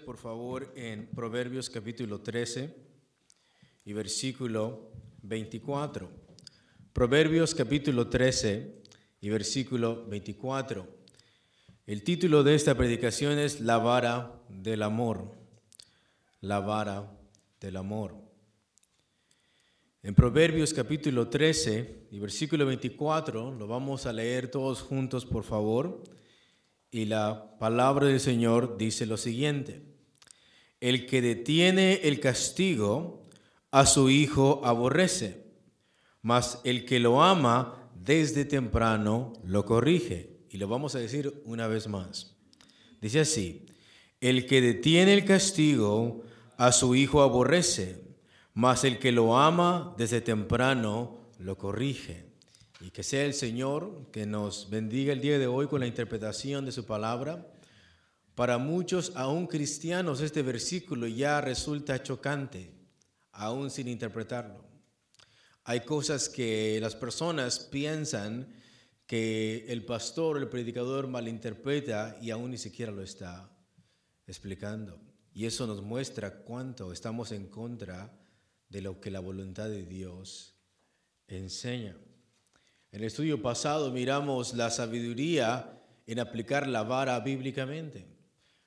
por 0.00 0.16
favor, 0.16 0.72
en 0.76 1.06
Proverbios 1.06 1.68
capítulo 1.68 2.20
13 2.20 2.74
y 3.84 3.92
versículo 3.92 4.90
24. 5.22 6.10
Proverbios 6.92 7.54
capítulo 7.54 8.08
13 8.08 8.82
y 9.20 9.28
versículo 9.28 10.06
24. 10.06 10.86
El 11.86 12.02
título 12.04 12.42
de 12.42 12.54
esta 12.54 12.74
predicación 12.74 13.38
es 13.38 13.60
La 13.60 13.78
vara 13.78 14.40
del 14.48 14.82
amor. 14.82 15.32
La 16.40 16.60
vara 16.60 17.10
del 17.66 17.76
amor. 17.76 18.16
En 20.02 20.14
Proverbios 20.14 20.74
capítulo 20.74 21.28
13 21.28 22.08
y 22.10 22.18
versículo 22.18 22.66
24, 22.66 23.54
lo 23.54 23.66
vamos 23.68 24.06
a 24.06 24.12
leer 24.12 24.50
todos 24.50 24.82
juntos, 24.82 25.24
por 25.24 25.44
favor. 25.44 26.02
Y 26.90 27.04
la 27.04 27.56
palabra 27.58 28.08
del 28.08 28.18
Señor 28.18 28.76
dice 28.78 29.06
lo 29.06 29.16
siguiente. 29.16 29.80
El 30.80 31.06
que 31.06 31.22
detiene 31.22 32.00
el 32.02 32.18
castigo 32.18 33.22
a 33.70 33.86
su 33.86 34.10
hijo 34.10 34.60
aborrece, 34.64 35.44
mas 36.20 36.60
el 36.64 36.84
que 36.84 36.98
lo 36.98 37.22
ama 37.22 37.88
desde 37.94 38.44
temprano 38.44 39.34
lo 39.44 39.64
corrige. 39.64 40.40
Y 40.50 40.58
lo 40.58 40.66
vamos 40.66 40.96
a 40.96 40.98
decir 40.98 41.40
una 41.44 41.68
vez 41.68 41.86
más. 41.86 42.36
Dice 43.00 43.20
así, 43.20 43.66
el 44.20 44.46
que 44.46 44.60
detiene 44.60 45.14
el 45.14 45.24
castigo 45.24 46.24
a 46.62 46.70
su 46.70 46.94
hijo 46.94 47.22
aborrece, 47.22 48.00
mas 48.54 48.84
el 48.84 49.00
que 49.00 49.10
lo 49.10 49.36
ama 49.36 49.96
desde 49.98 50.20
temprano 50.20 51.18
lo 51.40 51.58
corrige. 51.58 52.24
Y 52.80 52.92
que 52.92 53.02
sea 53.02 53.24
el 53.24 53.34
Señor 53.34 54.06
que 54.12 54.26
nos 54.26 54.70
bendiga 54.70 55.12
el 55.12 55.20
día 55.20 55.40
de 55.40 55.48
hoy 55.48 55.66
con 55.66 55.80
la 55.80 55.88
interpretación 55.88 56.64
de 56.64 56.70
su 56.70 56.86
palabra. 56.86 57.52
Para 58.36 58.58
muchos, 58.58 59.10
aún 59.16 59.48
cristianos, 59.48 60.20
este 60.20 60.42
versículo 60.42 61.08
ya 61.08 61.40
resulta 61.40 62.00
chocante, 62.00 62.70
aún 63.32 63.68
sin 63.68 63.88
interpretarlo. 63.88 64.64
Hay 65.64 65.80
cosas 65.80 66.28
que 66.28 66.78
las 66.80 66.94
personas 66.94 67.58
piensan 67.58 68.54
que 69.08 69.64
el 69.66 69.84
pastor 69.84 70.38
el 70.38 70.48
predicador 70.48 71.08
malinterpreta 71.08 72.16
y 72.22 72.30
aún 72.30 72.52
ni 72.52 72.58
siquiera 72.58 72.92
lo 72.92 73.02
está 73.02 73.50
explicando. 74.28 75.11
Y 75.34 75.46
eso 75.46 75.66
nos 75.66 75.82
muestra 75.82 76.42
cuánto 76.42 76.92
estamos 76.92 77.32
en 77.32 77.46
contra 77.46 78.12
de 78.68 78.82
lo 78.82 79.00
que 79.00 79.10
la 79.10 79.20
voluntad 79.20 79.68
de 79.68 79.84
Dios 79.84 80.54
enseña. 81.26 81.96
En 82.90 83.00
el 83.00 83.06
estudio 83.06 83.40
pasado 83.40 83.90
miramos 83.90 84.54
la 84.54 84.70
sabiduría 84.70 85.80
en 86.06 86.18
aplicar 86.18 86.68
la 86.68 86.82
vara 86.82 87.18
bíblicamente. 87.20 88.06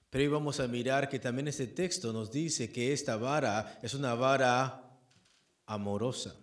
Pero 0.10 0.24
hoy 0.24 0.30
vamos 0.30 0.60
a 0.60 0.68
mirar 0.68 1.10
que 1.10 1.20
también 1.20 1.48
este 1.48 1.68
texto 1.68 2.14
nos 2.14 2.32
dice 2.32 2.72
que 2.72 2.94
esta 2.94 3.18
vara 3.18 3.80
es 3.84 3.94
una 3.94 4.16
vara 4.16 4.98
amorosa. 5.66 6.36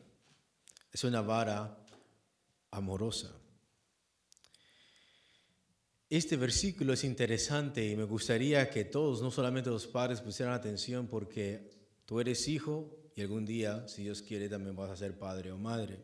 Es 0.92 1.04
una 1.04 1.22
vara 1.22 1.76
amorosa. 2.70 3.32
Este 6.12 6.36
versículo 6.36 6.92
es 6.92 7.04
interesante 7.04 7.88
y 7.88 7.96
me 7.96 8.04
gustaría 8.04 8.68
que 8.68 8.84
todos, 8.84 9.22
no 9.22 9.30
solamente 9.30 9.70
los 9.70 9.86
padres, 9.86 10.20
pusieran 10.20 10.52
atención 10.52 11.06
porque 11.06 11.70
tú 12.04 12.20
eres 12.20 12.48
hijo 12.48 13.10
y 13.16 13.22
algún 13.22 13.46
día, 13.46 13.88
si 13.88 14.02
Dios 14.02 14.20
quiere, 14.20 14.50
también 14.50 14.76
vas 14.76 14.90
a 14.90 14.96
ser 14.98 15.18
padre 15.18 15.52
o 15.52 15.56
madre. 15.56 16.02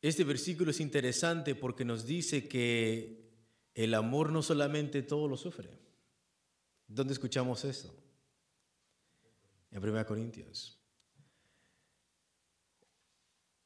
Este 0.00 0.24
versículo 0.24 0.70
es 0.70 0.80
interesante 0.80 1.54
porque 1.54 1.84
nos 1.84 2.06
dice 2.06 2.48
que 2.48 3.34
el 3.74 3.92
amor 3.92 4.32
no 4.32 4.40
solamente 4.40 5.02
todo 5.02 5.28
lo 5.28 5.36
sufre. 5.36 5.78
¿Dónde 6.88 7.12
escuchamos 7.12 7.66
esto? 7.66 7.94
En 9.70 9.86
1 9.86 10.06
Corintios. 10.06 10.75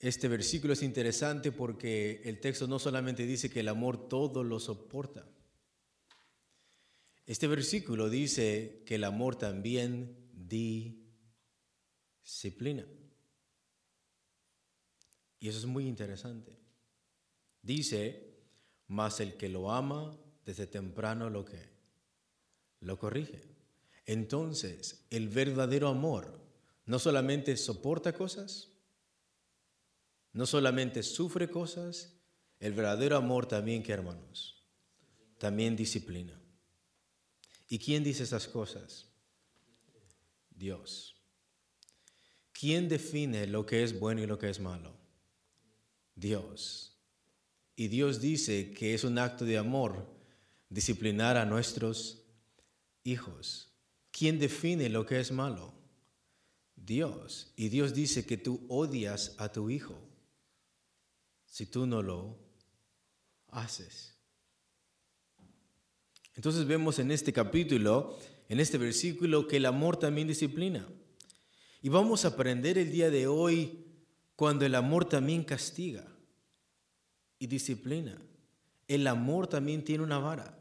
Este 0.01 0.29
versículo 0.29 0.73
es 0.73 0.83
interesante 0.83 1.53
porque 1.53 2.23
el 2.25 2.41
texto 2.41 2.67
no 2.67 2.79
solamente 2.79 3.27
dice 3.27 3.51
que 3.51 3.61
el 3.61 3.69
amor 3.69 4.09
todo 4.09 4.43
lo 4.43 4.59
soporta. 4.59 5.29
Este 7.27 7.47
versículo 7.47 8.09
dice 8.09 8.83
que 8.87 8.95
el 8.95 9.05
amor 9.05 9.37
también 9.37 10.17
disciplina. 12.25 12.87
Y 15.39 15.49
eso 15.49 15.59
es 15.59 15.67
muy 15.67 15.87
interesante. 15.87 16.59
Dice, 17.63 18.39
mas 18.89 19.21
el 19.21 19.37
que 19.37 19.51
lo 19.51 19.71
ama 19.71 20.19
desde 20.47 20.67
temprano 20.67 21.29
lo 21.29 21.45
que 21.45 21.69
lo 22.81 22.99
corrige. 22.99 23.43
Entonces, 24.07 25.05
el 25.11 25.29
verdadero 25.29 25.89
amor 25.89 26.41
no 26.87 26.99
solamente 26.99 27.57
soporta 27.59 28.15
cosas, 28.15 28.70
no 30.33 30.47
solamente 30.47 31.03
sufre 31.03 31.51
cosas, 31.51 32.15
el 32.61 32.73
verdadero 32.73 33.17
amor 33.17 33.47
también, 33.47 33.83
que 33.83 33.93
hermanos, 33.93 34.63
también 35.39 35.77
disciplina. 35.77 36.41
¿Y 37.69 37.79
quién 37.79 38.05
dice 38.05 38.25
esas 38.25 38.47
cosas? 38.47 39.07
Dios. 40.51 41.17
¿Quién 42.53 42.89
define 42.89 43.47
lo 43.47 43.65
que 43.65 43.83
es 43.83 43.99
bueno 43.99 44.23
y 44.23 44.27
lo 44.27 44.39
que 44.39 44.51
es 44.51 44.61
malo? 44.61 44.95
Dios. 46.15 46.99
Y 47.75 47.89
Dios 47.89 48.21
dice 48.21 48.73
que 48.73 48.93
es 48.93 49.05
un 49.05 49.19
acto 49.19 49.47
de 49.47 49.57
amor 49.57 50.07
disciplinar 50.69 51.39
a 51.39 51.47
nuestros 51.47 52.27
hijos. 53.05 53.73
¿Quién 54.11 54.39
define 54.39 54.91
lo 54.91 55.07
que 55.07 55.19
es 55.19 55.33
malo? 55.33 55.73
Dios. 56.77 57.53
Y 57.57 57.71
Dios 57.71 57.95
dice 57.95 58.27
que 58.27 58.37
tú 58.37 58.67
odias 58.69 59.35
a 59.39 59.51
tu 59.51 59.71
hijo 59.71 60.10
si 61.51 61.67
tú 61.67 61.85
no 61.85 62.01
lo 62.01 62.39
haces. 63.49 64.17
Entonces 66.37 66.65
vemos 66.65 66.99
en 67.01 67.11
este 67.11 67.33
capítulo, 67.33 68.17
en 68.49 68.61
este 68.61 68.79
versículo, 68.79 69.47
que 69.47 69.57
el 69.59 69.67
amor 69.67 69.99
también 69.99 70.29
disciplina. 70.29 70.87
Y 71.83 71.89
vamos 71.89 72.25
a 72.25 72.29
aprender 72.29 72.79
el 72.79 72.93
día 72.93 73.11
de 73.11 73.27
hoy 73.27 73.85
cuando 74.37 74.65
el 74.65 74.75
amor 74.75 75.07
también 75.07 75.45
castiga 75.45 76.07
y 77.39 77.49
disciplina. 77.49 78.17
El 78.87 79.07
amor 79.07 79.49
también 79.49 79.85
tiene 79.85 80.05
una 80.05 80.19
vara. 80.19 80.57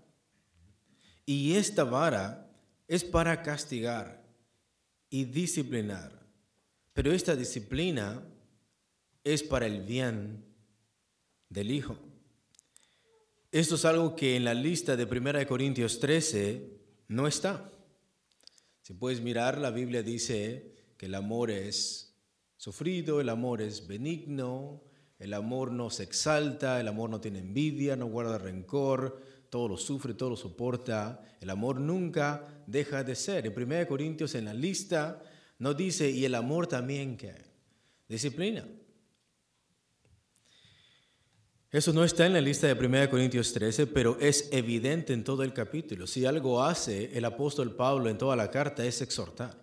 Y 1.25 1.53
esta 1.53 1.83
vara 1.83 2.51
es 2.88 3.03
para 3.03 3.44
castigar 3.44 4.25
y 5.09 5.25
disciplinar. 5.25 6.19
Pero 6.94 7.11
esta 7.11 7.35
disciplina 7.35 8.23
es 9.23 9.44
para 9.44 9.67
el 9.67 9.81
bien 9.81 10.48
del 11.49 11.71
Hijo. 11.71 11.97
Esto 13.51 13.75
es 13.75 13.85
algo 13.85 14.15
que 14.15 14.35
en 14.35 14.45
la 14.45 14.53
lista 14.53 14.95
de 14.95 15.05
1 15.05 15.47
Corintios 15.47 15.99
13 15.99 16.79
no 17.07 17.27
está. 17.27 17.71
Si 18.83 18.93
puedes 18.93 19.21
mirar, 19.21 19.57
la 19.57 19.71
Biblia 19.71 20.03
dice 20.03 20.75
que 20.97 21.07
el 21.07 21.15
amor 21.15 21.49
es 21.49 22.15
sufrido, 22.57 23.21
el 23.21 23.29
amor 23.29 23.61
es 23.61 23.87
benigno, 23.87 24.83
el 25.17 25.33
amor 25.33 25.71
no 25.71 25.89
se 25.89 26.03
exalta, 26.03 26.79
el 26.79 26.87
amor 26.87 27.09
no 27.09 27.19
tiene 27.19 27.39
envidia, 27.39 27.95
no 27.95 28.05
guarda 28.05 28.37
rencor, 28.37 29.19
todo 29.49 29.67
lo 29.67 29.77
sufre, 29.77 30.13
todo 30.13 30.31
lo 30.31 30.35
soporta. 30.37 31.19
El 31.41 31.49
amor 31.49 31.79
nunca 31.79 32.63
deja 32.67 33.03
de 33.03 33.16
ser. 33.16 33.47
En 33.47 33.53
1 33.59 33.87
Corintios 33.87 34.35
en 34.35 34.45
la 34.45 34.53
lista 34.53 35.22
no 35.57 35.73
dice, 35.73 36.09
y 36.09 36.25
el 36.25 36.35
amor 36.35 36.67
también 36.67 37.17
que 37.17 37.34
disciplina. 38.07 38.66
Eso 41.71 41.93
no 41.93 42.03
está 42.03 42.25
en 42.25 42.33
la 42.33 42.41
lista 42.41 42.66
de 42.66 42.73
1 42.73 43.11
Corintios 43.11 43.53
13, 43.53 43.85
pero 43.85 44.17
es 44.19 44.49
evidente 44.51 45.13
en 45.13 45.23
todo 45.23 45.43
el 45.43 45.53
capítulo. 45.53 46.07
Si 46.07 46.25
algo 46.25 46.63
hace 46.63 47.16
el 47.16 47.25
apóstol 47.25 47.75
Pablo 47.75 48.09
en 48.09 48.17
toda 48.17 48.35
la 48.35 48.49
carta 48.49 48.83
es 48.83 49.01
exhortar, 49.03 49.55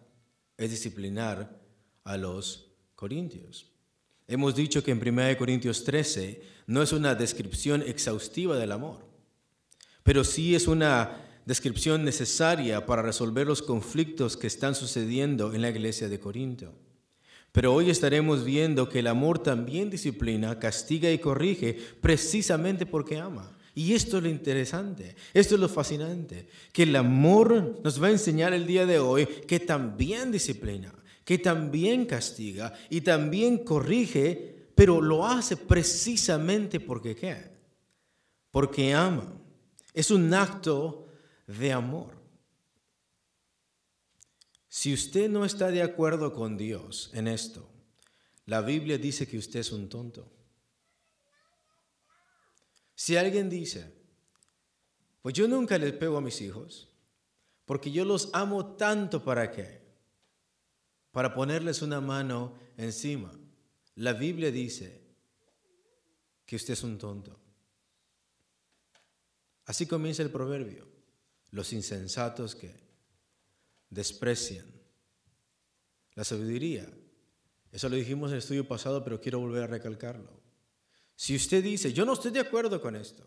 es 0.56 0.70
disciplinar 0.70 1.60
a 2.04 2.16
los 2.16 2.70
corintios. 2.94 3.72
Hemos 4.28 4.54
dicho 4.54 4.84
que 4.84 4.92
en 4.92 5.00
1 5.00 5.36
Corintios 5.36 5.82
13 5.82 6.42
no 6.68 6.80
es 6.80 6.92
una 6.92 7.16
descripción 7.16 7.82
exhaustiva 7.82 8.56
del 8.56 8.70
amor, 8.70 9.04
pero 10.04 10.22
sí 10.22 10.54
es 10.54 10.68
una 10.68 11.24
descripción 11.44 12.04
necesaria 12.04 12.86
para 12.86 13.02
resolver 13.02 13.48
los 13.48 13.62
conflictos 13.62 14.36
que 14.36 14.46
están 14.46 14.76
sucediendo 14.76 15.54
en 15.54 15.62
la 15.62 15.70
iglesia 15.70 16.08
de 16.08 16.20
Corinto. 16.20 16.72
Pero 17.56 17.72
hoy 17.72 17.88
estaremos 17.88 18.44
viendo 18.44 18.86
que 18.86 18.98
el 18.98 19.06
amor 19.06 19.38
también 19.38 19.88
disciplina, 19.88 20.58
castiga 20.58 21.10
y 21.10 21.18
corrige 21.18 21.72
precisamente 22.02 22.84
porque 22.84 23.16
ama. 23.16 23.56
Y 23.74 23.94
esto 23.94 24.18
es 24.18 24.24
lo 24.24 24.28
interesante, 24.28 25.16
esto 25.32 25.54
es 25.54 25.60
lo 25.62 25.70
fascinante, 25.70 26.48
que 26.70 26.82
el 26.82 26.94
amor 26.94 27.80
nos 27.82 28.02
va 28.02 28.08
a 28.08 28.10
enseñar 28.10 28.52
el 28.52 28.66
día 28.66 28.84
de 28.84 28.98
hoy 28.98 29.24
que 29.24 29.58
también 29.58 30.30
disciplina, 30.30 30.92
que 31.24 31.38
también 31.38 32.04
castiga 32.04 32.74
y 32.90 33.00
también 33.00 33.64
corrige, 33.64 34.66
pero 34.74 35.00
lo 35.00 35.26
hace 35.26 35.56
precisamente 35.56 36.78
porque 36.78 37.16
¿qué? 37.16 37.38
Porque 38.50 38.92
ama. 38.92 39.32
Es 39.94 40.10
un 40.10 40.34
acto 40.34 41.08
de 41.46 41.72
amor. 41.72 42.15
Si 44.86 44.94
usted 44.94 45.28
no 45.28 45.44
está 45.44 45.72
de 45.72 45.82
acuerdo 45.82 46.32
con 46.32 46.56
Dios 46.56 47.10
en 47.12 47.26
esto, 47.26 47.68
la 48.44 48.60
Biblia 48.60 48.96
dice 48.96 49.26
que 49.26 49.36
usted 49.36 49.58
es 49.58 49.72
un 49.72 49.88
tonto. 49.88 50.30
Si 52.94 53.16
alguien 53.16 53.50
dice, 53.50 53.92
pues 55.22 55.34
yo 55.34 55.48
nunca 55.48 55.76
les 55.76 55.92
pego 55.92 56.18
a 56.18 56.20
mis 56.20 56.40
hijos, 56.40 56.88
porque 57.64 57.90
yo 57.90 58.04
los 58.04 58.30
amo 58.32 58.76
tanto 58.76 59.24
para 59.24 59.50
qué? 59.50 59.82
Para 61.10 61.34
ponerles 61.34 61.82
una 61.82 62.00
mano 62.00 62.56
encima. 62.76 63.36
La 63.96 64.12
Biblia 64.12 64.52
dice 64.52 65.02
que 66.44 66.54
usted 66.54 66.74
es 66.74 66.84
un 66.84 66.96
tonto. 66.96 67.36
Así 69.64 69.84
comienza 69.84 70.22
el 70.22 70.30
proverbio. 70.30 70.86
Los 71.50 71.72
insensatos 71.72 72.54
que 72.54 72.72
desprecian 73.90 74.75
la 76.16 76.24
sabiduría. 76.24 76.90
Eso 77.70 77.88
lo 77.88 77.96
dijimos 77.96 78.30
en 78.30 78.34
el 78.34 78.38
estudio 78.38 78.66
pasado, 78.66 79.04
pero 79.04 79.20
quiero 79.20 79.38
volver 79.38 79.62
a 79.62 79.66
recalcarlo. 79.68 80.40
Si 81.14 81.36
usted 81.36 81.62
dice, 81.62 81.92
yo 81.92 82.04
no 82.04 82.14
estoy 82.14 82.32
de 82.32 82.40
acuerdo 82.40 82.80
con 82.80 82.96
esto, 82.96 83.24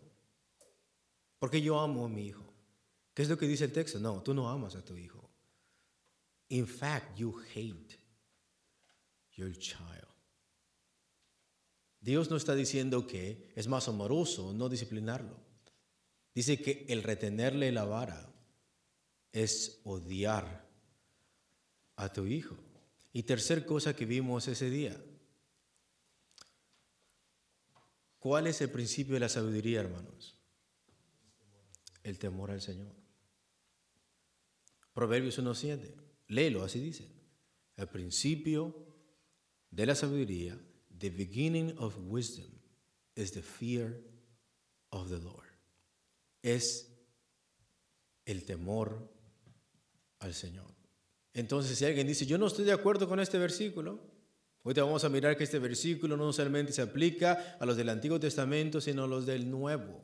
porque 1.38 1.62
yo 1.62 1.80
amo 1.80 2.04
a 2.04 2.08
mi 2.08 2.26
hijo, 2.26 2.52
¿qué 3.14 3.22
es 3.22 3.28
lo 3.28 3.38
que 3.38 3.48
dice 3.48 3.64
el 3.64 3.72
texto? 3.72 3.98
No, 3.98 4.22
tú 4.22 4.34
no 4.34 4.48
amas 4.48 4.74
a 4.74 4.84
tu 4.84 4.96
hijo. 4.96 5.30
In 6.48 6.66
fact, 6.66 7.16
you 7.16 7.34
hate 7.54 7.96
your 9.36 9.56
child. 9.56 10.10
Dios 12.00 12.30
no 12.30 12.36
está 12.36 12.54
diciendo 12.54 13.06
que 13.06 13.52
es 13.54 13.68
más 13.68 13.86
amoroso 13.86 14.52
no 14.52 14.68
disciplinarlo. 14.68 15.36
Dice 16.34 16.60
que 16.60 16.86
el 16.88 17.02
retenerle 17.02 17.70
la 17.70 17.84
vara 17.84 18.32
es 19.32 19.80
odiar 19.84 20.66
a 21.96 22.12
tu 22.12 22.26
hijo. 22.26 22.56
Y 23.12 23.24
tercer 23.24 23.66
cosa 23.66 23.94
que 23.94 24.06
vimos 24.06 24.46
ese 24.48 24.70
día, 24.70 24.96
¿Cuál 28.20 28.46
es 28.46 28.60
el 28.60 28.70
principio 28.70 29.14
de 29.14 29.20
la 29.20 29.30
sabiduría, 29.30 29.80
hermanos? 29.80 30.36
El 32.02 32.18
temor 32.18 32.50
al 32.50 32.60
Señor. 32.60 32.94
Proverbios 34.92 35.38
1.7. 35.38 35.94
Léelo, 36.28 36.62
así 36.62 36.80
dice. 36.80 37.08
El 37.76 37.88
principio 37.88 38.76
de 39.70 39.86
la 39.86 39.94
sabiduría, 39.94 40.60
the 40.98 41.08
beginning 41.08 41.74
of 41.78 41.96
wisdom, 42.08 42.50
is 43.14 43.32
the 43.32 43.42
fear 43.42 43.98
of 44.90 45.08
the 45.08 45.18
Lord. 45.18 45.48
Es 46.42 46.92
el 48.26 48.44
temor 48.44 49.10
al 50.18 50.34
Señor. 50.34 50.79
Entonces, 51.34 51.78
si 51.78 51.84
alguien 51.84 52.06
dice, 52.06 52.26
yo 52.26 52.38
no 52.38 52.46
estoy 52.46 52.64
de 52.64 52.72
acuerdo 52.72 53.08
con 53.08 53.20
este 53.20 53.38
versículo, 53.38 54.00
Hoy 54.62 54.74
vamos 54.74 55.04
a 55.04 55.08
mirar 55.08 55.36
que 55.36 55.44
este 55.44 55.58
versículo 55.58 56.16
no 56.16 56.32
solamente 56.32 56.72
se 56.72 56.82
aplica 56.82 57.56
a 57.58 57.64
los 57.64 57.76
del 57.78 57.88
Antiguo 57.88 58.20
Testamento, 58.20 58.80
sino 58.80 59.04
a 59.04 59.08
los 59.08 59.24
del 59.24 59.50
Nuevo 59.50 60.02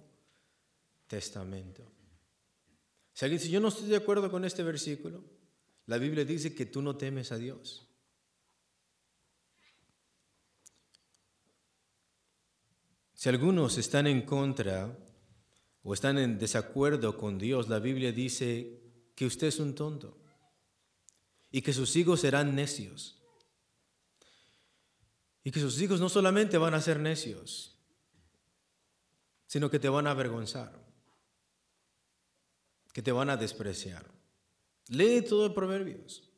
Testamento. 1.07 1.83
Si 3.13 3.25
alguien 3.25 3.39
dice, 3.39 3.51
yo 3.51 3.61
no 3.61 3.69
estoy 3.69 3.89
de 3.89 3.97
acuerdo 3.97 4.31
con 4.31 4.45
este 4.47 4.63
versículo, 4.63 5.23
la 5.87 5.99
Biblia 5.99 6.25
dice 6.25 6.55
que 6.55 6.65
tú 6.65 6.81
no 6.81 6.97
temes 6.97 7.33
a 7.33 7.37
Dios. 7.37 7.87
Si 13.13 13.29
algunos 13.29 13.77
están 13.77 14.07
en 14.07 14.23
contra 14.23 14.97
o 15.83 15.93
están 15.93 16.17
en 16.17 16.39
desacuerdo 16.39 17.17
con 17.19 17.39
Dios, 17.39 17.69
la 17.69 17.79
Biblia 17.79 18.11
dice 18.11 18.81
que 19.15 19.27
usted 19.27 19.49
es 19.49 19.59
un 19.59 19.75
tonto 19.75 20.19
y 21.57 21.63
que 21.63 21.73
sus 21.73 21.97
hijos 21.97 22.21
serán 22.21 22.55
necios. 22.55 23.17
Y 25.43 25.51
que 25.51 25.59
sus 25.59 25.81
hijos 25.81 26.01
no 26.01 26.11
solamente 26.11 26.59
van 26.59 26.75
a 26.75 26.83
ser 26.83 27.01
necios, 27.01 27.79
sino 29.47 29.71
que 29.71 29.79
te 29.79 29.89
van 29.89 30.07
a 30.07 30.11
avergonzar, 30.11 30.79
que 32.93 33.01
te 33.01 33.11
van 33.11 33.31
a 33.31 33.39
despreciar. 33.39 34.05
Lee 34.89 35.23
todo 35.23 35.47
el 35.47 35.55
Proverbios. 35.55 36.29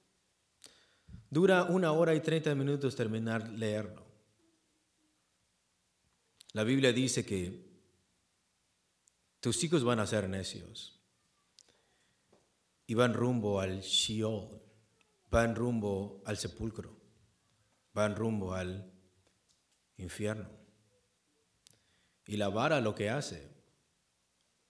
Dura 1.29 1.65
una 1.65 1.91
hora 1.91 2.15
y 2.15 2.21
treinta 2.21 2.55
minutos 2.55 2.95
terminar 2.95 3.49
leerlo. 3.49 4.07
La 6.53 6.63
Biblia 6.63 6.93
dice 6.93 7.27
que 7.27 7.69
tus 9.41 9.65
hijos 9.65 9.83
van 9.83 9.99
a 9.99 10.07
ser 10.07 10.29
necios 10.29 11.01
y 12.87 12.95
van 12.95 13.15
rumbo 13.15 13.61
al 13.61 13.81
Sheol, 13.81 14.68
van 15.31 15.55
rumbo 15.55 16.23
al 16.25 16.37
sepulcro, 16.37 16.97
van 17.93 18.17
rumbo 18.17 18.55
al 18.55 18.93
infierno. 19.97 20.49
Y 22.27 22.37
la 22.37 22.49
vara 22.49 22.81
lo 22.81 22.95
que 22.95 23.11
hace 23.11 23.49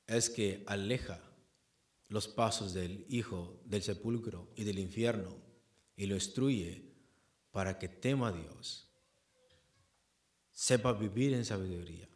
es 0.07 0.31
que 0.31 0.65
aleja 0.67 1.21
los 2.09 2.29
pasos 2.29 2.73
del 2.73 3.05
Hijo 3.09 3.61
del 3.65 3.83
sepulcro 3.83 4.51
y 4.57 4.65
del 4.65 4.79
infierno 4.79 5.37
y 5.97 6.07
lo 6.07 6.15
instruye 6.15 6.89
para 7.51 7.79
que 7.79 7.89
tema 7.89 8.29
a 8.29 8.33
Dios, 8.33 8.89
sepa 10.53 10.93
vivir 10.93 11.35
en 11.35 11.45
sabiduría 11.45 12.09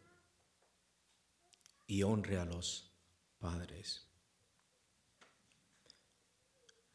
y 1.85 2.03
honre 2.03 2.37
a 2.39 2.45
los 2.45 2.91
padres. 3.39 4.07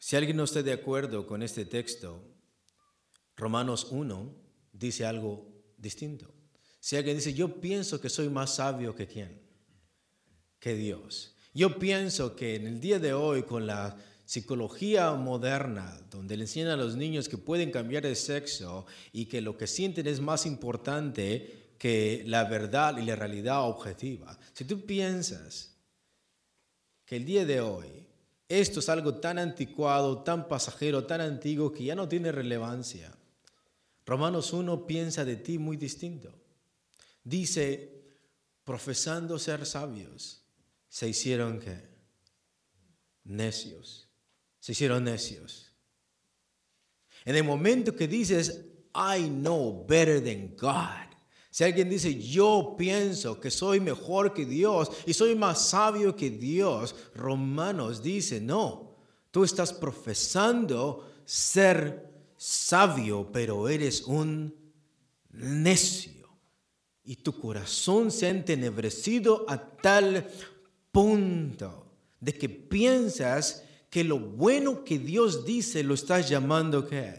Si 0.09 0.17
alguien 0.17 0.39
no 0.39 0.45
está 0.45 0.63
de 0.63 0.73
acuerdo 0.73 1.27
con 1.27 1.43
este 1.43 1.67
texto, 1.67 2.25
Romanos 3.37 3.89
1 3.91 4.35
dice 4.73 5.05
algo 5.05 5.53
distinto. 5.77 6.33
Si 6.81 6.97
alguien 6.97 7.19
dice, 7.19 7.35
yo 7.35 7.61
pienso 7.61 8.01
que 8.01 8.09
soy 8.09 8.31
más 8.31 8.55
sabio 8.55 8.95
que 8.95 9.07
quién, 9.07 9.39
que 10.59 10.75
Dios. 10.75 11.37
Yo 11.53 11.79
pienso 11.79 12.35
que 12.35 12.55
en 12.55 12.67
el 12.67 12.81
día 12.81 12.99
de 12.99 13.13
hoy, 13.13 13.43
con 13.43 13.67
la 13.67 13.99
psicología 14.25 15.13
moderna, 15.13 16.01
donde 16.11 16.39
le 16.39 16.45
enseñan 16.45 16.71
a 16.71 16.77
los 16.79 16.97
niños 16.97 17.29
que 17.29 17.37
pueden 17.37 17.71
cambiar 17.71 18.05
de 18.05 18.15
sexo 18.15 18.87
y 19.13 19.27
que 19.27 19.43
lo 19.43 19.59
que 19.59 19.67
sienten 19.67 20.07
es 20.07 20.23
más 20.23 20.47
importante 20.47 21.75
que 21.79 22.23
la 22.25 22.45
verdad 22.45 22.97
y 22.97 23.05
la 23.05 23.15
realidad 23.15 23.69
objetiva. 23.69 24.39
Si 24.55 24.65
tú 24.65 24.87
piensas 24.87 25.77
que 27.05 27.17
el 27.17 27.27
día 27.27 27.45
de 27.45 27.61
hoy 27.61 28.08
esto 28.49 28.81
es 28.81 28.89
algo 28.89 29.17
tan 29.17 29.39
anticuado, 29.39 30.23
tan 30.23 30.49
pasajero, 30.49 31.05
tan 31.05 31.21
antiguo 31.21 31.71
que 31.71 31.85
ya 31.85 31.95
no 31.95 32.09
tiene 32.09 32.33
relevancia, 32.33 33.13
Romanos 34.09 34.55
1 34.55 34.87
piensa 34.87 35.23
de 35.23 35.37
ti 35.37 35.59
muy 35.59 35.77
distinto. 35.77 36.33
Dice, 37.23 38.07
profesando 38.65 39.39
ser 39.39 39.67
sabios, 39.67 40.43
se 40.89 41.07
hicieron 41.11 41.61
que 41.61 41.79
necios. 43.25 44.09
Se 44.61 44.73
hicieron 44.73 45.05
necios. 45.05 45.75
En 47.27 47.37
el 47.37 47.45
momento 47.45 47.95
que 47.95 48.09
dices, 48.09 48.65
I 48.95 49.29
know 49.29 49.85
better 49.87 50.25
than 50.25 50.57
God. 50.57 51.08
Si 51.59 51.65
alguien 51.65 51.91
dice, 51.91 52.15
yo 52.15 52.77
pienso 52.79 53.41
que 53.41 53.51
soy 53.51 53.81
mejor 53.81 54.33
que 54.33 54.47
Dios 54.47 54.93
y 55.07 55.13
soy 55.13 55.35
más 55.35 55.71
sabio 55.71 56.15
que 56.15 56.31
Dios, 56.31 56.95
Romanos 57.17 58.01
dice, 58.01 58.41
no, 58.41 58.95
tú 59.33 59.43
estás 59.43 59.73
profesando 59.73 61.11
ser 61.25 62.13
sabio, 62.37 63.29
pero 63.33 63.69
eres 63.69 64.03
un 64.03 64.55
necio. 65.31 66.29
Y 67.03 67.17
tu 67.17 67.37
corazón 67.41 68.13
se 68.13 68.27
ha 68.27 68.31
entenebrecido 68.31 69.45
a 69.49 69.59
tal 69.59 70.31
punto 70.93 71.91
de 72.21 72.35
que 72.35 72.49
piensas 72.49 73.65
que 73.91 74.05
lo 74.05 74.21
bueno 74.21 74.85
que 74.85 75.01
Dios 75.01 75.45
dice 75.45 75.83
lo 75.83 75.95
estás 75.95 76.29
llamando 76.29 76.87
que 76.87 77.17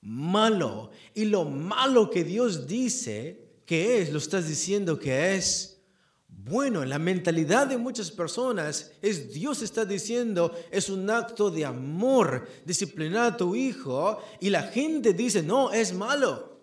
malo. 0.00 0.90
Y 1.14 1.26
lo 1.26 1.44
malo 1.44 2.10
que 2.10 2.24
Dios 2.24 2.66
dice 2.66 3.39
que 3.70 4.02
es, 4.02 4.10
lo 4.10 4.18
estás 4.18 4.48
diciendo 4.48 4.98
que 4.98 5.36
es 5.36 5.80
bueno, 6.26 6.84
la 6.84 6.98
mentalidad 6.98 7.68
de 7.68 7.78
muchas 7.78 8.10
personas 8.10 8.90
es 9.00 9.32
Dios 9.32 9.62
está 9.62 9.84
diciendo 9.84 10.52
es 10.72 10.90
un 10.90 11.08
acto 11.08 11.52
de 11.52 11.64
amor 11.64 12.48
disciplinar 12.64 13.26
a 13.26 13.36
tu 13.36 13.54
hijo 13.54 14.18
y 14.40 14.50
la 14.50 14.64
gente 14.64 15.12
dice 15.12 15.44
no, 15.44 15.70
es 15.70 15.94
malo. 15.94 16.58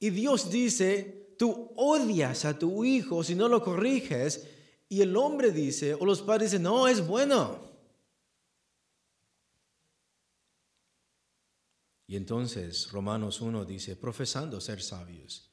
Y 0.00 0.08
Dios 0.08 0.50
dice, 0.50 1.34
tú 1.38 1.70
odias 1.76 2.46
a 2.46 2.58
tu 2.58 2.82
hijo 2.82 3.22
si 3.22 3.34
no 3.34 3.46
lo 3.46 3.62
corriges 3.62 4.46
y 4.88 5.02
el 5.02 5.14
hombre 5.18 5.50
dice, 5.50 5.92
o 5.92 6.06
los 6.06 6.22
padres 6.22 6.52
dicen, 6.52 6.62
no, 6.62 6.88
es 6.88 7.06
bueno. 7.06 7.67
Y 12.08 12.16
entonces 12.16 12.90
Romanos 12.90 13.42
1 13.42 13.66
dice, 13.66 13.94
profesando 13.94 14.62
ser 14.62 14.82
sabios, 14.82 15.52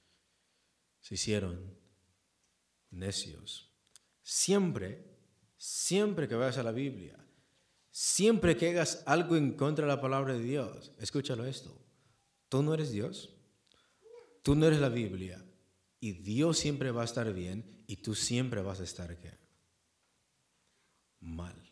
se 1.01 1.15
hicieron 1.15 1.77
necios. 2.91 3.69
Siempre, 4.23 5.19
siempre 5.57 6.29
que 6.29 6.35
vayas 6.35 6.57
a 6.57 6.63
la 6.63 6.71
Biblia, 6.71 7.23
siempre 7.91 8.55
que 8.55 8.69
hagas 8.69 9.03
algo 9.05 9.35
en 9.35 9.51
contra 9.51 9.85
de 9.85 9.93
la 9.93 10.01
palabra 10.01 10.33
de 10.33 10.43
Dios, 10.43 10.93
escúchalo 10.97 11.45
esto, 11.45 11.77
tú 12.47 12.63
no 12.63 12.73
eres 12.73 12.89
Dios, 12.91 13.35
tú 14.41 14.55
no 14.55 14.65
eres 14.65 14.79
la 14.79 14.89
Biblia, 14.89 15.45
y 15.99 16.13
Dios 16.13 16.57
siempre 16.57 16.91
va 16.91 17.01
a 17.01 17.05
estar 17.05 17.33
bien 17.33 17.83
y 17.85 17.97
tú 17.97 18.15
siempre 18.15 18.61
vas 18.61 18.79
a 18.79 18.83
estar 18.83 19.19
¿qué? 19.19 19.37
mal. 21.19 21.64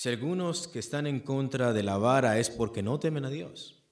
Si 0.00 0.08
algunos 0.08 0.66
que 0.66 0.78
están 0.78 1.06
en 1.06 1.20
contra 1.20 1.74
de 1.74 1.82
la 1.82 1.98
vara 1.98 2.38
es 2.38 2.48
porque 2.48 2.82
no 2.82 2.98
temen 2.98 3.26
a 3.26 3.28
Dios, 3.28 3.84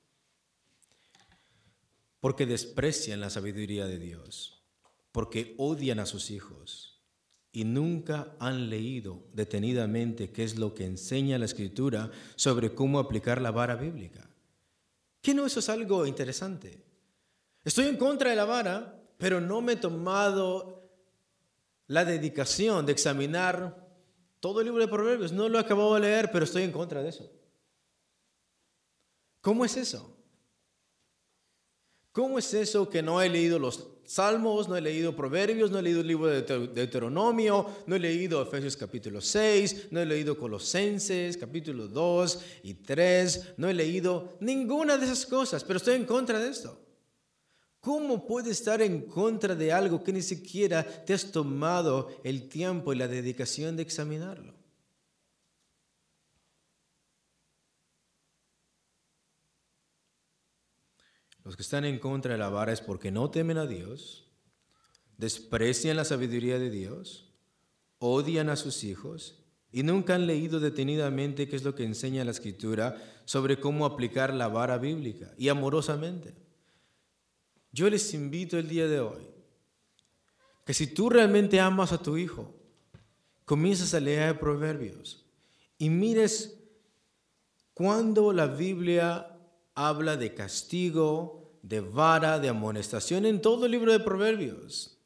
porque 2.19 2.47
desprecian 2.47 3.21
la 3.21 3.29
sabiduría 3.29 3.85
de 3.85 3.99
Dios, 3.99 4.65
porque 5.13 5.55
odian 5.59 6.01
a 6.01 6.07
sus 6.07 6.31
hijos 6.31 7.05
y 7.53 7.65
nunca 7.65 8.35
han 8.39 8.71
leído 8.71 9.27
detenidamente 9.35 10.33
qué 10.33 10.45
es 10.45 10.57
lo 10.57 10.73
que 10.73 10.87
enseña 10.87 11.37
la 11.37 11.45
escritura 11.45 12.11
sobre 12.37 12.75
cómo 12.75 13.01
aplicar 13.01 13.43
la 13.43 13.51
vara 13.51 13.77
bíblica. 13.77 14.31
¿Qué 15.21 15.35
no 15.35 15.45
eso 15.45 15.61
es 15.61 15.69
algo 15.69 16.07
interesante? 16.07 16.87
Estoy 17.65 17.85
en 17.85 17.99
contra 17.99 18.31
de 18.31 18.37
la 18.37 18.47
vara, 18.47 18.99
pero 19.19 19.43
no 19.43 19.61
me 19.61 19.75
he 19.75 19.77
tomado 19.77 20.91
la 21.87 22.07
dedicación 22.07 22.87
de 22.87 22.93
examinar 22.93 23.88
todo 24.41 24.61
el 24.61 24.67
libro 24.67 24.81
de 24.81 24.89
Proverbios. 24.89 25.33
No 25.33 25.49
lo 25.49 25.59
he 25.59 25.61
acabado 25.61 25.95
de 25.95 26.01
leer, 26.01 26.31
pero 26.33 26.45
estoy 26.45 26.63
en 26.63 26.73
contra 26.73 27.03
de 27.03 27.11
eso. 27.11 27.31
¿Cómo 29.41 29.65
es 29.65 29.77
eso? 29.77 30.17
¿Cómo 32.13 32.39
es 32.39 32.53
eso 32.55 32.89
que 32.91 33.03
no 33.03 33.23
he 33.23 33.29
leído 33.29 33.59
los 33.59 33.99
Salmos, 34.09 34.71
no 34.71 34.77
he 34.77 34.81
leído 34.81 35.15
Proverbios, 35.15 35.71
no 35.71 35.79
he 35.79 35.83
leído 35.83 36.01
el 36.01 36.07
libro 36.07 36.29
de 36.29 36.41
Deuteronomio, 36.41 37.67
no 37.87 37.95
he 37.95 37.99
leído 37.99 38.41
Efesios 38.41 38.75
capítulo 38.75 39.21
6, 39.21 39.89
no 39.91 40.01
he 40.01 40.07
leído 40.07 40.39
Colosenses 40.39 41.37
capítulo 41.37 41.89
2 41.89 42.41
y 42.63 42.73
3, 42.73 43.57
no 43.59 43.69
he 43.69 43.75
leído 43.75 44.39
ninguna 44.41 44.97
de 44.97 45.05
esas 45.05 45.27
cosas, 45.27 45.63
pero 45.63 45.77
estoy 45.77 45.97
en 45.97 46.07
contra 46.07 46.39
de 46.39 46.49
esto? 46.49 46.88
¿Cómo 47.89 48.27
puedes 48.27 48.61
estar 48.61 48.83
en 48.83 49.07
contra 49.07 49.55
de 49.55 49.73
algo 49.73 50.05
que 50.05 50.13
ni 50.13 50.21
siquiera 50.21 50.85
te 51.07 51.15
has 51.15 51.33
tomado 51.33 52.11
el 52.23 52.47
tiempo 52.51 52.93
y 52.93 52.97
la 52.97 53.09
dedicación 53.09 53.77
de 53.79 53.83
examinarlo? 53.83 54.53
Los 61.43 61.57
que 61.57 61.63
están 61.63 61.87
en 61.87 61.99
contra 61.99 62.33
de 62.33 62.39
la 62.39 62.51
vara 62.51 62.75
es 62.75 62.83
porque 62.83 63.11
no 63.11 63.31
temen 63.31 63.57
a 63.57 63.65
Dios, 63.65 64.31
desprecian 65.17 65.97
la 65.97 66.05
sabiduría 66.05 66.59
de 66.59 66.69
Dios, 66.69 67.33
odian 68.01 68.51
a 68.51 68.57
sus 68.57 68.85
hijos 68.85 69.47
y 69.73 69.83
nunca 69.83 70.15
han 70.15 70.27
leído 70.27 70.61
detenidamente 70.61 71.49
qué 71.49 71.57
es 71.57 71.65
lo 71.65 71.75
que 71.75 71.85
enseña 71.85 72.23
la 72.27 72.33
escritura 72.33 73.23
sobre 73.25 73.59
cómo 73.59 73.87
aplicar 73.87 74.35
la 74.35 74.49
vara 74.49 74.77
bíblica 74.77 75.33
y 75.39 75.49
amorosamente. 75.49 76.48
Yo 77.73 77.89
les 77.91 78.15
invito 78.15 78.59
el 78.59 78.69
día 78.69 78.87
de 78.87 79.01
hoy 79.01 79.29
que 80.65 80.75
si 80.75 80.87
tú 80.87 81.09
realmente 81.09 81.61
amas 81.61 81.93
a 81.93 82.03
tu 82.03 82.17
hijo, 82.17 82.55
comienzas 83.45 83.95
a 83.95 84.01
leer 84.01 84.39
proverbios 84.39 85.25
y 85.79 85.89
mires 85.89 86.59
cuando 87.73 88.33
la 88.33 88.47
Biblia 88.47 89.39
habla 89.75 90.17
de 90.17 90.35
castigo, 90.35 91.59
de 91.63 91.81
vara, 91.81 92.39
de 92.39 92.49
amonestación 92.49 93.25
en 93.25 93.41
todo 93.41 93.67
el 93.67 93.73
libro 93.73 93.93
de 93.93 94.01
proverbios. 94.01 94.99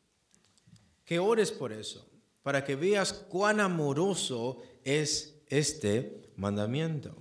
Que 1.04 1.18
ores 1.18 1.52
por 1.52 1.72
eso, 1.72 2.08
para 2.42 2.64
que 2.64 2.74
veas 2.74 3.12
cuán 3.12 3.60
amoroso 3.60 4.62
es 4.82 5.42
este 5.48 6.32
mandamiento. 6.36 7.14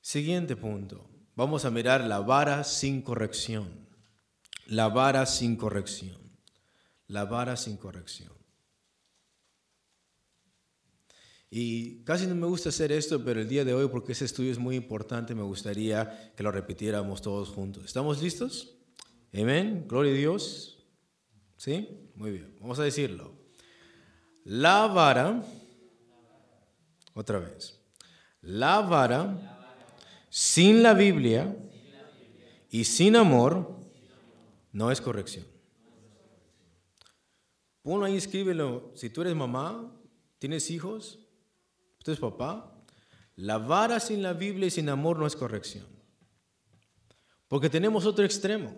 Siguiente 0.00 0.56
punto. 0.56 1.15
Vamos 1.36 1.66
a 1.66 1.70
mirar 1.70 2.02
la 2.04 2.20
vara 2.20 2.64
sin 2.64 3.02
corrección. 3.02 3.68
La 4.66 4.88
vara 4.88 5.26
sin 5.26 5.56
corrección. 5.56 6.18
La 7.08 7.26
vara 7.26 7.56
sin 7.56 7.76
corrección. 7.76 8.32
Y 11.50 12.02
casi 12.04 12.26
no 12.26 12.34
me 12.34 12.46
gusta 12.46 12.70
hacer 12.70 12.90
esto, 12.90 13.22
pero 13.22 13.40
el 13.40 13.48
día 13.48 13.66
de 13.66 13.74
hoy, 13.74 13.86
porque 13.88 14.12
ese 14.12 14.24
estudio 14.24 14.50
es 14.50 14.58
muy 14.58 14.76
importante, 14.76 15.34
me 15.34 15.42
gustaría 15.42 16.32
que 16.34 16.42
lo 16.42 16.50
repitiéramos 16.50 17.20
todos 17.20 17.50
juntos. 17.50 17.84
¿Estamos 17.84 18.20
listos? 18.22 18.74
Amén. 19.32 19.84
Gloria 19.86 20.12
a 20.12 20.16
Dios. 20.16 20.86
¿Sí? 21.58 22.10
Muy 22.14 22.30
bien. 22.30 22.56
Vamos 22.60 22.78
a 22.78 22.82
decirlo. 22.82 23.34
La 24.44 24.86
vara, 24.86 25.44
otra 27.12 27.40
vez. 27.40 27.78
La 28.40 28.80
vara 28.80 29.55
sin 30.28 30.82
la 30.82 30.94
Biblia 30.94 31.56
y 32.70 32.84
sin 32.84 33.16
amor 33.16 33.78
no 34.72 34.90
es 34.90 35.00
corrección. 35.00 35.46
Ponlo 37.82 38.04
ahí, 38.04 38.16
escríbelo. 38.16 38.90
Si 38.94 39.10
tú 39.10 39.22
eres 39.22 39.34
mamá, 39.34 39.92
tienes 40.38 40.70
hijos, 40.70 41.20
tú 42.02 42.10
eres 42.10 42.20
papá, 42.20 42.76
la 43.36 43.58
vara 43.58 44.00
sin 44.00 44.22
la 44.22 44.32
Biblia 44.32 44.66
y 44.66 44.70
sin 44.70 44.88
amor 44.88 45.18
no 45.18 45.26
es 45.26 45.36
corrección. 45.36 45.86
Porque 47.48 47.70
tenemos 47.70 48.04
otro 48.06 48.24
extremo, 48.24 48.74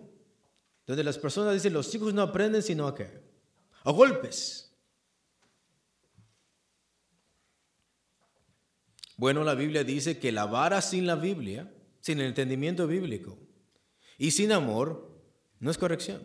donde 0.85 1.03
las 1.03 1.17
personas 1.17 1.53
dicen, 1.53 1.73
los 1.73 1.93
hijos 1.95 2.13
no 2.13 2.21
aprenden 2.21 2.61
sino 2.61 2.87
a 2.87 2.93
qué? 2.93 3.21
A 3.83 3.91
golpes. 3.91 4.68
Bueno, 9.19 9.43
la 9.43 9.53
Biblia 9.53 9.83
dice 9.83 10.17
que 10.17 10.31
la 10.31 10.45
vara 10.45 10.81
sin 10.81 11.05
la 11.05 11.15
Biblia, 11.15 11.69
sin 11.99 12.21
el 12.21 12.27
entendimiento 12.27 12.87
bíblico 12.87 13.37
y 14.17 14.31
sin 14.31 14.53
amor, 14.53 15.11
no 15.59 15.69
es 15.69 15.77
corrección. 15.77 16.21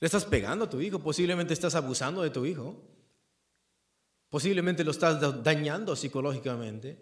Le 0.00 0.06
estás 0.06 0.24
pegando 0.24 0.64
a 0.64 0.70
tu 0.70 0.80
hijo, 0.80 1.00
posiblemente 1.00 1.52
estás 1.52 1.74
abusando 1.74 2.22
de 2.22 2.30
tu 2.30 2.46
hijo, 2.46 2.82
posiblemente 4.30 4.84
lo 4.84 4.90
estás 4.90 5.20
dañando 5.44 5.94
psicológicamente, 5.94 6.96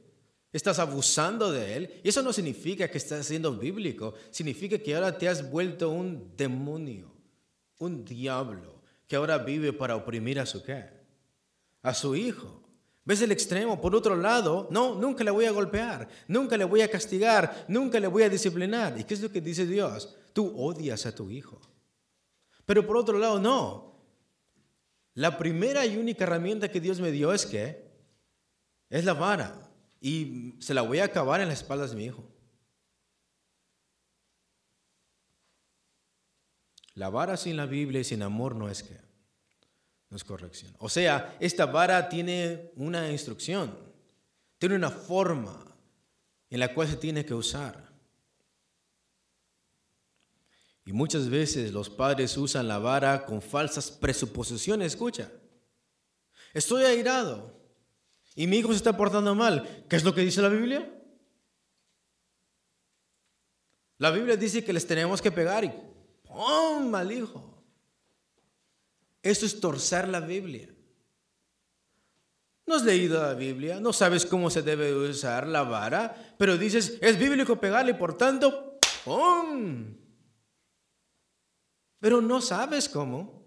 estás 0.53 0.81
abusando 0.81 1.53
de 1.53 1.77
él. 1.77 2.01
Y 2.03 2.09
eso 2.09 2.25
no 2.25 2.33
significa 2.33 2.91
que 2.91 2.99
estás 2.99 3.27
siendo 3.27 3.57
bíblico, 3.57 4.15
significa 4.33 4.77
que 4.77 4.97
ahora 4.97 5.17
te 5.17 5.29
has 5.29 5.49
vuelto 5.53 5.91
un 5.91 6.37
demonio, 6.37 7.15
un 7.79 8.05
diablo, 8.05 8.83
que 9.07 9.15
ahora 9.15 9.39
vive 9.39 9.73
para 9.73 9.95
oprimir 9.95 10.41
a 10.41 10.47
su 10.47 10.65
qué? 10.65 10.85
A 11.81 11.95
su 11.95 12.17
hijo. 12.17 12.64
¿Ves 13.05 13.21
el 13.21 13.33
extremo? 13.33 13.81
Por 13.81 13.95
otro 13.95 14.17
lado, 14.17 14.67
no, 14.71 14.95
nunca 14.95 15.23
le 15.23 15.31
voy 15.31 15.45
a 15.45 15.51
golpear, 15.51 16.09
nunca 16.27 16.57
le 16.57 16.65
voy 16.65 16.81
a 16.81 16.91
castigar, 16.91 17.67
nunca 17.69 18.01
le 18.01 18.07
voy 18.07 18.23
a 18.23 18.31
disciplinar. 18.31 18.99
¿Y 18.99 19.05
qué 19.05 19.15
es 19.15 19.21
lo 19.21 19.31
que 19.31 19.43
dice 19.43 19.67
Dios? 19.67 20.17
Tú 20.33 20.53
odias 20.57 21.05
a 21.05 21.15
tu 21.15 21.31
hijo. 21.31 21.61
Pero 22.65 22.87
por 22.87 22.97
otro 22.97 23.19
lado, 23.19 23.39
no. 23.39 23.95
La 25.13 25.37
primera 25.37 25.85
y 25.85 25.99
única 25.99 26.25
herramienta 26.25 26.71
que 26.71 26.81
Dios 26.81 26.99
me 27.01 27.13
dio 27.13 27.33
es 27.33 27.45
que 27.45 27.85
es 28.89 29.05
la 29.05 29.13
vara 29.13 29.71
y 30.01 30.55
se 30.61 30.73
la 30.73 30.83
voy 30.83 30.99
a 30.99 31.05
acabar 31.05 31.41
en 31.41 31.49
las 31.49 31.59
espaldas 31.59 31.91
de 31.91 31.97
mi 31.97 32.05
hijo. 32.07 32.25
La 36.95 37.11
vara 37.11 37.37
sin 37.37 37.57
la 37.57 37.67
Biblia 37.67 38.01
y 38.01 38.05
sin 38.05 38.23
amor 38.23 38.55
no 38.55 38.69
es 38.69 38.83
que 38.83 38.99
es 40.17 40.25
corrección. 40.25 40.75
O 40.79 40.89
sea, 40.89 41.37
esta 41.41 41.67
vara 41.67 42.09
tiene 42.09 42.73
una 42.77 43.11
instrucción, 43.11 43.77
tiene 44.59 44.77
una 44.77 44.91
forma 44.91 45.77
en 46.51 46.61
la 46.61 46.73
cual 46.73 46.89
se 46.89 46.97
tiene 46.97 47.25
que 47.25 47.35
usar. 47.35 47.93
Y 50.85 50.93
muchas 50.93 51.29
veces 51.29 51.73
los 51.73 51.89
padres 51.89 52.37
usan 52.37 52.69
la 52.69 52.79
vara 52.79 53.25
con 53.25 53.41
falsas 53.41 53.91
presuposiciones. 53.91 54.93
Escucha, 54.93 55.31
estoy 56.53 56.85
airado 56.85 57.59
y 58.35 58.47
mi 58.47 58.59
hijo 58.59 58.69
se 58.69 58.77
está 58.77 58.97
portando 58.97 59.35
mal. 59.35 59.87
¿Qué 59.89 59.97
es 59.97 60.05
lo 60.05 60.15
que 60.15 60.21
dice 60.21 60.43
la 60.43 60.49
Biblia? 60.49 60.91
La 63.99 64.11
Biblia 64.11 64.37
dice 64.37 64.63
que 64.63 64.73
les 64.73 64.87
tenemos 64.87 65.23
que 65.23 65.33
pegar 65.33 65.65
y 65.65 65.73
¡pum! 66.23 66.91
mal 66.91 67.11
hijo. 67.11 67.54
Eso 69.25 69.47
es 69.47 69.59
torcer 69.59 70.07
la 70.07 70.21
Biblia. 70.21 70.69
No 72.67 72.75
has 72.75 72.83
leído 72.85 73.23
la 73.23 73.33
Biblia, 73.33 73.81
no 73.81 73.93
sabes 73.95 74.27
cómo 74.27 74.51
se 74.51 74.61
debe 74.61 74.95
usar 74.95 75.47
la 75.47 75.63
vara, 75.63 76.35
pero 76.39 76.59
dices, 76.59 76.99
es 77.01 77.19
bíblico 77.19 77.59
pegarle, 77.59 77.95
por 77.95 78.17
tanto, 78.19 78.79
¡Pum! 79.05 79.97
Pero 82.01 82.21
no 82.21 82.43
sabes 82.43 82.87
cómo. 82.87 83.43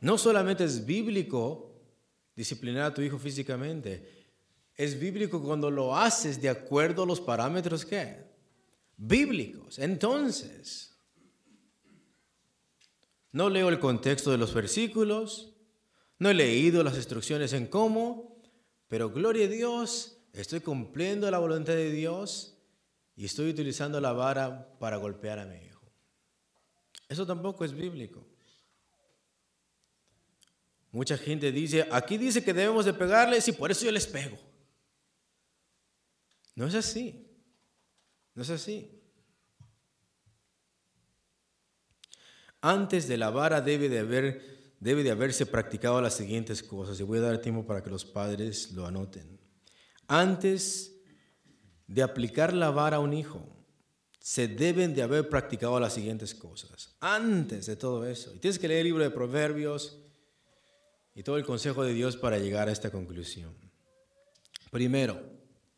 No 0.00 0.16
solamente 0.16 0.64
es 0.64 0.84
bíblico 0.84 1.74
disciplinar 2.34 2.84
a 2.84 2.94
tu 2.94 3.02
hijo 3.02 3.18
físicamente, 3.18 4.26
es 4.74 4.98
bíblico 4.98 5.42
cuando 5.42 5.70
lo 5.70 5.94
haces 5.94 6.40
de 6.40 6.48
acuerdo 6.48 7.02
a 7.02 7.06
los 7.06 7.20
parámetros 7.20 7.84
que 7.84 8.27
bíblicos. 8.98 9.78
Entonces, 9.78 10.96
no 13.32 13.48
leo 13.48 13.70
el 13.70 13.78
contexto 13.78 14.30
de 14.30 14.38
los 14.38 14.52
versículos, 14.52 15.54
no 16.18 16.28
he 16.28 16.34
leído 16.34 16.82
las 16.82 16.96
instrucciones 16.96 17.52
en 17.52 17.66
cómo, 17.66 18.42
pero 18.88 19.10
gloria 19.10 19.46
a 19.46 19.48
Dios, 19.48 20.18
estoy 20.32 20.60
cumpliendo 20.60 21.30
la 21.30 21.38
voluntad 21.38 21.74
de 21.74 21.90
Dios 21.90 22.58
y 23.14 23.24
estoy 23.24 23.50
utilizando 23.50 24.00
la 24.00 24.12
vara 24.12 24.76
para 24.78 24.96
golpear 24.96 25.38
a 25.38 25.46
mi 25.46 25.56
hijo. 25.56 25.86
Eso 27.08 27.24
tampoco 27.26 27.64
es 27.64 27.72
bíblico. 27.72 28.26
Mucha 30.90 31.16
gente 31.16 31.52
dice, 31.52 31.86
aquí 31.90 32.18
dice 32.18 32.42
que 32.42 32.52
debemos 32.52 32.84
de 32.84 32.94
pegarles 32.94 33.46
y 33.46 33.52
por 33.52 33.70
eso 33.70 33.84
yo 33.84 33.92
les 33.92 34.06
pego. 34.06 34.38
No 36.54 36.66
es 36.66 36.74
así. 36.74 37.27
No 38.38 38.42
es 38.42 38.50
así. 38.50 38.88
Antes 42.60 43.08
de 43.08 43.16
la 43.16 43.30
vara 43.30 43.60
debe 43.60 43.88
de, 43.88 43.98
haber, 43.98 44.76
debe 44.78 45.02
de 45.02 45.10
haberse 45.10 45.44
practicado 45.44 46.00
las 46.00 46.14
siguientes 46.14 46.62
cosas. 46.62 47.00
Y 47.00 47.02
voy 47.02 47.18
a 47.18 47.22
dar 47.22 47.38
tiempo 47.38 47.66
para 47.66 47.82
que 47.82 47.90
los 47.90 48.04
padres 48.04 48.70
lo 48.70 48.86
anoten. 48.86 49.40
Antes 50.06 51.00
de 51.88 52.00
aplicar 52.00 52.54
la 52.54 52.70
vara 52.70 52.98
a 52.98 53.00
un 53.00 53.12
hijo, 53.12 53.44
se 54.20 54.46
deben 54.46 54.94
de 54.94 55.02
haber 55.02 55.28
practicado 55.28 55.80
las 55.80 55.94
siguientes 55.94 56.32
cosas. 56.32 56.94
Antes 57.00 57.66
de 57.66 57.74
todo 57.74 58.06
eso. 58.06 58.32
Y 58.36 58.38
tienes 58.38 58.60
que 58.60 58.68
leer 58.68 58.82
el 58.82 58.86
libro 58.86 59.02
de 59.02 59.10
Proverbios 59.10 59.98
y 61.12 61.24
todo 61.24 61.38
el 61.38 61.44
consejo 61.44 61.82
de 61.82 61.92
Dios 61.92 62.16
para 62.16 62.38
llegar 62.38 62.68
a 62.68 62.72
esta 62.72 62.90
conclusión. 62.90 63.52
Primero, 64.70 65.20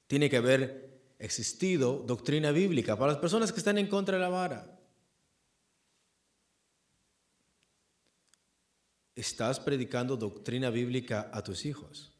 tiene 0.06 0.28
que 0.28 0.36
haber 0.36 0.89
existido 1.20 2.02
doctrina 2.06 2.50
bíblica 2.50 2.96
para 2.96 3.12
las 3.12 3.20
personas 3.20 3.52
que 3.52 3.60
están 3.60 3.78
en 3.78 3.86
contra 3.86 4.16
de 4.16 4.22
la 4.22 4.28
vara. 4.28 4.76
¿Estás 9.14 9.60
predicando 9.60 10.16
doctrina 10.16 10.70
bíblica 10.70 11.30
a 11.32 11.42
tus 11.44 11.64
hijos? 11.64 12.12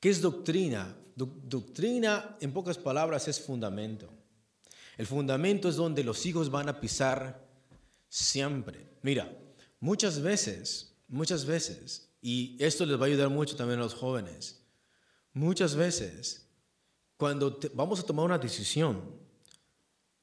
¿Qué 0.00 0.10
es 0.10 0.20
doctrina? 0.20 0.94
doctrina, 1.16 2.36
en 2.42 2.52
pocas 2.52 2.76
palabras, 2.76 3.26
es 3.26 3.40
fundamento. 3.40 4.12
El 4.98 5.06
fundamento 5.06 5.70
es 5.70 5.76
donde 5.76 6.04
los 6.04 6.26
hijos 6.26 6.50
van 6.50 6.68
a 6.68 6.78
pisar 6.78 7.46
Siempre. 8.08 8.86
Mira, 9.02 9.30
muchas 9.80 10.20
veces, 10.20 10.94
muchas 11.08 11.44
veces, 11.44 12.08
y 12.20 12.56
esto 12.58 12.86
les 12.86 12.98
va 12.98 13.04
a 13.04 13.08
ayudar 13.08 13.28
mucho 13.28 13.56
también 13.56 13.80
a 13.80 13.82
los 13.82 13.94
jóvenes, 13.94 14.55
muchas 15.36 15.76
veces, 15.76 16.48
cuando 17.18 17.58
vamos 17.74 18.00
a 18.00 18.02
tomar 18.02 18.24
una 18.24 18.38
decisión, 18.38 19.02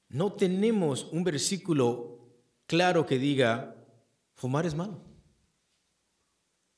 no 0.09 0.33
tenemos 0.33 1.05
un 1.11 1.23
versículo 1.23 2.19
claro 2.65 3.05
que 3.05 3.19
diga, 3.19 3.75
fumar 4.33 4.65
es 4.65 4.73
malo. 4.73 4.99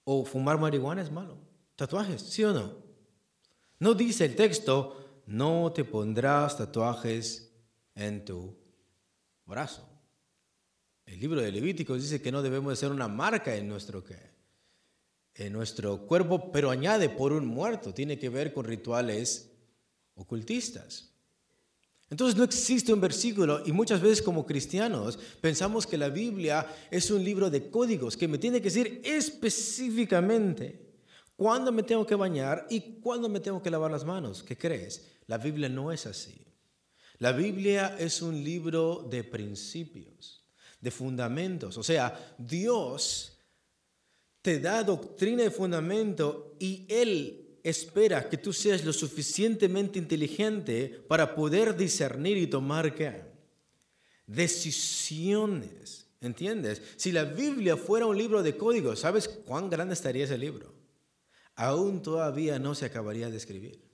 O 0.03 0.25
fumar 0.25 0.59
marihuana 0.59 1.01
es 1.01 1.11
malo. 1.11 1.37
Tatuajes, 1.75 2.21
¿sí 2.21 2.43
o 2.43 2.53
no? 2.53 2.75
No 3.79 3.93
dice 3.93 4.25
el 4.25 4.35
texto, 4.35 5.21
no 5.25 5.71
te 5.73 5.85
pondrás 5.85 6.57
tatuajes 6.57 7.53
en 7.95 8.25
tu 8.25 8.57
brazo. 9.45 9.87
El 11.05 11.19
libro 11.21 11.39
de 11.39 11.51
Levíticos 11.51 12.01
dice 12.01 12.21
que 12.21 12.31
no 12.31 12.41
debemos 12.41 12.73
de 12.73 12.75
ser 12.75 12.91
una 12.91 13.07
marca 13.07 13.55
en 13.55 13.69
nuestro, 13.69 14.03
en 15.35 15.53
nuestro 15.53 16.05
cuerpo, 16.05 16.51
pero 16.51 16.71
añade 16.71 17.09
por 17.09 17.33
un 17.33 17.45
muerto. 17.45 17.93
Tiene 17.93 18.17
que 18.17 18.29
ver 18.29 18.53
con 18.53 18.65
rituales 18.65 19.51
ocultistas. 20.15 21.11
Entonces 22.09 22.37
no 22.37 22.43
existe 22.43 22.93
un 22.93 23.01
versículo 23.01 23.63
y 23.65 23.71
muchas 23.71 23.99
veces 23.99 24.21
como 24.21 24.45
cristianos 24.45 25.17
pensamos 25.41 25.87
que 25.87 25.97
la 25.97 26.09
Biblia 26.09 26.65
es 26.91 27.09
un 27.09 27.23
libro 27.23 27.49
de 27.49 27.69
códigos 27.69 28.15
que 28.15 28.27
me 28.27 28.37
tiene 28.37 28.59
que 28.59 28.65
decir 28.65 29.01
específicamente 29.03 30.93
cuándo 31.35 31.71
me 31.71 31.83
tengo 31.83 32.05
que 32.05 32.15
bañar 32.15 32.67
y 32.69 32.99
cuándo 33.01 33.27
me 33.27 33.39
tengo 33.39 33.61
que 33.61 33.71
lavar 33.71 33.91
las 33.91 34.05
manos. 34.05 34.43
¿Qué 34.43 34.55
crees? 34.55 35.07
La 35.27 35.39
Biblia 35.39 35.67
no 35.67 35.91
es 35.91 36.05
así. 36.05 36.45
La 37.17 37.31
Biblia 37.31 37.95
es 37.97 38.21
un 38.21 38.43
libro 38.43 39.07
de 39.09 39.23
principios 39.23 40.45
de 40.79 40.91
fundamentos. 40.91 41.77
O 41.77 41.83
sea, 41.83 42.35
Dios 42.37 43.34
te 44.45 44.59
da 44.59 44.83
doctrina 44.83 45.41
de 45.41 45.49
fundamento 45.49 46.55
y 46.59 46.85
Él 46.87 47.57
espera 47.63 48.29
que 48.29 48.37
tú 48.37 48.53
seas 48.53 48.85
lo 48.85 48.93
suficientemente 48.93 49.97
inteligente 49.97 51.03
para 51.07 51.33
poder 51.33 51.75
discernir 51.75 52.37
y 52.37 52.45
tomar 52.45 52.93
decisiones. 54.27 56.05
¿Entiendes? 56.21 56.83
Si 56.95 57.11
la 57.11 57.23
Biblia 57.23 57.75
fuera 57.75 58.05
un 58.05 58.15
libro 58.15 58.43
de 58.43 58.55
códigos, 58.55 58.99
¿sabes 58.99 59.27
cuán 59.27 59.67
grande 59.67 59.95
estaría 59.95 60.25
ese 60.25 60.37
libro? 60.37 60.71
Aún 61.55 62.03
todavía 62.03 62.59
no 62.59 62.75
se 62.75 62.85
acabaría 62.85 63.31
de 63.31 63.37
escribir. 63.37 63.84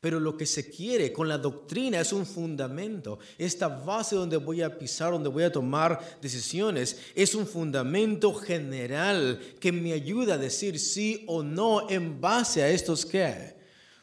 Pero 0.00 0.20
lo 0.20 0.36
que 0.36 0.46
se 0.46 0.70
quiere 0.70 1.12
con 1.12 1.28
la 1.28 1.38
doctrina 1.38 2.00
es 2.00 2.12
un 2.12 2.24
fundamento. 2.24 3.18
Esta 3.36 3.66
base 3.66 4.14
donde 4.14 4.36
voy 4.36 4.62
a 4.62 4.78
pisar, 4.78 5.10
donde 5.10 5.28
voy 5.28 5.42
a 5.42 5.52
tomar 5.52 6.18
decisiones, 6.22 6.98
es 7.16 7.34
un 7.34 7.46
fundamento 7.46 8.32
general 8.32 9.40
que 9.58 9.72
me 9.72 9.92
ayuda 9.92 10.34
a 10.34 10.38
decir 10.38 10.78
sí 10.78 11.24
o 11.26 11.42
no 11.42 11.90
en 11.90 12.20
base 12.20 12.62
a 12.62 12.68
estos 12.68 13.04
qué? 13.04 13.56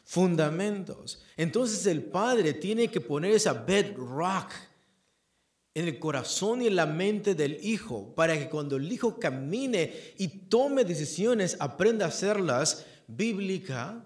Fundamentos. 0.04 1.22
Entonces 1.36 1.86
el 1.86 2.02
padre 2.02 2.52
tiene 2.52 2.88
que 2.88 3.00
poner 3.00 3.32
esa 3.32 3.54
bedrock 3.54 4.52
en 5.76 5.88
el 5.88 5.98
corazón 5.98 6.62
y 6.62 6.68
en 6.68 6.76
la 6.76 6.86
mente 6.86 7.34
del 7.34 7.58
hijo 7.62 8.14
para 8.14 8.38
que 8.38 8.48
cuando 8.48 8.76
el 8.76 8.90
hijo 8.90 9.18
camine 9.18 9.94
y 10.16 10.28
tome 10.28 10.84
decisiones, 10.84 11.56
aprenda 11.58 12.04
a 12.04 12.08
hacerlas 12.08 12.86
bíblica 13.06 14.05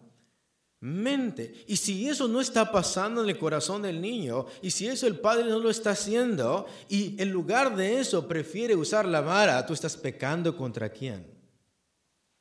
mente. 0.81 1.65
Y 1.67 1.77
si 1.77 2.09
eso 2.09 2.27
no 2.27 2.41
está 2.41 2.73
pasando 2.73 3.23
en 3.23 3.29
el 3.29 3.39
corazón 3.39 3.83
del 3.83 4.01
niño, 4.01 4.47
y 4.63 4.71
si 4.71 4.89
eso 4.89 5.07
el 5.07 5.19
padre 5.19 5.45
no 5.45 5.59
lo 5.59 5.71
está 5.71 5.91
haciendo, 5.91 6.67
y 6.89 7.21
en 7.21 7.31
lugar 7.31 7.77
de 7.77 8.01
eso 8.01 8.27
prefiere 8.27 8.75
usar 8.75 9.07
la 9.07 9.21
vara, 9.21 9.65
tú 9.67 9.75
estás 9.75 9.97
pecando 9.97 10.57
contra 10.57 10.91
quién? 10.91 11.27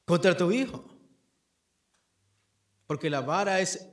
Contra 0.06 0.36
tu 0.36 0.52
hijo. 0.52 0.84
Porque 2.88 3.10
la 3.10 3.22
vara 3.22 3.60
es 3.60 3.88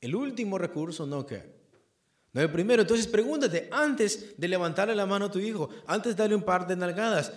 el 0.00 0.14
último 0.14 0.58
recurso, 0.58 1.06
no 1.06 1.24
que. 1.24 1.58
No 2.32 2.40
el 2.40 2.50
primero. 2.50 2.82
Entonces 2.82 3.06
pregúntate, 3.06 3.68
antes 3.72 4.34
de 4.36 4.48
levantarle 4.48 4.94
la 4.94 5.06
mano 5.06 5.26
a 5.26 5.30
tu 5.30 5.38
hijo, 5.38 5.70
antes 5.86 6.16
de 6.16 6.22
darle 6.22 6.36
un 6.36 6.42
par 6.42 6.66
de 6.66 6.76
nalgadas, 6.76 7.32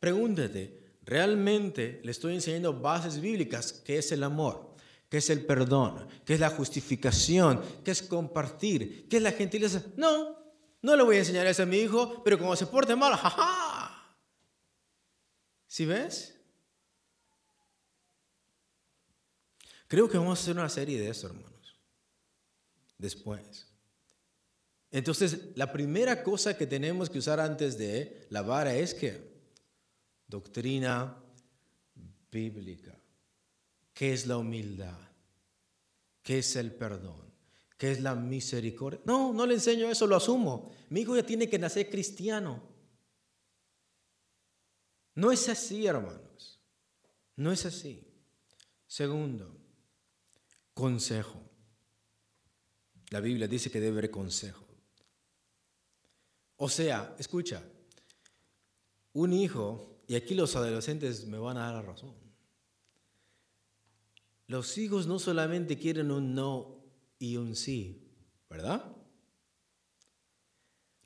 pregúntate, 0.00 0.96
¿realmente 1.02 2.00
le 2.02 2.10
estoy 2.10 2.34
enseñando 2.34 2.78
bases 2.78 3.20
bíblicas? 3.20 3.72
¿Qué 3.72 3.98
es 3.98 4.12
el 4.12 4.22
amor? 4.22 4.73
¿Qué 5.14 5.18
es 5.18 5.30
el 5.30 5.46
perdón? 5.46 6.08
¿Qué 6.24 6.34
es 6.34 6.40
la 6.40 6.50
justificación? 6.50 7.62
¿Qué 7.84 7.92
es 7.92 8.02
compartir? 8.02 9.08
¿Qué 9.08 9.18
es 9.18 9.22
la 9.22 9.30
gentileza? 9.30 9.80
No, 9.96 10.36
no 10.82 10.96
le 10.96 11.04
voy 11.04 11.14
a 11.14 11.18
enseñar 11.20 11.46
eso 11.46 11.62
a 11.62 11.66
mi 11.66 11.76
hijo, 11.76 12.24
pero 12.24 12.36
como 12.36 12.56
se 12.56 12.66
porte 12.66 12.96
mal, 12.96 13.14
jaja. 13.14 14.16
¿Sí 15.68 15.86
ves? 15.86 16.34
Creo 19.86 20.10
que 20.10 20.18
vamos 20.18 20.36
a 20.36 20.42
hacer 20.42 20.56
una 20.56 20.68
serie 20.68 20.98
de 20.98 21.10
eso, 21.10 21.28
hermanos. 21.28 21.78
Después. 22.98 23.68
Entonces, 24.90 25.54
la 25.54 25.72
primera 25.72 26.24
cosa 26.24 26.58
que 26.58 26.66
tenemos 26.66 27.08
que 27.08 27.20
usar 27.20 27.38
antes 27.38 27.78
de 27.78 28.26
la 28.30 28.42
vara 28.42 28.74
es 28.74 28.94
que 28.94 29.32
doctrina 30.26 31.22
bíblica. 32.32 32.98
¿Qué 33.94 34.12
es 34.12 34.26
la 34.26 34.36
humildad? 34.36 34.98
¿Qué 36.22 36.38
es 36.38 36.56
el 36.56 36.74
perdón? 36.74 37.32
¿Qué 37.78 37.92
es 37.92 38.00
la 38.00 38.14
misericordia? 38.14 39.00
No, 39.04 39.32
no 39.32 39.46
le 39.46 39.54
enseño 39.54 39.88
eso, 39.88 40.06
lo 40.06 40.16
asumo. 40.16 40.72
Mi 40.90 41.02
hijo 41.02 41.16
ya 41.16 41.24
tiene 41.24 41.48
que 41.48 41.58
nacer 41.58 41.88
cristiano. 41.88 42.62
No 45.14 45.30
es 45.30 45.48
así, 45.48 45.86
hermanos. 45.86 46.60
No 47.36 47.52
es 47.52 47.64
así. 47.66 48.04
Segundo, 48.86 49.56
consejo. 50.72 51.40
La 53.10 53.20
Biblia 53.20 53.46
dice 53.46 53.70
que 53.70 53.80
debe 53.80 53.98
haber 53.98 54.10
consejo. 54.10 54.66
O 56.56 56.68
sea, 56.68 57.14
escucha, 57.18 57.62
un 59.12 59.32
hijo, 59.32 60.00
y 60.08 60.14
aquí 60.14 60.34
los 60.34 60.56
adolescentes 60.56 61.26
me 61.26 61.38
van 61.38 61.56
a 61.56 61.66
dar 61.66 61.74
la 61.74 61.82
razón. 61.82 62.23
Los 64.46 64.76
hijos 64.78 65.06
no 65.06 65.18
solamente 65.18 65.78
quieren 65.78 66.10
un 66.10 66.34
no 66.34 66.82
y 67.18 67.36
un 67.36 67.56
sí, 67.56 68.10
¿verdad? 68.50 68.94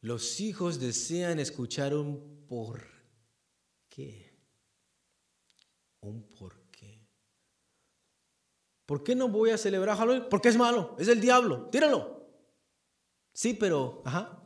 Los 0.00 0.40
hijos 0.40 0.80
desean 0.80 1.38
escuchar 1.38 1.94
un 1.94 2.44
por 2.48 2.86
qué. 3.88 4.32
Un 6.00 6.22
por 6.22 6.60
qué. 6.70 7.06
¿Por 8.86 9.02
qué 9.04 9.14
no 9.14 9.28
voy 9.28 9.50
a 9.50 9.58
celebrar 9.58 9.96
Halloween? 9.96 10.26
Porque 10.28 10.48
es 10.48 10.56
malo, 10.56 10.96
es 10.98 11.08
el 11.08 11.20
diablo, 11.20 11.68
tíralo. 11.70 12.26
Sí, 13.32 13.54
pero, 13.54 14.02
ajá. 14.04 14.42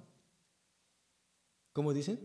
¿Cómo 1.72 1.94
dicen? 1.94 2.20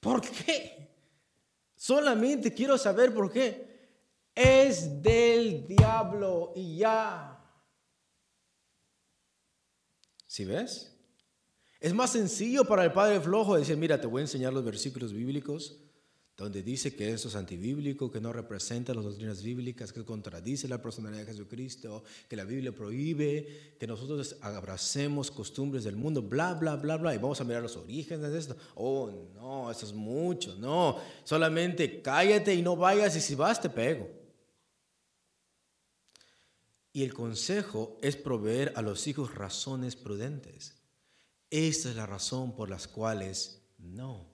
¿Por 0.00 0.20
qué? 0.20 0.94
Solamente 1.74 2.54
quiero 2.54 2.78
saber 2.78 3.12
por 3.12 3.32
qué. 3.32 3.67
Es 4.40 5.02
del 5.02 5.66
diablo 5.66 6.52
y 6.54 6.76
ya. 6.78 7.44
¿Sí 10.28 10.44
ves? 10.44 10.96
Es 11.80 11.92
más 11.92 12.12
sencillo 12.12 12.64
para 12.64 12.84
el 12.84 12.92
padre 12.92 13.20
flojo 13.20 13.56
decir, 13.56 13.76
mira, 13.76 14.00
te 14.00 14.06
voy 14.06 14.20
a 14.20 14.26
enseñar 14.26 14.52
los 14.52 14.64
versículos 14.64 15.12
bíblicos 15.12 15.80
donde 16.36 16.62
dice 16.62 16.94
que 16.94 17.10
eso 17.10 17.26
es 17.26 17.34
antibíblico, 17.34 18.12
que 18.12 18.20
no 18.20 18.32
representa 18.32 18.94
las 18.94 19.02
doctrinas 19.02 19.42
bíblicas, 19.42 19.92
que 19.92 20.04
contradice 20.04 20.68
la 20.68 20.80
personalidad 20.80 21.22
de 21.22 21.32
Jesucristo, 21.32 22.04
que 22.28 22.36
la 22.36 22.44
Biblia 22.44 22.72
prohíbe, 22.72 23.74
que 23.76 23.88
nosotros 23.88 24.36
abracemos 24.40 25.32
costumbres 25.32 25.82
del 25.82 25.96
mundo, 25.96 26.22
bla, 26.22 26.54
bla, 26.54 26.76
bla, 26.76 26.96
bla, 26.96 27.12
y 27.12 27.18
vamos 27.18 27.40
a 27.40 27.44
mirar 27.44 27.60
los 27.60 27.76
orígenes 27.76 28.30
de 28.30 28.38
esto. 28.38 28.56
Oh, 28.76 29.10
no, 29.34 29.68
eso 29.68 29.84
es 29.84 29.92
mucho, 29.92 30.54
no, 30.54 30.98
solamente 31.24 32.00
cállate 32.00 32.54
y 32.54 32.62
no 32.62 32.76
vayas 32.76 33.16
y 33.16 33.20
si 33.20 33.34
vas 33.34 33.60
te 33.60 33.68
pego. 33.68 34.17
Y 36.92 37.04
el 37.04 37.14
consejo 37.14 37.98
es 38.02 38.16
proveer 38.16 38.72
a 38.76 38.82
los 38.82 39.06
hijos 39.06 39.34
razones 39.34 39.96
prudentes. 39.96 40.74
Esta 41.50 41.90
es 41.90 41.96
la 41.96 42.06
razón 42.06 42.54
por 42.54 42.70
las 42.70 42.88
cuales 42.88 43.62
no. 43.78 44.26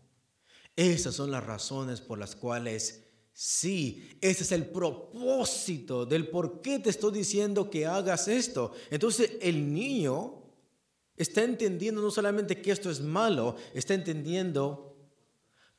Esas 0.76 1.14
son 1.14 1.30
las 1.30 1.44
razones 1.44 2.00
por 2.00 2.18
las 2.18 2.34
cuales 2.34 3.04
sí. 3.32 4.18
Ese 4.20 4.42
es 4.42 4.52
el 4.52 4.66
propósito 4.66 6.06
del 6.06 6.28
por 6.28 6.60
qué 6.60 6.78
te 6.78 6.90
estoy 6.90 7.12
diciendo 7.12 7.70
que 7.70 7.86
hagas 7.86 8.28
esto. 8.28 8.72
Entonces 8.90 9.32
el 9.40 9.72
niño 9.72 10.42
está 11.16 11.44
entendiendo 11.44 12.02
no 12.02 12.10
solamente 12.10 12.60
que 12.60 12.72
esto 12.72 12.90
es 12.90 13.00
malo, 13.00 13.56
está 13.72 13.94
entendiendo 13.94 14.93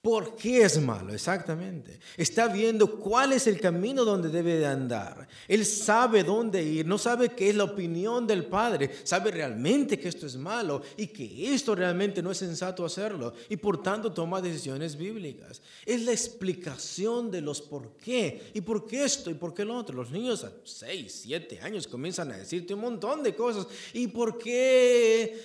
¿Por 0.05 0.35
qué 0.35 0.61
es 0.61 0.79
malo? 0.79 1.15
Exactamente. 1.15 1.99
Está 2.15 2.47
viendo 2.47 2.99
cuál 2.99 3.33
es 3.33 3.47
el 3.47 3.59
camino 3.59 4.05
donde 4.05 4.29
debe 4.29 4.59
de 4.59 4.67
andar. 4.67 5.27
Él 5.47 5.65
sabe 5.65 6.23
dónde 6.23 6.61
ir, 6.61 6.85
no 6.85 6.99
sabe 6.99 7.29
qué 7.29 7.49
es 7.49 7.55
la 7.55 7.63
opinión 7.63 8.27
del 8.27 8.45
Padre, 8.45 8.91
sabe 9.03 9.31
realmente 9.31 9.97
que 9.97 10.07
esto 10.07 10.27
es 10.27 10.35
malo 10.35 10.83
y 10.95 11.07
que 11.07 11.51
esto 11.51 11.73
realmente 11.73 12.21
no 12.21 12.29
es 12.29 12.37
sensato 12.37 12.85
hacerlo 12.85 13.33
y 13.49 13.57
por 13.57 13.81
tanto 13.81 14.13
toma 14.13 14.43
decisiones 14.43 14.95
bíblicas. 14.95 15.63
Es 15.87 16.03
la 16.03 16.11
explicación 16.11 17.31
de 17.31 17.41
los 17.41 17.59
por 17.59 17.97
qué 17.97 18.51
y 18.53 18.61
por 18.61 18.85
qué 18.85 19.05
esto 19.05 19.31
y 19.31 19.33
por 19.33 19.55
qué 19.55 19.65
lo 19.65 19.75
otro. 19.75 19.95
Los 19.95 20.11
niños 20.11 20.43
a 20.43 20.51
6, 20.63 21.21
7 21.23 21.61
años 21.61 21.87
comienzan 21.87 22.31
a 22.31 22.37
decirte 22.37 22.75
un 22.75 22.81
montón 22.81 23.23
de 23.23 23.33
cosas 23.33 23.65
y 23.91 24.05
por 24.05 24.37
qué 24.37 25.41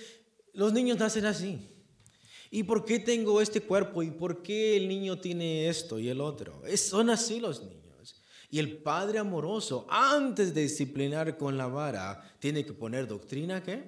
los 0.53 0.71
niños 0.75 0.99
nacen 0.99 1.25
así. 1.25 1.80
¿Y 2.51 2.65
por 2.65 2.85
qué 2.85 2.99
tengo 2.99 3.41
este 3.41 3.61
cuerpo? 3.61 4.03
¿Y 4.03 4.11
por 4.11 4.43
qué 4.43 4.77
el 4.77 4.89
niño 4.89 5.21
tiene 5.21 5.69
esto 5.69 6.01
y 6.01 6.09
el 6.09 6.21
otro? 6.21 6.63
son 6.77 7.09
así 7.11 7.39
los 7.39 7.63
niños. 7.63 7.81
Y 8.51 8.59
el 8.59 8.79
padre 8.79 9.21
amoroso, 9.21 9.87
antes 9.89 10.53
de 10.53 10.63
disciplinar 10.63 11.39
con 11.39 11.57
la 11.57 11.69
vara, 11.69 12.35
tiene 12.41 12.65
que 12.67 12.73
poner 12.73 13.07
doctrina, 13.07 13.63
¿qué? 13.63 13.85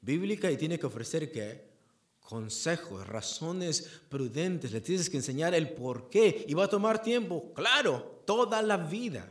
Bíblica 0.00 0.50
y 0.50 0.56
tiene 0.56 0.78
que 0.78 0.86
ofrecer, 0.86 1.30
¿qué? 1.30 1.70
Consejos, 2.18 3.06
razones 3.06 4.00
prudentes. 4.08 4.72
Le 4.72 4.80
tienes 4.80 5.10
que 5.10 5.18
enseñar 5.18 5.54
el 5.54 5.74
por 5.74 6.08
qué. 6.08 6.46
Y 6.48 6.54
va 6.54 6.64
a 6.64 6.68
tomar 6.68 7.02
tiempo, 7.02 7.52
claro, 7.52 8.22
toda 8.24 8.62
la 8.62 8.78
vida. 8.78 9.30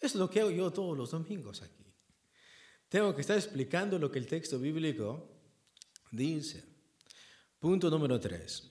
Es 0.00 0.14
lo 0.14 0.30
que 0.30 0.40
hago 0.40 0.50
yo 0.50 0.70
todos 0.70 0.96
los 0.96 1.10
domingos 1.10 1.60
aquí. 1.60 1.84
Tengo 2.88 3.14
que 3.14 3.20
estar 3.20 3.36
explicando 3.36 3.98
lo 3.98 4.10
que 4.10 4.18
el 4.18 4.26
texto 4.26 4.58
bíblico 4.58 5.31
Dice, 6.12 6.62
punto 7.58 7.88
número 7.88 8.20
tres, 8.20 8.70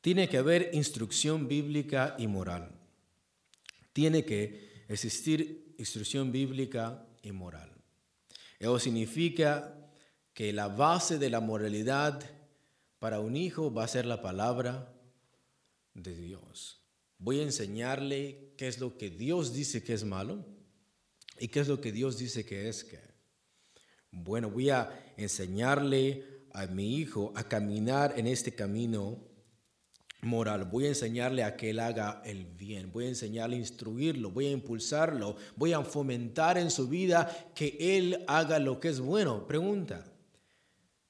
tiene 0.00 0.28
que 0.28 0.38
haber 0.38 0.70
instrucción 0.72 1.48
bíblica 1.48 2.14
y 2.20 2.28
moral. 2.28 2.70
Tiene 3.92 4.24
que 4.24 4.84
existir 4.88 5.74
instrucción 5.76 6.30
bíblica 6.30 7.04
y 7.20 7.32
moral. 7.32 7.72
Eso 8.60 8.78
significa 8.78 9.90
que 10.34 10.52
la 10.52 10.68
base 10.68 11.18
de 11.18 11.30
la 11.30 11.40
moralidad 11.40 12.22
para 13.00 13.18
un 13.18 13.36
hijo 13.36 13.74
va 13.74 13.82
a 13.82 13.88
ser 13.88 14.06
la 14.06 14.22
palabra 14.22 14.94
de 15.94 16.14
Dios. 16.14 16.80
Voy 17.18 17.40
a 17.40 17.42
enseñarle 17.42 18.52
qué 18.56 18.68
es 18.68 18.78
lo 18.78 18.96
que 18.96 19.10
Dios 19.10 19.52
dice 19.52 19.82
que 19.82 19.94
es 19.94 20.04
malo 20.04 20.46
y 21.40 21.48
qué 21.48 21.58
es 21.58 21.66
lo 21.66 21.80
que 21.80 21.90
Dios 21.90 22.18
dice 22.18 22.46
que 22.46 22.68
es. 22.68 22.86
Bueno, 24.12 24.48
voy 24.48 24.70
a 24.70 25.14
enseñarle 25.16 26.35
a 26.56 26.66
mi 26.66 26.96
hijo 26.96 27.32
a 27.36 27.44
caminar 27.44 28.14
en 28.16 28.26
este 28.26 28.54
camino 28.54 29.18
moral. 30.22 30.64
Voy 30.64 30.86
a 30.86 30.88
enseñarle 30.88 31.44
a 31.44 31.54
que 31.54 31.70
él 31.70 31.80
haga 31.80 32.22
el 32.24 32.46
bien. 32.46 32.90
Voy 32.90 33.04
a 33.04 33.08
enseñarle 33.08 33.56
a 33.56 33.58
instruirlo. 33.58 34.30
Voy 34.30 34.46
a 34.46 34.50
impulsarlo. 34.52 35.36
Voy 35.54 35.74
a 35.74 35.82
fomentar 35.82 36.56
en 36.56 36.70
su 36.70 36.88
vida 36.88 37.52
que 37.54 37.76
él 37.78 38.24
haga 38.26 38.58
lo 38.58 38.80
que 38.80 38.88
es 38.88 39.00
bueno. 39.00 39.46
Pregunta, 39.46 40.10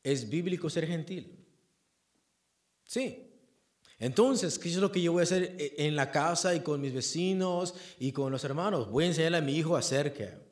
¿es 0.03 0.29
bíblico 0.29 0.69
ser 0.69 0.89
gentil? 0.89 1.39
Sí. 2.85 3.23
Entonces, 4.01 4.59
¿qué 4.59 4.69
es 4.69 4.77
lo 4.77 4.91
que 4.91 5.01
yo 5.01 5.13
voy 5.13 5.21
a 5.21 5.23
hacer 5.23 5.57
en 5.59 5.95
la 5.95 6.11
casa 6.11 6.57
y 6.57 6.61
con 6.61 6.81
mis 6.81 6.93
vecinos 6.93 7.75
y 8.01 8.11
con 8.11 8.33
los 8.33 8.43
hermanos? 8.43 8.91
Voy 8.91 9.05
a 9.05 9.09
enseñarle 9.09 9.39
a 9.39 9.43
mi 9.43 9.57
hijo 9.57 9.77
a 9.77 9.83
ser 9.83 10.13
que 10.13 10.46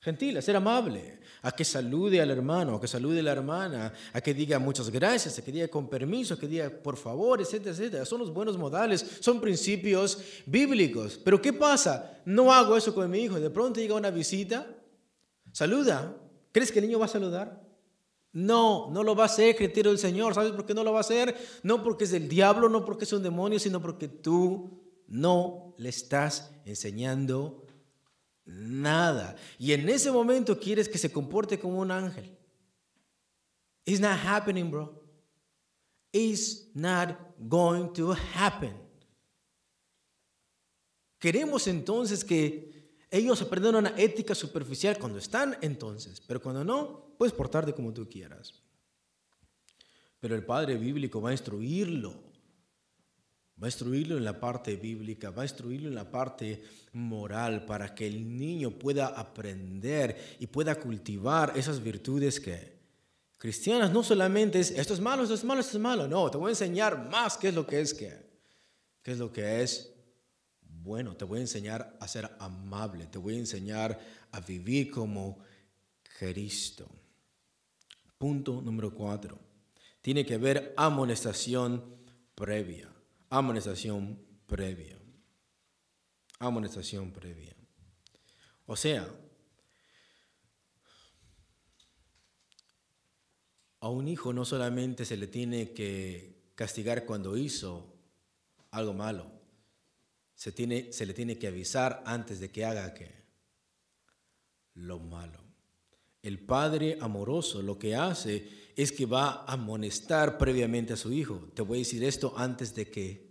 gentil, 0.00 0.38
a 0.38 0.42
ser 0.42 0.56
amable, 0.56 1.20
a 1.42 1.52
que 1.52 1.64
salude 1.64 2.20
al 2.20 2.30
hermano, 2.30 2.76
a 2.76 2.80
que 2.80 2.88
salude 2.88 3.20
a 3.20 3.22
la 3.22 3.32
hermana, 3.32 3.92
a 4.12 4.20
que 4.20 4.32
diga 4.32 4.58
muchas 4.58 4.90
gracias, 4.90 5.38
a 5.38 5.42
que 5.42 5.52
diga 5.52 5.68
con 5.68 5.88
permiso, 5.88 6.34
a 6.34 6.38
que 6.38 6.48
diga 6.48 6.70
por 6.70 6.96
favor, 6.96 7.40
etcétera, 7.40 7.72
etcétera. 7.72 8.04
Son 8.06 8.18
los 8.18 8.32
buenos 8.32 8.56
modales, 8.56 9.04
son 9.20 9.40
principios 9.40 10.18
bíblicos. 10.46 11.18
Pero 11.22 11.40
¿qué 11.40 11.52
pasa? 11.52 12.18
No 12.24 12.52
hago 12.52 12.76
eso 12.76 12.94
con 12.94 13.10
mi 13.10 13.20
hijo. 13.20 13.38
De 13.38 13.50
pronto 13.50 13.78
llega 13.78 13.94
una 13.94 14.10
visita, 14.10 14.66
saluda. 15.52 16.16
¿Crees 16.52 16.72
que 16.72 16.78
el 16.78 16.86
niño 16.86 16.98
va 16.98 17.04
a 17.04 17.08
saludar? 17.08 17.62
No, 18.32 18.90
no 18.90 19.02
lo 19.02 19.14
va 19.14 19.24
a 19.24 19.26
hacer, 19.26 19.54
criterio 19.54 19.90
del 19.90 19.98
Señor. 19.98 20.34
¿Sabes 20.34 20.52
por 20.52 20.64
qué 20.64 20.72
no 20.72 20.84
lo 20.84 20.92
va 20.92 20.98
a 20.98 21.00
hacer? 21.00 21.36
No 21.62 21.82
porque 21.82 22.04
es 22.04 22.10
del 22.10 22.28
diablo, 22.28 22.68
no 22.68 22.84
porque 22.84 23.04
es 23.04 23.12
un 23.12 23.22
demonio, 23.22 23.58
sino 23.58 23.82
porque 23.82 24.08
tú 24.08 24.80
no 25.08 25.74
le 25.76 25.88
estás 25.88 26.52
enseñando 26.64 27.66
nada. 28.44 29.36
Y 29.58 29.72
en 29.72 29.88
ese 29.88 30.10
momento 30.10 30.58
quieres 30.58 30.88
que 30.88 30.98
se 30.98 31.12
comporte 31.12 31.58
como 31.58 31.78
un 31.78 31.90
ángel. 31.90 32.36
It's 33.84 34.00
not 34.00 34.18
happening, 34.24 34.70
bro. 34.70 35.00
It's 36.12 36.68
not 36.74 37.16
going 37.38 37.92
to 37.94 38.14
happen. 38.34 38.74
Queremos 41.18 41.66
entonces 41.66 42.24
que 42.24 42.96
ellos 43.10 43.42
aprendan 43.42 43.74
una 43.74 43.94
ética 43.96 44.34
superficial 44.34 44.98
cuando 44.98 45.18
están 45.18 45.56
entonces, 45.60 46.20
pero 46.20 46.40
cuando 46.40 46.64
no, 46.64 47.14
puedes 47.18 47.32
portarte 47.32 47.74
como 47.74 47.92
tú 47.92 48.08
quieras. 48.08 48.54
Pero 50.20 50.34
el 50.34 50.44
Padre 50.44 50.76
bíblico 50.76 51.20
va 51.20 51.30
a 51.30 51.32
instruirlo 51.32 52.29
Va 53.62 53.66
a 53.66 53.68
instruirlo 53.68 54.16
en 54.16 54.24
la 54.24 54.40
parte 54.40 54.76
bíblica, 54.76 55.30
va 55.30 55.42
a 55.42 55.44
instruirlo 55.44 55.88
en 55.88 55.94
la 55.94 56.10
parte 56.10 56.62
moral 56.94 57.66
para 57.66 57.94
que 57.94 58.06
el 58.06 58.34
niño 58.34 58.70
pueda 58.70 59.08
aprender 59.08 60.36
y 60.38 60.46
pueda 60.46 60.76
cultivar 60.76 61.52
esas 61.54 61.82
virtudes 61.82 62.40
que 62.40 62.80
cristianas 63.36 63.92
no 63.92 64.02
solamente 64.02 64.60
es 64.60 64.70
esto 64.70 64.94
es 64.94 65.00
malo, 65.00 65.24
esto 65.24 65.34
es 65.34 65.44
malo, 65.44 65.60
esto 65.60 65.76
es 65.76 65.82
malo. 65.82 66.08
No, 66.08 66.30
te 66.30 66.38
voy 66.38 66.48
a 66.48 66.52
enseñar 66.52 67.10
más 67.10 67.36
qué 67.36 67.48
es 67.48 67.54
lo 67.54 67.66
que 67.66 67.82
es 67.82 67.92
que 67.92 68.30
qué 69.02 69.12
es 69.12 69.18
lo 69.18 69.30
que 69.30 69.62
es 69.62 69.92
bueno, 70.62 71.14
te 71.14 71.26
voy 71.26 71.40
a 71.40 71.42
enseñar 71.42 71.98
a 72.00 72.08
ser 72.08 72.30
amable, 72.38 73.08
te 73.08 73.18
voy 73.18 73.34
a 73.34 73.40
enseñar 73.40 74.00
a 74.32 74.40
vivir 74.40 74.90
como 74.90 75.38
Cristo. 76.18 76.88
Punto 78.16 78.62
número 78.62 78.94
cuatro. 78.94 79.38
Tiene 80.00 80.24
que 80.24 80.34
haber 80.34 80.72
amonestación 80.78 81.84
previa 82.34 82.90
amonestación 83.30 84.20
previa. 84.46 84.98
Amonestación 86.38 87.12
previa. 87.12 87.54
O 88.66 88.76
sea, 88.76 89.08
a 93.80 93.88
un 93.88 94.08
hijo 94.08 94.32
no 94.32 94.44
solamente 94.44 95.04
se 95.04 95.16
le 95.16 95.26
tiene 95.26 95.72
que 95.72 96.52
castigar 96.54 97.06
cuando 97.06 97.36
hizo 97.36 97.96
algo 98.70 98.92
malo, 98.92 99.30
se, 100.34 100.52
tiene, 100.52 100.92
se 100.92 101.06
le 101.06 101.14
tiene 101.14 101.38
que 101.38 101.48
avisar 101.48 102.02
antes 102.06 102.40
de 102.40 102.50
que 102.50 102.64
haga 102.64 102.94
lo 104.74 104.98
malo. 104.98 105.40
El 106.22 106.38
padre 106.38 106.98
amoroso 107.00 107.62
lo 107.62 107.78
que 107.78 107.96
hace 107.96 108.69
es 108.82 108.92
que 108.92 109.04
va 109.04 109.44
a 109.44 109.52
amonestar 109.52 110.38
previamente 110.38 110.94
a 110.94 110.96
su 110.96 111.12
hijo. 111.12 111.50
Te 111.54 111.62
voy 111.62 111.78
a 111.78 111.80
decir 111.80 112.02
esto 112.02 112.32
antes 112.36 112.74
de 112.74 112.90
que 112.90 113.30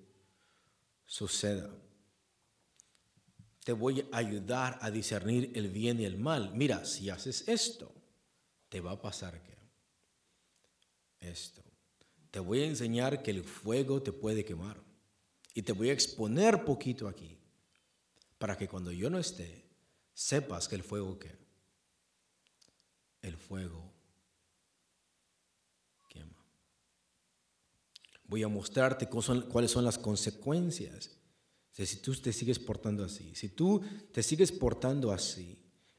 suceda. 1.06 1.70
Te 3.64 3.74
voy 3.74 4.08
a 4.12 4.18
ayudar 4.18 4.78
a 4.82 4.92
discernir 4.92 5.52
el 5.56 5.70
bien 5.70 6.00
y 6.00 6.06
el 6.06 6.18
mal. 6.18 6.52
Mira, 6.54 6.86
si 6.86 7.10
haces 7.10 7.48
esto, 7.48 7.92
te 8.70 8.80
va 8.80 8.92
a 8.92 9.02
pasar 9.02 9.42
qué? 9.42 9.58
Esto. 11.20 11.64
Te 12.30 12.40
voy 12.40 12.62
a 12.62 12.68
enseñar 12.68 13.24
que 13.24 13.32
el 13.32 13.44
fuego 13.44 14.04
te 14.04 14.12
puede 14.12 14.46
quemar. 14.46 14.80
Y 15.56 15.64
te 15.64 15.74
voy 15.74 15.90
a 15.90 15.94
exponer 15.94 16.64
poquito 16.64 17.08
aquí, 17.08 17.40
para 18.38 18.56
que 18.56 18.68
cuando 18.68 18.92
yo 18.92 19.10
no 19.10 19.18
esté, 19.18 19.66
sepas 20.14 20.68
que 20.68 20.76
el 20.76 20.84
fuego 20.84 21.18
que 21.18 21.40
el 23.22 23.36
fuego 23.36 23.89
Voy 28.30 28.44
a 28.44 28.48
mostrarte 28.48 29.08
cuáles 29.08 29.72
son 29.72 29.84
las 29.84 29.98
consecuencias 29.98 31.20
si 31.86 31.98
tú 31.98 32.14
te 32.16 32.34
sigues 32.34 32.60
portando 32.60 33.04
así. 33.04 33.34
Si 33.36 33.50
tú 33.50 33.82
te 34.12 34.24
sigues 34.24 34.52
portando 34.52 35.12
así, 35.12 35.58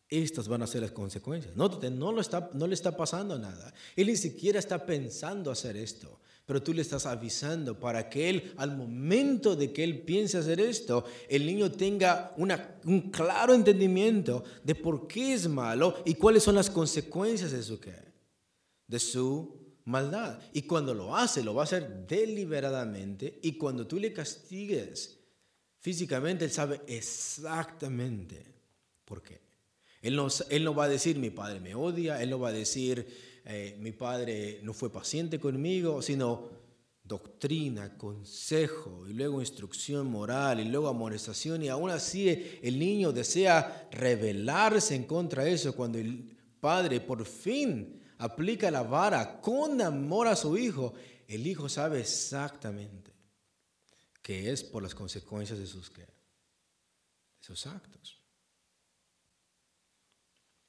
estas 0.09 0.49
van 0.49 0.63
a 0.63 0.67
ser 0.67 0.83
las 0.83 0.91
consecuencias. 0.91 1.55
No, 1.57 1.69
no, 1.69 2.13
lo 2.13 2.21
está, 2.21 2.51
no 2.55 2.67
le 2.67 2.75
está 2.75 2.97
pasando 2.97 3.39
nada. 3.39 3.73
Él 3.97 4.09
ni 4.09 4.17
siquiera 4.17 4.59
está 4.59 4.85
pensando 4.85 5.51
hacer 5.51 5.77
esto 5.77 6.19
pero 6.47 6.65
tú 6.65 6.75
le 6.75 6.83
estás 6.83 7.07
avisando 7.07 7.79
para 7.79 8.09
que 8.09 8.29
él, 8.29 8.55
al 8.57 8.77
momento 8.77 9.55
de 9.55 9.73
que 9.73 9.85
él 9.85 10.03
piense 10.03 10.37
hacer 10.37 10.59
esto, 10.59 11.05
el 11.29 11.47
niño 11.47 11.71
tenga 11.71 12.35
un 12.37 13.13
claro 13.13 13.55
entendimiento 13.55 14.43
de 14.65 14.75
por 14.75 15.07
qué 15.07 15.35
es 15.35 15.47
malo 15.47 16.03
y 16.05 16.15
cuáles 16.15 16.43
son 16.43 16.57
las 16.57 16.69
consecuencias 16.69 17.53
de 17.53 17.63
su, 17.63 17.79
de 18.89 18.99
su 18.99 19.60
maldad. 19.85 20.41
Y 20.53 20.63
cuando 20.63 20.95
lo 20.95 21.17
hace, 21.17 21.43
lo 21.43 21.55
va 21.55 21.63
a 21.63 21.65
hacer 21.65 22.07
deliberadamente 22.07 23.39
y 23.43 23.53
cuando 23.53 23.87
tú 23.87 23.99
le 23.99 24.13
castigues 24.13 25.19
físicamente, 25.79 26.45
él 26.45 26.51
sabe 26.51 26.81
exactamente 26.87 28.45
por 29.05 29.23
qué. 29.23 29.41
Él 30.03 30.17
no, 30.17 30.29
él 30.49 30.65
no 30.65 30.75
va 30.75 30.85
a 30.85 30.89
decir 30.89 31.19
mi 31.19 31.31
padre 31.31 31.61
me 31.61 31.75
odia, 31.75 32.23
él 32.23 32.31
no 32.31 32.39
va 32.39 32.49
a 32.49 32.53
decir 32.53 33.07
eh, 33.45 33.77
mi 33.79 33.93
padre 33.93 34.61
no 34.63 34.73
fue 34.73 34.91
paciente 34.91 35.39
conmigo, 35.39 36.01
sino 36.01 36.49
doctrina, 37.03 37.99
consejo 37.99 39.07
y 39.09 39.13
luego 39.13 39.41
instrucción 39.41 40.07
moral 40.07 40.61
y 40.61 40.65
luego 40.65 40.89
amonestación 40.89 41.63
y 41.63 41.69
aún 41.69 41.91
así 41.91 42.59
el 42.63 42.79
niño 42.79 43.13
desea 43.13 43.89
rebelarse 43.91 44.95
en 44.95 45.05
contra 45.05 45.43
de 45.45 45.55
eso 45.55 45.75
cuando 45.75 45.99
el 45.99 46.37
padre 46.61 47.01
por 47.01 47.27
fin 47.27 48.00
aplica 48.21 48.71
la 48.71 48.83
vara 48.83 49.41
con 49.41 49.81
amor 49.83 50.29
a 50.29 50.37
su 50.37 50.57
hijo, 50.57 50.95
el 51.27 51.47
hijo 51.47 51.69
sabe 51.69 52.01
exactamente 52.01 53.13
que 54.23 54.51
es 54.51 54.63
por 54.63 54.83
las 54.83 54.95
consecuencias 54.95 55.59
de 55.59 55.67
sus, 55.67 55.93
de 55.93 56.07
sus 57.41 57.67
actos. 57.67 58.23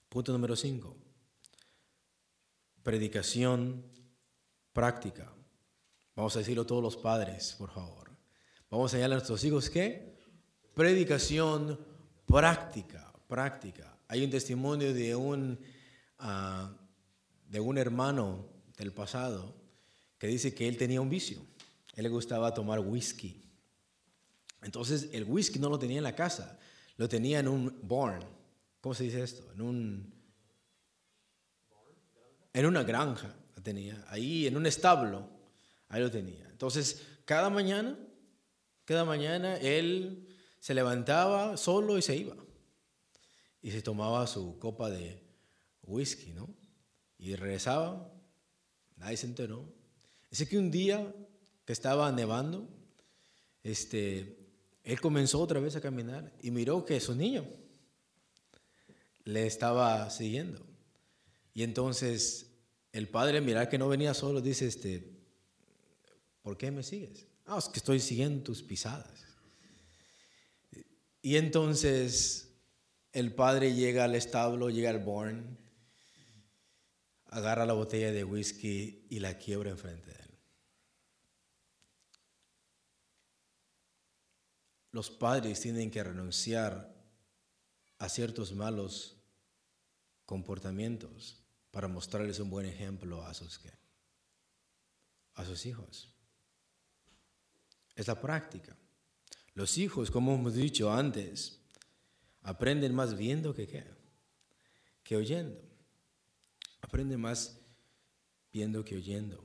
Punto 0.09 0.31
número 0.31 0.55
5 0.55 1.11
predicación 2.83 3.83
práctica. 4.73 5.31
Vamos 6.15 6.35
a 6.35 6.39
decirlo 6.39 6.65
todos 6.65 6.83
los 6.83 6.97
padres, 6.97 7.55
por 7.57 7.71
favor. 7.71 8.11
Vamos 8.69 8.91
a 8.91 8.95
enseñarle 8.95 9.15
a 9.15 9.17
nuestros 9.17 9.43
hijos 9.43 9.69
que 9.69 10.17
predicación 10.73 11.79
práctica, 12.25 13.13
práctica. 13.27 13.97
Hay 14.07 14.23
un 14.23 14.29
testimonio 14.29 14.93
de 14.93 15.15
un, 15.15 15.59
ah, 16.19 16.73
de 17.51 17.59
un 17.59 17.77
hermano 17.77 18.47
del 18.77 18.93
pasado 18.93 19.53
que 20.17 20.27
dice 20.27 20.55
que 20.55 20.69
él 20.69 20.77
tenía 20.77 21.01
un 21.01 21.09
vicio. 21.09 21.45
Él 21.95 22.03
le 22.03 22.09
gustaba 22.09 22.53
tomar 22.53 22.79
whisky. 22.79 23.43
Entonces 24.61 25.09
el 25.11 25.25
whisky 25.25 25.59
no 25.59 25.69
lo 25.69 25.77
tenía 25.77 25.97
en 25.97 26.05
la 26.05 26.15
casa, 26.15 26.57
lo 26.95 27.09
tenía 27.09 27.39
en 27.39 27.49
un 27.49 27.77
barn. 27.83 28.25
¿Cómo 28.79 28.95
se 28.95 29.03
dice 29.03 29.21
esto? 29.21 29.51
En 29.53 29.61
un 29.61 30.13
en 32.53 32.65
una 32.65 32.83
granja 32.83 33.35
la 33.55 33.61
tenía, 33.61 34.03
ahí 34.07 34.47
en 34.47 34.55
un 34.55 34.65
establo, 34.65 35.29
ahí 35.89 36.01
lo 36.01 36.11
tenía. 36.11 36.47
Entonces, 36.49 37.01
cada 37.25 37.49
mañana, 37.49 37.97
cada 38.85 39.05
mañana 39.05 39.57
él 39.57 40.37
se 40.59 40.73
levantaba 40.73 41.57
solo 41.57 41.97
y 41.97 42.01
se 42.01 42.15
iba. 42.15 42.35
Y 43.61 43.71
se 43.71 43.81
tomaba 43.81 44.25
su 44.27 44.57
copa 44.57 44.89
de 44.89 45.21
whisky, 45.83 46.33
¿no? 46.33 46.60
Y 47.21 47.35
regresaba, 47.35 48.11
nadie 48.97 49.15
se 49.15 49.27
enteró. 49.27 49.63
Así 50.31 50.45
que 50.47 50.57
un 50.57 50.71
día 50.71 51.15
que 51.63 51.71
estaba 51.71 52.11
nevando, 52.11 52.67
este, 53.63 54.37
él 54.83 54.99
comenzó 54.99 55.39
otra 55.39 55.61
vez 55.61 55.77
a 55.77 55.81
caminar 55.81 56.33
y 56.41 56.51
miró 56.51 56.83
que 56.83 56.99
su 56.99 57.15
niño 57.15 57.45
le 59.23 59.45
estaba 59.45 60.09
siguiendo. 60.09 60.65
Y 61.53 61.63
entonces 61.63 62.47
el 62.91 63.07
padre, 63.07 63.39
mirar 63.39 63.69
que 63.69 63.77
no 63.77 63.87
venía 63.87 64.13
solo, 64.13 64.41
dice, 64.41 64.67
este, 64.67 65.07
¿por 66.41 66.57
qué 66.57 66.71
me 66.71 66.83
sigues? 66.83 67.27
Ah, 67.45 67.57
es 67.57 67.69
que 67.69 67.79
estoy 67.79 67.99
siguiendo 67.99 68.43
tus 68.43 68.61
pisadas. 68.61 69.25
Y 71.21 71.35
entonces 71.35 72.49
el 73.13 73.33
padre 73.33 73.75
llega 73.75 74.05
al 74.05 74.15
establo, 74.15 74.69
llega 74.69 74.89
al 74.89 75.03
barn, 75.03 75.57
agarra 77.31 77.65
la 77.65 77.73
botella 77.73 78.11
de 78.11 78.23
whisky 78.23 79.07
y 79.09 79.19
la 79.19 79.37
quiebra 79.37 79.71
enfrente 79.71 80.11
de 80.11 80.19
él. 80.19 80.37
Los 84.91 85.09
padres 85.09 85.61
tienen 85.61 85.89
que 85.89 86.03
renunciar 86.03 86.93
a 87.97 88.09
ciertos 88.09 88.53
malos 88.53 89.17
comportamientos 90.25 91.41
para 91.71 91.87
mostrarles 91.87 92.39
un 92.39 92.49
buen 92.49 92.65
ejemplo 92.65 93.23
a 93.25 93.33
sus, 93.33 93.61
a 95.35 95.45
sus 95.45 95.65
hijos. 95.65 96.13
Es 97.95 98.07
la 98.07 98.19
práctica. 98.19 98.75
Los 99.53 99.77
hijos, 99.77 100.11
como 100.11 100.35
hemos 100.35 100.55
dicho 100.55 100.91
antes, 100.91 101.61
aprenden 102.41 102.93
más 102.93 103.17
viendo 103.17 103.53
que, 103.53 103.85
que 105.03 105.15
oyendo. 105.15 105.70
Aprenden 106.81 107.21
más 107.21 107.59
viendo 108.51 108.83
que 108.83 108.95
oyendo. 108.95 109.43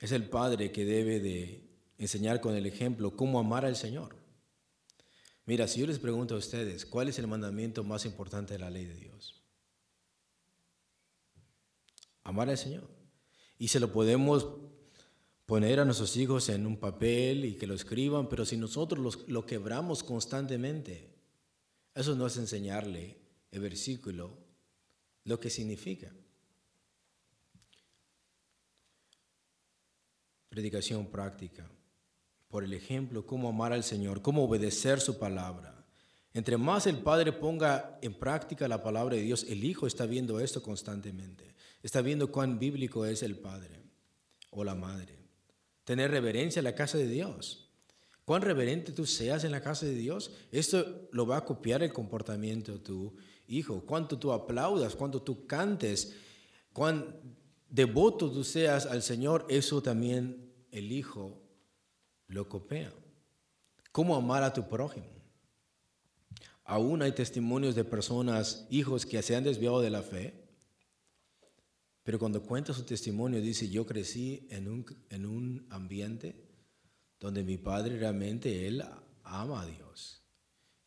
Es 0.00 0.12
el 0.12 0.28
padre 0.28 0.72
que 0.72 0.84
debe 0.84 1.20
de 1.20 1.68
enseñar 1.98 2.40
con 2.40 2.54
el 2.54 2.66
ejemplo 2.66 3.16
cómo 3.16 3.38
amar 3.38 3.64
al 3.64 3.76
Señor. 3.76 4.16
Mira, 5.44 5.68
si 5.68 5.80
yo 5.80 5.86
les 5.86 5.98
pregunto 5.98 6.34
a 6.34 6.38
ustedes, 6.38 6.86
¿cuál 6.86 7.08
es 7.08 7.18
el 7.18 7.26
mandamiento 7.26 7.84
más 7.84 8.04
importante 8.04 8.54
de 8.54 8.60
la 8.60 8.70
ley 8.70 8.84
de 8.84 8.96
Dios? 8.96 9.42
amar 12.24 12.48
al 12.48 12.58
Señor. 12.58 12.88
Y 13.58 13.68
se 13.68 13.80
lo 13.80 13.92
podemos 13.92 14.46
poner 15.46 15.80
a 15.80 15.84
nuestros 15.84 16.16
hijos 16.16 16.48
en 16.48 16.66
un 16.66 16.78
papel 16.78 17.44
y 17.44 17.56
que 17.56 17.66
lo 17.66 17.74
escriban, 17.74 18.28
pero 18.28 18.44
si 18.44 18.56
nosotros 18.56 19.18
lo 19.26 19.46
quebramos 19.46 20.02
constantemente, 20.02 21.10
eso 21.94 22.14
no 22.14 22.26
es 22.26 22.36
enseñarle 22.36 23.18
el 23.50 23.60
versículo 23.60 24.38
lo 25.24 25.38
que 25.38 25.50
significa. 25.50 26.10
Predicación 30.48 31.06
práctica, 31.06 31.70
por 32.48 32.64
el 32.64 32.74
ejemplo, 32.74 33.24
cómo 33.24 33.48
amar 33.48 33.72
al 33.72 33.84
Señor, 33.84 34.20
cómo 34.20 34.44
obedecer 34.44 35.00
su 35.00 35.18
palabra. 35.18 35.86
Entre 36.34 36.56
más 36.56 36.86
el 36.86 36.98
Padre 36.98 37.32
ponga 37.32 37.98
en 38.02 38.14
práctica 38.14 38.68
la 38.68 38.82
palabra 38.82 39.16
de 39.16 39.22
Dios, 39.22 39.46
el 39.48 39.64
Hijo 39.64 39.86
está 39.86 40.06
viendo 40.06 40.40
esto 40.40 40.62
constantemente. 40.62 41.54
Está 41.82 42.00
viendo 42.00 42.30
cuán 42.30 42.58
bíblico 42.58 43.04
es 43.06 43.22
el 43.22 43.36
Padre 43.36 43.82
o 44.50 44.64
la 44.64 44.74
Madre. 44.74 45.18
Tener 45.84 46.10
reverencia 46.10 46.60
en 46.60 46.64
la 46.64 46.74
casa 46.74 46.96
de 46.98 47.08
Dios. 47.08 47.70
Cuán 48.24 48.42
reverente 48.42 48.92
tú 48.92 49.04
seas 49.04 49.44
en 49.44 49.50
la 49.50 49.62
casa 49.62 49.84
de 49.84 49.94
Dios, 49.94 50.32
esto 50.52 51.08
lo 51.12 51.26
va 51.26 51.38
a 51.38 51.44
copiar 51.44 51.82
el 51.82 51.92
comportamiento 51.92 52.80
tu 52.80 53.16
hijo. 53.52 53.82
Cuánto 53.86 54.18
tú 54.18 54.32
aplaudas, 54.32 54.96
cuánto 54.96 55.22
tú 55.22 55.46
cantes, 55.46 56.14
cuán 56.72 57.20
devoto 57.68 58.30
tú 58.30 58.44
seas 58.44 58.86
al 58.86 59.02
Señor, 59.02 59.46
eso 59.48 59.82
también 59.82 60.52
el 60.70 60.92
hijo 60.92 61.42
lo 62.26 62.48
copia. 62.48 62.92
¿Cómo 63.92 64.16
amar 64.16 64.42
a 64.42 64.52
tu 64.52 64.68
prójimo? 64.68 65.06
Aún 66.64 67.02
hay 67.02 67.12
testimonios 67.12 67.74
de 67.74 67.84
personas, 67.84 68.66
hijos 68.70 69.04
que 69.04 69.20
se 69.22 69.36
han 69.36 69.44
desviado 69.44 69.80
de 69.80 69.90
la 69.90 70.02
fe, 70.02 70.42
pero 72.02 72.18
cuando 72.18 72.42
cuenta 72.42 72.72
su 72.72 72.84
testimonio 72.84 73.40
dice, 73.40 73.68
yo 73.68 73.86
crecí 73.86 74.46
en 74.50 74.68
un, 74.68 74.86
en 75.10 75.26
un 75.26 75.66
ambiente 75.70 76.48
donde 77.20 77.44
mi 77.44 77.56
padre 77.56 77.98
realmente, 77.98 78.66
él 78.66 78.82
ama 79.22 79.62
a 79.62 79.66
Dios. 79.66 80.24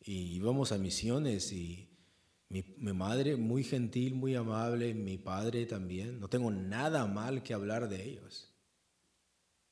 Y 0.00 0.34
íbamos 0.34 0.72
a 0.72 0.78
misiones 0.78 1.52
y 1.52 1.95
mi, 2.48 2.62
madre 2.92 3.36
muy 3.36 3.64
gentil, 3.64 4.14
muy 4.14 4.34
amable, 4.34 4.94
mi 4.94 5.18
padre 5.18 5.66
también. 5.66 6.20
No 6.20 6.28
tengo 6.28 6.50
nada 6.50 7.06
mal 7.06 7.42
que 7.42 7.54
hablar 7.54 7.88
de 7.88 8.04
ellos. 8.04 8.52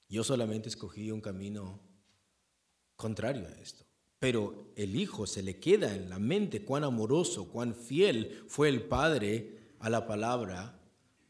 Yo 0.08 0.24
solamente 0.24 0.68
escogí 0.68 1.10
un 1.10 1.20
camino 1.20 1.80
contrario 2.96 3.46
a 3.46 3.60
esto. 3.60 3.84
Pero 4.18 4.72
el 4.76 4.96
hijo 4.96 5.26
se 5.26 5.42
le 5.42 5.60
queda 5.60 5.94
en 5.94 6.08
la 6.08 6.18
mente 6.18 6.64
cuán 6.64 6.84
amoroso, 6.84 7.48
cuán 7.50 7.74
fiel 7.74 8.44
fue 8.48 8.68
el 8.68 8.82
padre 8.82 9.58
a 9.78 9.90
la 9.90 10.06
palabra 10.06 10.80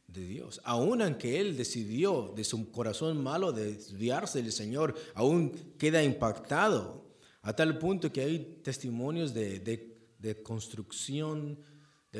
de 0.06 0.26
Dios. 0.26 0.60
Aún 0.64 1.02
aunque 1.02 1.40
él 1.40 1.56
decidió 1.56 2.32
de 2.36 2.44
su 2.44 2.70
corazón 2.70 3.22
malo 3.22 3.52
desviarse 3.52 4.42
del 4.42 4.52
Señor, 4.52 4.94
aún 5.14 5.50
queda 5.78 6.02
impactado 6.02 7.04
a 7.42 7.54
tal 7.54 7.78
punto 7.78 8.12
que 8.12 8.22
hay 8.22 8.60
testimonios 8.62 9.34
de, 9.34 9.93
construcción 10.42 11.58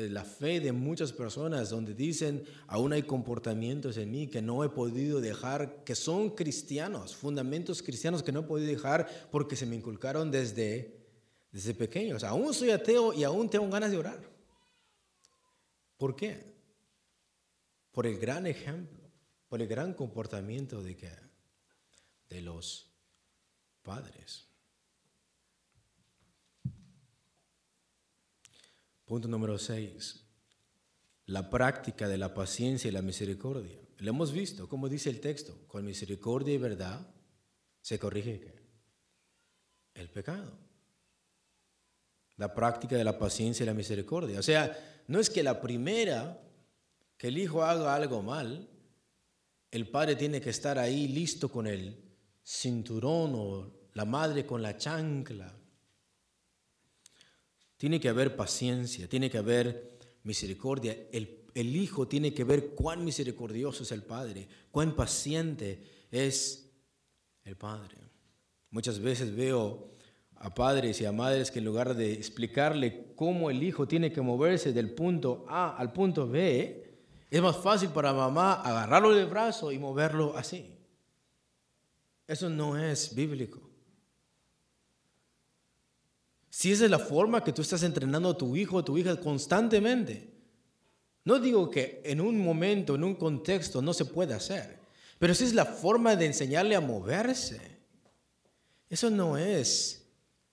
de 0.01 0.09
la 0.09 0.25
fe 0.25 0.59
de 0.59 0.73
muchas 0.73 1.13
personas 1.13 1.69
donde 1.69 1.93
dicen, 1.93 2.43
aún 2.67 2.91
hay 2.91 3.03
comportamientos 3.03 3.95
en 3.97 4.11
mí 4.11 4.27
que 4.27 4.41
no 4.41 4.63
he 4.63 4.69
podido 4.69 5.21
dejar, 5.21 5.83
que 5.85 5.95
son 5.95 6.31
cristianos, 6.31 7.15
fundamentos 7.15 7.81
cristianos 7.81 8.21
que 8.21 8.33
no 8.33 8.41
he 8.41 8.43
podido 8.43 8.69
dejar 8.69 9.07
porque 9.31 9.55
se 9.55 9.65
me 9.65 9.77
inculcaron 9.77 10.31
desde, 10.31 10.99
desde 11.49 11.73
pequeños. 11.73 12.25
Aún 12.25 12.53
soy 12.53 12.71
ateo 12.71 13.13
y 13.13 13.23
aún 13.23 13.49
tengo 13.49 13.69
ganas 13.69 13.91
de 13.91 13.97
orar. 13.97 14.19
¿Por 15.97 16.15
qué? 16.15 16.53
Por 17.93 18.05
el 18.05 18.19
gran 18.19 18.45
ejemplo, 18.47 18.99
por 19.47 19.61
el 19.61 19.67
gran 19.67 19.93
comportamiento 19.93 20.83
de, 20.83 20.97
que, 20.97 21.09
de 22.27 22.41
los 22.41 22.91
padres. 23.81 24.44
Punto 29.05 29.27
número 29.27 29.57
6. 29.57 30.23
La 31.27 31.49
práctica 31.49 32.07
de 32.07 32.17
la 32.17 32.33
paciencia 32.33 32.87
y 32.87 32.91
la 32.91 33.03
misericordia. 33.03 33.79
Lo 33.99 34.09
hemos 34.09 34.31
visto, 34.31 34.67
como 34.67 34.89
dice 34.89 35.09
el 35.09 35.21
texto, 35.21 35.57
con 35.67 35.85
misericordia 35.85 36.53
y 36.53 36.57
verdad 36.57 37.07
se 37.81 37.99
corrige 37.99 38.53
el 39.93 40.09
pecado. 40.09 40.57
La 42.37 42.53
práctica 42.53 42.97
de 42.97 43.03
la 43.03 43.17
paciencia 43.17 43.63
y 43.63 43.67
la 43.67 43.73
misericordia. 43.73 44.39
O 44.39 44.43
sea, 44.43 45.03
no 45.07 45.19
es 45.19 45.29
que 45.29 45.43
la 45.43 45.61
primera 45.61 46.41
que 47.17 47.27
el 47.27 47.37
hijo 47.37 47.63
haga 47.63 47.95
algo 47.95 48.21
mal, 48.21 48.67
el 49.71 49.87
padre 49.89 50.15
tiene 50.15 50.41
que 50.41 50.49
estar 50.49 50.79
ahí 50.79 51.07
listo 51.07 51.49
con 51.49 51.67
el 51.67 51.95
cinturón 52.43 53.33
o 53.35 53.71
la 53.93 54.05
madre 54.05 54.45
con 54.45 54.61
la 54.61 54.77
chancla 54.77 55.54
tiene 57.85 57.99
que 57.99 58.09
haber 58.09 58.35
paciencia, 58.35 59.07
tiene 59.07 59.29
que 59.29 59.37
haber 59.37 59.99
misericordia. 60.23 60.97
El, 61.11 61.43
Hijo 61.53 62.07
tiene 62.07 62.33
que 62.33 62.43
ver 62.43 62.69
cuán 62.69 63.05
misericordioso 63.05 63.83
es 63.83 63.91
el 63.91 64.01
Padre, 64.01 64.47
cuán 64.71 64.95
paciente 64.95 65.83
es 66.09 66.67
el 67.43 67.55
Padre. 67.55 67.95
Muchas 68.71 68.99
veces 68.99 69.35
veo 69.35 69.91
a 70.37 70.51
padres 70.51 70.99
y 70.99 71.05
a 71.05 71.11
madres 71.11 71.51
que 71.51 71.59
en 71.59 71.65
lugar 71.65 71.95
de 71.95 72.13
explicarle 72.13 73.13
cómo 73.15 73.51
el 73.51 73.61
hijo 73.61 73.87
tiene 73.87 74.11
que 74.11 74.19
moverse 74.19 74.73
del 74.73 74.89
punto 74.89 75.45
A 75.47 75.77
al 75.77 75.93
punto 75.93 76.27
B, 76.27 76.99
es 77.29 77.41
más 77.41 77.57
fácil 77.57 77.89
para 77.89 78.13
mamá 78.13 78.53
agarrarlo 78.53 79.13
del 79.13 79.27
brazo 79.27 79.71
y 79.71 79.77
moverlo 79.77 80.35
así. 80.35 80.75
Eso 82.27 82.49
no 82.49 82.79
es 82.79 83.13
bíblico. 83.13 83.64
Si 86.57 86.71
esa 86.71 86.85
es 86.85 86.89
la 86.89 86.99
forma 86.99 87.43
que 87.43 87.51
tú 87.51 87.61
estás 87.61 87.83
entrenando 87.83 88.29
a 88.29 88.37
tu 88.37 88.55
hijo 88.55 88.77
o 88.77 88.79
a 88.79 88.85
tu 88.85 88.97
hija 88.97 89.19
constantemente. 89.19 90.31
No 91.25 91.37
digo 91.37 91.69
que 91.69 92.01
en 92.05 92.21
un 92.21 92.39
momento, 92.39 92.95
en 92.95 93.03
un 93.03 93.15
contexto 93.15 93.81
no 93.81 93.93
se 93.93 94.05
puede 94.05 94.33
hacer, 94.33 94.79
pero 95.19 95.35
si 95.35 95.43
es 95.43 95.53
la 95.53 95.65
forma 95.65 96.15
de 96.15 96.27
enseñarle 96.27 96.77
a 96.77 96.79
moverse. 96.79 97.59
Eso 98.89 99.09
no 99.09 99.37
es 99.37 100.05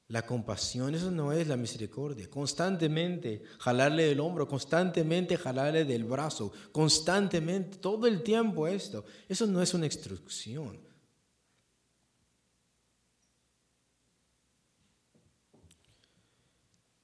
la 0.08 0.26
compasión, 0.26 0.92
eso 0.92 1.12
no 1.12 1.32
es 1.32 1.46
la 1.46 1.56
misericordia. 1.56 2.28
Constantemente 2.28 3.44
jalarle 3.60 4.06
del 4.06 4.18
hombro, 4.18 4.48
constantemente 4.48 5.36
jalarle 5.36 5.84
del 5.84 6.02
brazo, 6.02 6.52
constantemente, 6.72 7.78
todo 7.78 8.08
el 8.08 8.24
tiempo 8.24 8.66
esto. 8.66 9.04
Eso 9.28 9.46
no 9.46 9.62
es 9.62 9.72
una 9.72 9.86
instrucción. 9.86 10.80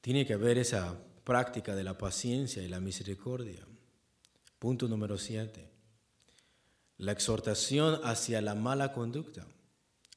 Tiene 0.08 0.24
que 0.24 0.32
haber 0.32 0.56
esa 0.56 0.96
práctica 1.22 1.76
de 1.76 1.84
la 1.84 1.98
paciencia 1.98 2.62
y 2.62 2.68
la 2.68 2.80
misericordia. 2.80 3.66
Punto 4.58 4.88
número 4.88 5.18
siete. 5.18 5.68
La 6.96 7.12
exhortación 7.12 8.00
hacia 8.02 8.40
la 8.40 8.54
mala 8.54 8.94
conducta. 8.94 9.46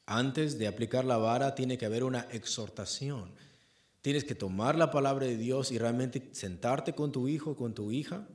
Antes 0.06 0.58
de 0.58 0.68
aplicar 0.68 1.04
la 1.04 1.18
vara 1.18 1.56
tiene 1.56 1.78
que 1.78 1.86
haber 1.86 2.06
una 2.06 2.22
exhortación. 2.32 3.34
Tienes 4.02 4.24
que 4.24 4.34
tomar 4.34 4.78
la 4.78 4.92
palabra 4.92 5.26
de 5.26 5.36
Dios 5.36 5.74
y 5.74 5.78
realmente 5.78 6.30
sentarte 6.32 6.94
con 6.96 7.12
tu 7.12 7.28
hijo, 7.28 7.58
con 7.58 7.74
tu 7.74 7.92
hija 7.92 8.26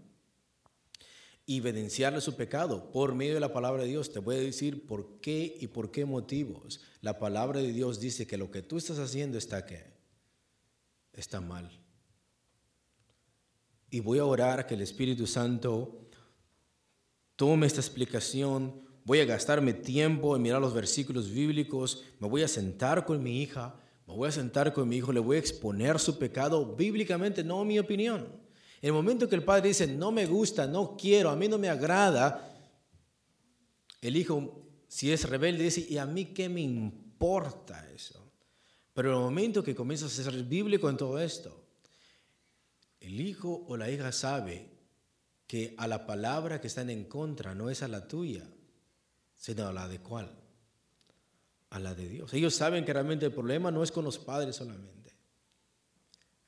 y 1.47 1.57
evidenciarle 1.57 2.21
su 2.21 2.37
pecado 2.37 2.93
por 2.93 3.15
medio 3.15 3.33
de 3.33 3.41
la 3.41 3.55
palabra 3.55 3.85
de 3.85 3.89
Dios. 3.89 4.13
Te 4.13 4.19
voy 4.19 4.37
a 4.37 4.41
decir 4.41 4.87
por 4.87 5.21
qué 5.23 5.57
y 5.59 5.69
por 5.69 5.91
qué 5.91 6.05
motivos. 6.05 6.83
La 7.01 7.19
palabra 7.19 7.61
de 7.61 7.73
Dios 7.73 7.99
dice 7.99 8.27
que 8.27 8.37
lo 8.37 8.51
que 8.51 8.61
tú 8.61 8.77
estás 8.77 8.99
haciendo 8.99 9.39
está 9.39 9.65
qué? 9.65 9.96
Está 11.17 11.41
mal. 11.41 11.71
Y 13.91 14.01
voy 14.01 14.19
a 14.19 14.25
orar 14.25 14.67
que 14.67 14.75
el 14.75 14.83
Espíritu 14.83 15.27
Santo 15.27 16.09
tome 17.37 17.67
esta 17.67 17.81
explicación. 17.81 18.83
Voy 19.05 19.21
a 19.21 19.25
gastarme 19.25 19.73
tiempo 19.73 20.37
en 20.37 20.43
mirar 20.43 20.61
los 20.61 20.75
versículos 20.75 21.31
bíblicos. 21.31 22.05
Me 22.21 22.29
voy 22.29 22.43
a 22.43 22.49
sentar 22.49 23.05
con 23.05 23.23
mi 23.23 23.43
hija. 23.43 23.81
Me 24.07 24.15
voy 24.15 24.29
a 24.29 24.33
sentar 24.33 24.73
con 24.73 24.89
mi 24.89 24.97
hijo. 24.97 25.13
Le 25.13 25.21
voy 25.21 25.37
a 25.37 25.41
exponer 25.41 25.99
su 25.99 26.19
pecado 26.19 26.77
bíblicamente, 26.77 27.43
no 27.43 27.65
mi 27.65 27.79
opinión. 27.79 28.47
En 28.83 28.89
el 28.89 28.93
momento 28.93 29.29
que 29.29 29.37
el 29.37 29.43
padre 29.43 29.69
dice, 29.69 29.87
no 29.87 30.13
me 30.13 30.27
gusta, 30.27 30.67
no 30.67 30.97
quiero, 30.97 31.31
a 31.31 31.37
mí 31.37 31.49
no 31.49 31.59
me 31.59 31.69
agrada, 31.69 32.53
el 34.01 34.17
hijo, 34.17 34.69
si 34.87 35.11
es 35.11 35.29
rebelde, 35.29 35.65
dice, 35.65 35.87
¿y 35.89 35.99
a 35.99 36.07
mí 36.07 36.27
qué 36.27 36.49
me 36.49 36.61
importa 36.61 37.89
eso? 37.91 38.26
Pero 38.97 39.11
en 39.11 39.17
el 39.17 39.21
momento 39.21 39.63
que 39.63 39.75
comienzas 39.75 40.19
a 40.19 40.23
ser 40.23 40.43
bíblico 40.45 40.89
en 40.89 40.97
todo 40.97 41.19
esto, 41.19 41.63
el 42.99 43.21
hijo 43.21 43.67
o 43.69 43.77
la 43.77 43.91
hija 43.91 44.11
sabe 44.11 44.71
que 45.47 45.75
a 45.77 45.87
la 45.87 46.07
palabra 46.07 46.63
que 46.63 46.69
están 46.69 46.89
en 46.89 47.05
contra 47.05 47.55
no 47.55 47.69
es 47.69 47.83
a 47.83 47.89
la 47.89 48.09
tuya, 48.09 48.49
sino 49.37 49.67
a 49.67 49.73
la 49.75 49.87
de 49.87 50.01
cuál? 50.01 50.35
A 51.69 51.79
la 51.79 51.95
de 51.95 52.09
Dios. 52.09 52.33
Ellos 52.33 52.55
saben 52.55 52.87
que 52.87 52.95
realmente 52.95 53.27
el 53.27 53.33
problema 53.33 53.71
no 53.71 53.83
es 53.83 53.93
con 53.93 54.03
los 54.03 54.19
padres 54.19 54.57
solamente. 54.57 55.15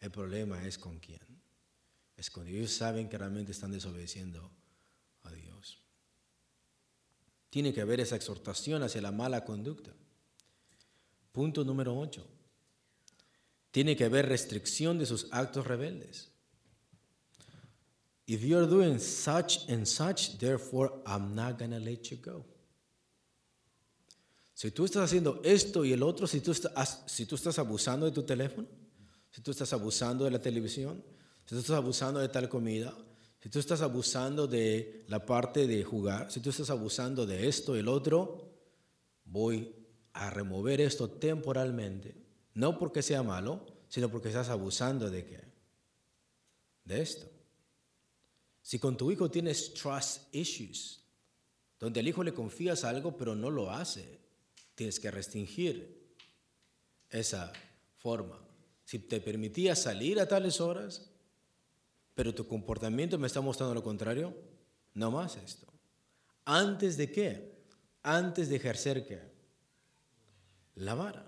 El 0.01 0.11
problema 0.11 0.67
es 0.67 0.79
con 0.79 1.01
quién. 1.01 1.21
Es 2.17 2.31
con 2.31 2.49
Ellos 2.49 2.73
saben 2.73 3.11
que 3.11 3.19
realmente 3.19 3.53
están 3.53 3.73
desobedeciendo 3.73 4.51
a 5.25 5.33
Dios. 5.33 5.83
Tiene 7.51 7.75
que 7.75 7.83
haber 7.83 8.01
esa 8.01 8.17
exhortación 8.17 8.83
hacia 8.85 9.03
la 9.03 9.13
mala 9.13 9.45
conducta. 9.45 9.93
Punto 11.31 11.63
número 11.63 11.95
8. 11.95 12.38
Tiene 13.71 13.97
que 13.97 14.05
haber 14.05 14.29
restricción 14.29 14.99
de 14.99 15.07
sus 15.07 15.29
actos 15.31 15.67
rebeldes. 15.67 16.31
If 18.27 18.43
you're 18.43 18.67
doing 18.67 18.99
such 18.99 19.69
and 19.71 19.87
such, 19.87 20.39
therefore 20.39 21.03
I'm 21.07 21.35
not 21.35 21.59
to 21.59 21.67
let 21.79 22.11
you 22.11 22.19
go. 22.19 22.45
Si 24.53 24.71
tú 24.71 24.85
estás 24.85 25.05
haciendo 25.05 25.41
esto 25.45 25.85
y 25.85 25.93
el 25.93 26.03
otro, 26.03 26.27
si 26.27 26.41
tú, 26.41 26.51
estás, 26.51 27.05
si 27.07 27.27
tú 27.27 27.37
estás 27.37 27.59
abusando 27.59 28.07
de 28.07 28.13
tu 28.13 28.25
teléfono, 28.25 28.69
si 29.31 29.41
tú 29.41 29.53
estás 29.53 29.73
abusando 29.73 30.25
de 30.25 30.31
la 30.33 30.43
televisión, 30.43 31.03
si 31.47 31.55
tú 31.55 31.61
estás 31.61 31.77
abusando 31.77 32.21
de 32.21 32.29
tal 32.29 32.49
comida, 32.49 32.95
si 33.41 33.49
tú 33.49 33.61
estás 33.61 33.81
abusando 33.81 34.47
de 34.47 35.05
la 35.09 35.25
parte 35.25 35.67
de 35.67 35.85
jugar, 35.85 36.31
si 36.31 36.41
tú 36.41 36.51
estás 36.51 36.71
abusando 36.71 37.25
de 37.25 37.49
esto 37.49 37.77
y 37.77 37.81
el 37.81 37.89
otro, 37.89 38.53
voy 39.25 39.75
a 40.13 40.29
remover 40.29 40.81
esto 40.81 41.09
temporalmente 41.09 42.28
no 42.59 42.77
porque 42.77 43.03
sea 43.03 43.23
malo, 43.23 43.65
sino 43.89 44.11
porque 44.11 44.29
estás 44.29 44.49
abusando 44.49 45.09
de 45.09 45.25
qué? 45.25 45.45
De 46.83 47.01
esto. 47.01 47.31
Si 48.63 48.81
con 48.81 48.97
tu 48.97 49.13
hijo 49.13 49.31
tienes 49.31 49.75
trust 49.75 50.35
issues, 50.35 51.05
donde 51.79 52.01
al 52.01 52.09
hijo 52.09 52.25
le 52.25 52.35
confías 52.35 52.83
algo 52.83 53.17
pero 53.17 53.37
no 53.37 53.49
lo 53.49 53.71
hace, 53.71 54.19
tienes 54.75 54.99
que 54.99 55.09
restringir 55.09 56.17
esa 57.11 57.53
forma. 57.97 58.41
Si 58.85 58.99
te 58.99 59.21
permitía 59.21 59.77
salir 59.77 60.19
a 60.19 60.27
tales 60.27 60.61
horas, 60.61 61.13
pero 62.17 62.35
tu 62.35 62.49
comportamiento 62.49 63.19
me 63.19 63.29
está 63.29 63.41
mostrando 63.41 63.73
lo 63.73 63.85
contrario, 63.85 64.37
no 64.95 65.13
más 65.13 65.37
esto. 65.37 65.69
¿Antes 66.45 66.97
de 66.97 67.13
qué? 67.13 67.57
Antes 68.03 68.49
de 68.49 68.57
ejercer 68.57 69.07
qué? 69.07 69.21
La 70.75 70.95
vara. 70.95 71.28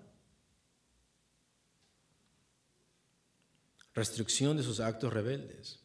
Restricción 3.94 4.56
de 4.56 4.62
sus 4.62 4.80
actos 4.80 5.12
rebeldes. 5.12 5.80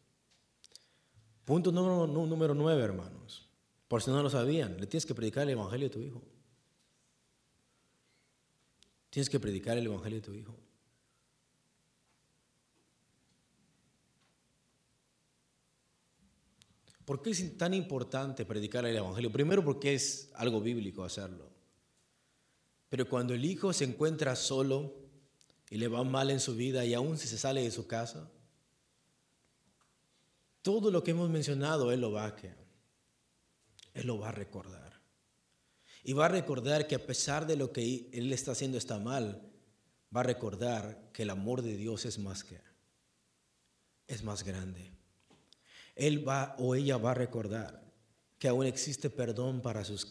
Punto 1.43 1.71
número, 1.71 2.07
número 2.07 2.53
nueve, 2.53 2.81
hermanos. 2.83 3.49
Por 3.87 4.01
si 4.01 4.09
no 4.09 4.21
lo 4.21 4.29
sabían, 4.29 4.79
le 4.79 4.87
tienes 4.87 5.05
que 5.05 5.15
predicar 5.15 5.43
el 5.43 5.49
Evangelio 5.49 5.87
a 5.87 5.91
tu 5.91 6.01
hijo. 6.01 6.23
Tienes 9.09 9.29
que 9.29 9.39
predicar 9.39 9.77
el 9.77 9.85
Evangelio 9.85 10.19
a 10.19 10.21
tu 10.21 10.33
hijo. 10.33 10.55
¿Por 17.05 17.21
qué 17.21 17.29
es 17.29 17.57
tan 17.57 17.73
importante 17.75 18.45
predicar 18.45 18.83
el 18.85 18.95
Evangelio? 18.95 19.31
Primero 19.31 19.63
porque 19.63 19.93
es 19.93 20.31
algo 20.33 20.59
bíblico 20.59 21.03
hacerlo. 21.03 21.47
Pero 22.89 23.07
cuando 23.07 23.35
el 23.35 23.45
hijo 23.45 23.71
se 23.73 23.83
encuentra 23.83 24.35
solo 24.35 25.04
y 25.69 25.77
le 25.77 25.87
va 25.87 26.03
mal 26.03 26.31
en 26.31 26.39
su 26.39 26.55
vida 26.55 26.85
y 26.85 26.93
aún 26.93 27.17
si 27.17 27.27
se 27.27 27.37
sale 27.37 27.61
de 27.61 27.71
su 27.71 27.87
casa, 27.87 28.29
todo 30.61 30.91
lo 30.91 31.03
que 31.03 31.11
hemos 31.11 31.29
mencionado 31.29 31.91
él 31.91 32.01
lo 32.01 32.11
va 32.11 32.25
a 32.25 32.35
él 33.93 34.07
lo 34.07 34.19
va 34.19 34.29
a 34.29 34.33
recordar. 34.33 35.01
Y 36.03 36.13
va 36.13 36.25
a 36.25 36.29
recordar 36.29 36.87
que 36.87 36.95
a 36.95 37.05
pesar 37.05 37.47
de 37.47 37.55
lo 37.55 37.71
que 37.71 38.09
él 38.11 38.31
está 38.31 38.51
haciendo 38.51 38.77
está 38.77 38.99
mal, 38.99 39.41
va 40.15 40.19
a 40.19 40.23
recordar 40.23 41.09
que 41.11 41.23
el 41.23 41.29
amor 41.29 41.61
de 41.61 41.75
Dios 41.75 42.05
es 42.05 42.19
más 42.19 42.43
que 42.43 42.61
es 44.07 44.21
más 44.23 44.43
grande 44.43 44.95
él 45.95 46.27
va 46.27 46.55
o 46.59 46.75
ella 46.75 46.97
va 46.97 47.11
a 47.11 47.15
recordar 47.15 47.81
que 48.37 48.49
aún 48.49 48.65
existe 48.65 49.09
perdón 49.09 49.61
para 49.61 49.83
sus, 49.85 50.07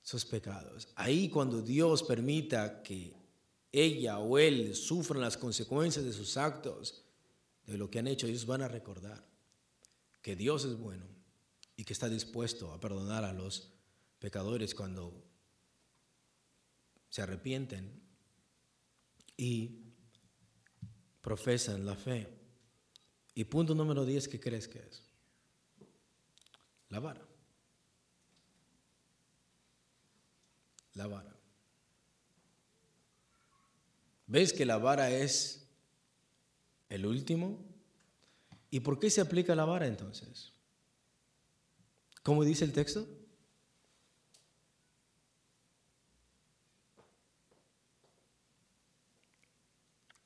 sus 0.00 0.24
pecados. 0.24 0.88
Ahí 0.96 1.28
cuando 1.28 1.60
Dios 1.60 2.02
permita 2.02 2.82
que 2.82 3.14
ella 3.72 4.18
o 4.18 4.38
él 4.38 4.76
sufran 4.76 5.22
las 5.22 5.36
consecuencias 5.36 6.04
de 6.04 6.12
sus 6.12 6.36
actos, 6.36 7.04
de 7.66 7.78
lo 7.78 7.90
que 7.90 7.98
han 7.98 8.06
hecho, 8.06 8.26
ellos 8.26 8.46
van 8.46 8.62
a 8.62 8.68
recordar 8.68 9.26
que 10.20 10.36
Dios 10.36 10.64
es 10.64 10.76
bueno 10.76 11.06
y 11.76 11.84
que 11.84 11.92
está 11.92 12.08
dispuesto 12.08 12.72
a 12.72 12.80
perdonar 12.80 13.24
a 13.24 13.32
los 13.32 13.72
pecadores 14.18 14.74
cuando 14.74 15.24
se 17.08 17.22
arrepienten 17.22 18.00
y 19.36 19.82
profesan 21.20 21.86
la 21.86 21.96
fe. 21.96 22.28
Y 23.34 23.44
punto 23.44 23.74
número 23.74 24.04
10, 24.04 24.28
¿qué 24.28 24.38
crees 24.38 24.68
que 24.68 24.78
es? 24.78 25.02
La 26.90 27.00
vara. 27.00 27.26
La 30.94 31.06
vara. 31.06 31.31
¿Ves 34.32 34.54
que 34.54 34.64
la 34.64 34.78
vara 34.78 35.10
es 35.10 35.68
el 36.88 37.04
último? 37.04 37.62
¿Y 38.70 38.80
por 38.80 38.98
qué 38.98 39.10
se 39.10 39.20
aplica 39.20 39.54
la 39.54 39.66
vara 39.66 39.86
entonces? 39.86 40.54
¿Cómo 42.22 42.42
dice 42.42 42.64
el 42.64 42.72
texto? 42.72 43.06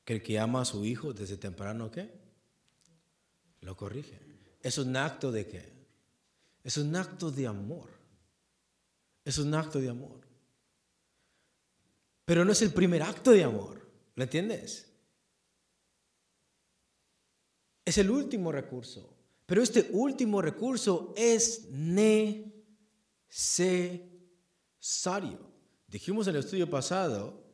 Que 0.05 0.13
el 0.13 0.23
que 0.23 0.39
ama 0.39 0.61
a 0.61 0.65
su 0.65 0.85
hijo 0.85 1.13
desde 1.13 1.37
temprano, 1.37 1.91
¿qué? 1.91 2.09
lo 3.63 3.77
corrige. 3.77 4.21
Es 4.63 4.79
un 4.79 4.97
acto 4.97 5.33
de 5.33 5.49
qué? 5.49 5.73
Es 6.63 6.77
un 6.77 6.95
acto 6.95 7.33
de 7.33 7.49
amor. 7.49 7.91
Es 9.25 9.39
un 9.39 9.53
acto 9.53 9.81
de 9.81 9.89
amor. 9.89 10.21
Pero 12.25 12.45
no 12.45 12.53
es 12.53 12.63
el 12.63 12.73
primer 12.73 13.03
acto 13.03 13.33
de 13.33 13.43
amor. 13.43 13.76
¿Lo 14.17 14.25
entiendes? 14.25 14.93
Es 17.85 17.97
el 17.99 18.11
último 18.11 18.51
recurso. 18.51 19.17
Pero 19.47 19.63
este 19.63 19.89
último 19.93 20.43
recurso 20.43 21.15
es 21.17 21.69
necesario. 21.71 22.19
Dijimos 25.87 26.27
en 26.27 26.35
el 26.35 26.41
estudio 26.41 26.69
pasado 26.69 27.45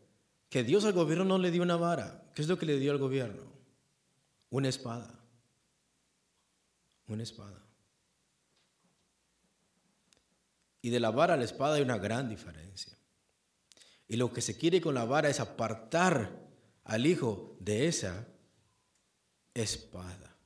que 0.48 0.64
Dios 0.64 0.86
al 0.86 0.94
gobierno 0.94 1.24
no 1.26 1.36
le 1.36 1.50
dio 1.50 1.62
una 1.62 1.76
vara. 1.76 2.32
¿Qué 2.34 2.40
es 2.40 2.48
lo 2.48 2.58
que 2.58 2.64
le 2.64 2.78
dio 2.78 2.92
al 2.92 2.98
gobierno? 2.98 3.52
Una 4.48 4.70
espada 4.70 5.22
una 7.12 7.22
espada. 7.22 7.62
Y 10.80 10.90
de 10.90 11.00
la 11.00 11.10
vara 11.10 11.34
a 11.34 11.36
la 11.36 11.44
espada 11.44 11.76
hay 11.76 11.82
una 11.82 11.98
gran 11.98 12.28
diferencia. 12.28 12.96
Y 14.08 14.16
lo 14.16 14.32
que 14.32 14.40
se 14.40 14.56
quiere 14.56 14.80
con 14.80 14.94
la 14.94 15.04
vara 15.04 15.28
es 15.28 15.40
apartar 15.40 16.41
al 16.85 17.07
hijo 17.07 17.57
de 17.61 17.87
esa 17.89 18.26
espada. 19.55 20.37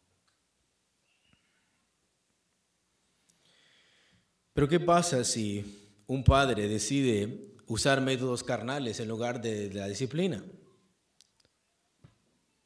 Pero 4.53 4.69
¿qué 4.69 4.81
pasa 4.81 5.23
si 5.23 6.01
un 6.07 6.25
padre 6.25 6.67
decide 6.67 7.55
usar 7.67 8.01
métodos 8.01 8.43
carnales 8.43 9.01
en 9.01 9.09
lugar 9.09 9.41
de 9.41 9.73
la 9.73 9.87
disciplina? 9.87 10.43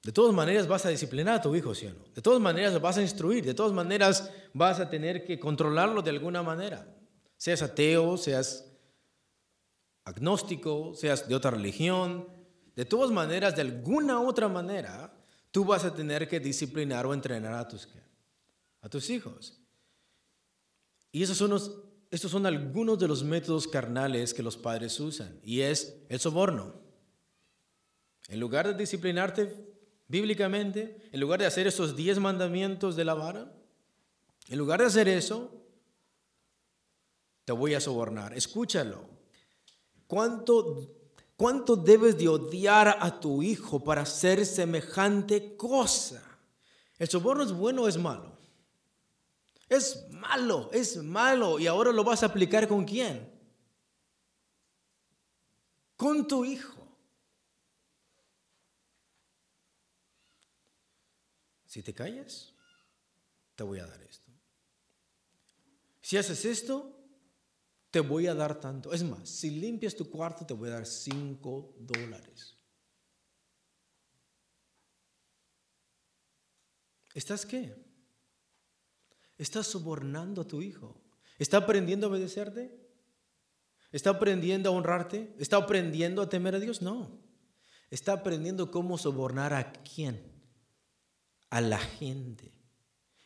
De 0.02 0.12
todas 0.12 0.34
maneras 0.34 0.66
vas 0.66 0.86
a 0.86 0.88
disciplinar 0.88 1.34
a 1.34 1.42
tu 1.42 1.54
hijo, 1.54 1.74
¿sí 1.74 1.86
o 1.86 1.90
no? 1.90 2.04
De 2.14 2.22
todas 2.22 2.40
maneras 2.40 2.80
vas 2.80 2.96
a 2.96 3.02
instruir, 3.02 3.44
de 3.44 3.54
todas 3.54 3.72
maneras 3.72 4.30
vas 4.54 4.80
a 4.80 4.88
tener 4.88 5.24
que 5.24 5.38
controlarlo 5.38 6.00
de 6.00 6.10
alguna 6.10 6.42
manera. 6.42 6.86
Seas 7.36 7.60
ateo, 7.60 8.16
seas 8.16 8.66
agnóstico, 10.04 10.94
seas 10.94 11.28
de 11.28 11.34
otra 11.34 11.50
religión, 11.50 12.39
de 12.80 12.86
todas 12.86 13.10
maneras, 13.10 13.54
de 13.54 13.60
alguna 13.60 14.22
otra 14.22 14.48
manera, 14.48 15.12
tú 15.50 15.66
vas 15.66 15.84
a 15.84 15.94
tener 15.94 16.26
que 16.26 16.40
disciplinar 16.40 17.04
o 17.04 17.12
entrenar 17.12 17.52
a 17.52 17.68
tus, 17.68 17.86
a 18.80 18.88
tus 18.88 19.10
hijos. 19.10 19.60
Y 21.12 21.22
esos 21.22 21.36
son, 21.36 21.60
estos 22.10 22.30
son 22.30 22.46
algunos 22.46 22.98
de 22.98 23.06
los 23.06 23.22
métodos 23.22 23.68
carnales 23.68 24.32
que 24.32 24.42
los 24.42 24.56
padres 24.56 24.98
usan, 24.98 25.38
y 25.44 25.60
es 25.60 25.94
el 26.08 26.20
soborno. 26.20 26.72
En 28.28 28.40
lugar 28.40 28.66
de 28.68 28.72
disciplinarte 28.72 29.54
bíblicamente, 30.08 31.10
en 31.12 31.20
lugar 31.20 31.40
de 31.40 31.46
hacer 31.46 31.66
esos 31.66 31.94
diez 31.94 32.18
mandamientos 32.18 32.96
de 32.96 33.04
la 33.04 33.12
vara, 33.12 33.52
en 34.48 34.56
lugar 34.56 34.80
de 34.80 34.86
hacer 34.86 35.06
eso, 35.06 35.52
te 37.44 37.52
voy 37.52 37.74
a 37.74 37.80
sobornar. 37.80 38.32
Escúchalo. 38.32 39.06
¿Cuánto, 40.06 40.99
cuánto 41.40 41.74
debes 41.74 42.18
de 42.18 42.28
odiar 42.28 42.98
a 43.00 43.18
tu 43.18 43.42
hijo 43.42 43.82
para 43.82 44.02
hacer 44.02 44.44
semejante 44.44 45.56
cosa? 45.56 46.22
¿El 46.98 47.08
soborno 47.08 47.42
es 47.42 47.50
bueno 47.50 47.84
o 47.84 47.88
es 47.88 47.96
malo? 47.96 48.38
Es 49.66 50.06
malo, 50.10 50.68
es 50.70 50.98
malo. 50.98 51.58
¿Y 51.58 51.66
ahora 51.66 51.92
lo 51.92 52.04
vas 52.04 52.22
a 52.22 52.26
aplicar 52.26 52.68
con 52.68 52.84
quién? 52.84 53.32
Con 55.96 56.28
tu 56.28 56.44
hijo. 56.44 56.86
Si 61.64 61.82
te 61.82 61.94
callas, 61.94 62.52
te 63.54 63.62
voy 63.62 63.78
a 63.78 63.86
dar 63.86 64.02
esto. 64.02 64.30
Si 66.02 66.18
haces 66.18 66.44
esto, 66.44 66.99
te 67.90 68.00
voy 68.00 68.26
a 68.26 68.34
dar 68.34 68.60
tanto. 68.60 68.92
Es 68.92 69.02
más, 69.02 69.28
si 69.28 69.50
limpias 69.50 69.94
tu 69.94 70.08
cuarto, 70.10 70.46
te 70.46 70.54
voy 70.54 70.68
a 70.68 70.74
dar 70.74 70.86
cinco 70.86 71.74
dólares. 71.78 72.56
¿Estás 77.14 77.44
qué? 77.44 77.74
¿Estás 79.36 79.66
sobornando 79.66 80.42
a 80.42 80.46
tu 80.46 80.62
hijo? 80.62 81.02
¿Está 81.38 81.58
aprendiendo 81.58 82.06
a 82.06 82.10
obedecerte? 82.10 82.78
¿Está 83.90 84.10
aprendiendo 84.10 84.68
a 84.68 84.72
honrarte? 84.72 85.34
¿Está 85.38 85.56
aprendiendo 85.56 86.22
a 86.22 86.28
temer 86.28 86.54
a 86.54 86.60
Dios? 86.60 86.82
No. 86.82 87.20
Está 87.90 88.12
aprendiendo 88.12 88.70
cómo 88.70 88.98
sobornar 88.98 89.52
a 89.52 89.72
quién 89.72 90.30
a 91.48 91.60
la 91.60 91.78
gente. 91.78 92.59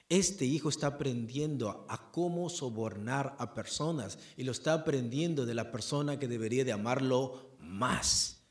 Este 0.08 0.44
hijo 0.44 0.68
está 0.68 0.88
aprendiendo 0.88 1.86
a 1.88 2.10
cómo 2.12 2.50
sobornar 2.50 3.36
a 3.38 3.54
personas 3.54 4.18
y 4.36 4.44
lo 4.44 4.52
está 4.52 4.74
aprendiendo 4.74 5.46
de 5.46 5.54
la 5.54 5.72
persona 5.72 6.18
que 6.18 6.28
debería 6.28 6.64
de 6.64 6.72
amarlo 6.72 7.56
más. 7.58 8.46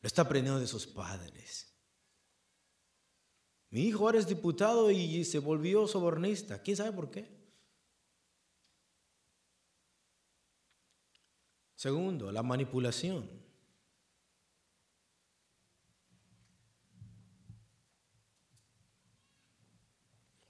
Lo 0.00 0.06
está 0.06 0.22
aprendiendo 0.22 0.58
de 0.60 0.66
sus 0.66 0.86
padres. 0.86 1.74
Mi 3.70 3.82
hijo 3.82 4.04
ahora 4.04 4.18
es 4.18 4.26
diputado 4.26 4.90
y 4.90 5.24
se 5.24 5.38
volvió 5.38 5.86
sobornista. 5.86 6.62
¿Quién 6.62 6.76
sabe 6.76 6.92
por 6.92 7.10
qué? 7.10 7.36
Segundo, 11.74 12.32
la 12.32 12.42
manipulación. 12.42 13.45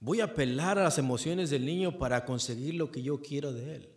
Voy 0.07 0.20
a 0.20 0.26
apelar 0.26 0.78
a 0.78 0.84
las 0.84 0.98
emociones 0.98 1.50
del 1.50 1.66
niño 1.66 1.98
para 1.98 2.24
conseguir 2.24 2.74
lo 2.74 2.92
que 2.92 3.02
yo 3.02 3.20
quiero 3.20 3.52
de 3.52 3.74
él. 3.74 3.92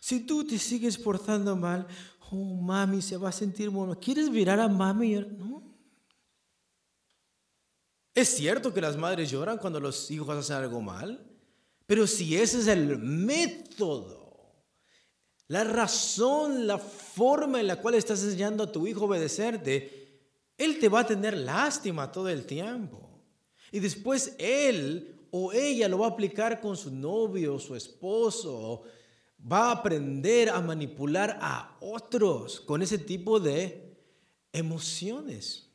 Si 0.00 0.26
tú 0.26 0.44
te 0.44 0.58
sigues 0.58 0.98
portando 0.98 1.54
mal, 1.54 1.86
oh, 2.32 2.60
mami 2.60 3.00
se 3.00 3.16
va 3.16 3.28
a 3.28 3.32
sentir 3.32 3.70
bueno. 3.70 3.96
¿Quieres 3.96 4.28
mirar 4.28 4.58
a 4.58 4.66
mami? 4.66 5.14
No. 5.14 5.72
Es 8.12 8.30
cierto 8.30 8.74
que 8.74 8.80
las 8.80 8.96
madres 8.96 9.30
lloran 9.30 9.58
cuando 9.58 9.78
los 9.78 10.10
hijos 10.10 10.28
hacen 10.36 10.56
algo 10.56 10.80
mal, 10.80 11.24
pero 11.86 12.08
si 12.08 12.36
ese 12.36 12.58
es 12.58 12.66
el 12.66 12.98
método, 12.98 14.64
la 15.46 15.62
razón, 15.62 16.66
la 16.66 16.78
forma 16.78 17.60
en 17.60 17.68
la 17.68 17.76
cual 17.76 17.94
estás 17.94 18.20
enseñando 18.24 18.64
a 18.64 18.72
tu 18.72 18.84
hijo 18.88 19.02
a 19.02 19.04
obedecerte, 19.04 20.24
él 20.58 20.80
te 20.80 20.88
va 20.88 21.00
a 21.00 21.06
tener 21.06 21.36
lástima 21.36 22.10
todo 22.10 22.28
el 22.28 22.46
tiempo. 22.46 23.13
Y 23.74 23.80
después 23.80 24.36
él 24.38 25.26
o 25.32 25.52
ella 25.52 25.88
lo 25.88 25.98
va 25.98 26.06
a 26.06 26.10
aplicar 26.10 26.60
con 26.60 26.76
su 26.76 26.92
novio, 26.92 27.58
su 27.58 27.74
esposo, 27.74 28.84
va 29.52 29.70
a 29.70 29.72
aprender 29.72 30.48
a 30.48 30.60
manipular 30.60 31.36
a 31.42 31.76
otros 31.80 32.60
con 32.60 32.82
ese 32.82 32.98
tipo 32.98 33.40
de 33.40 33.98
emociones. 34.52 35.68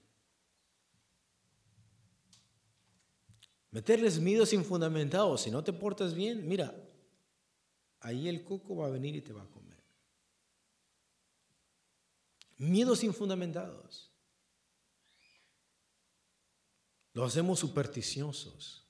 Meterles 3.71 4.17
miedos 4.17 4.53
infundamentados. 4.53 5.41
Si 5.41 5.51
no 5.51 5.61
te 5.61 5.73
portas 5.73 6.13
bien, 6.13 6.47
mira, 6.47 6.73
ahí 7.99 8.29
el 8.29 8.45
coco 8.45 8.77
va 8.77 8.85
a 8.85 8.91
venir 8.91 9.13
y 9.17 9.21
te 9.21 9.33
va 9.33 9.41
a 9.41 9.49
comer. 9.49 9.83
Miedos 12.59 13.03
infundamentados. 13.03 14.08
Lo 17.19 17.25
hacemos 17.25 17.59
supersticiosos 17.59 18.87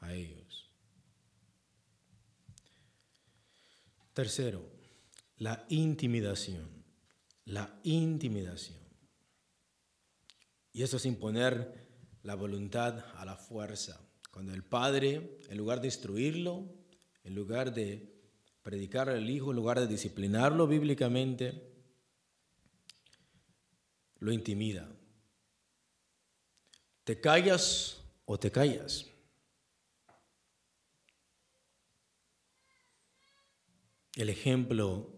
a 0.00 0.12
ellos. 0.12 0.72
Tercero, 4.12 4.68
la 5.36 5.64
intimidación. 5.68 6.68
La 7.44 7.78
intimidación. 7.84 8.80
Y 10.72 10.82
eso 10.82 10.96
es 10.96 11.06
imponer 11.06 11.86
la 12.24 12.34
voluntad 12.34 13.04
a 13.14 13.24
la 13.24 13.36
fuerza. 13.36 14.00
Cuando 14.32 14.52
el 14.52 14.64
padre, 14.64 15.38
en 15.48 15.58
lugar 15.58 15.80
de 15.80 15.86
instruirlo, 15.86 16.68
en 17.22 17.36
lugar 17.36 17.72
de 17.72 18.20
predicar 18.64 19.10
al 19.10 19.30
hijo, 19.30 19.50
en 19.50 19.56
lugar 19.56 19.78
de 19.78 19.86
disciplinarlo 19.86 20.66
bíblicamente, 20.66 21.72
lo 24.18 24.32
intimida. 24.32 24.95
¿Te 27.06 27.20
callas 27.20 27.98
o 28.24 28.36
te 28.36 28.50
callas? 28.50 29.06
El 34.16 34.28
ejemplo 34.28 35.08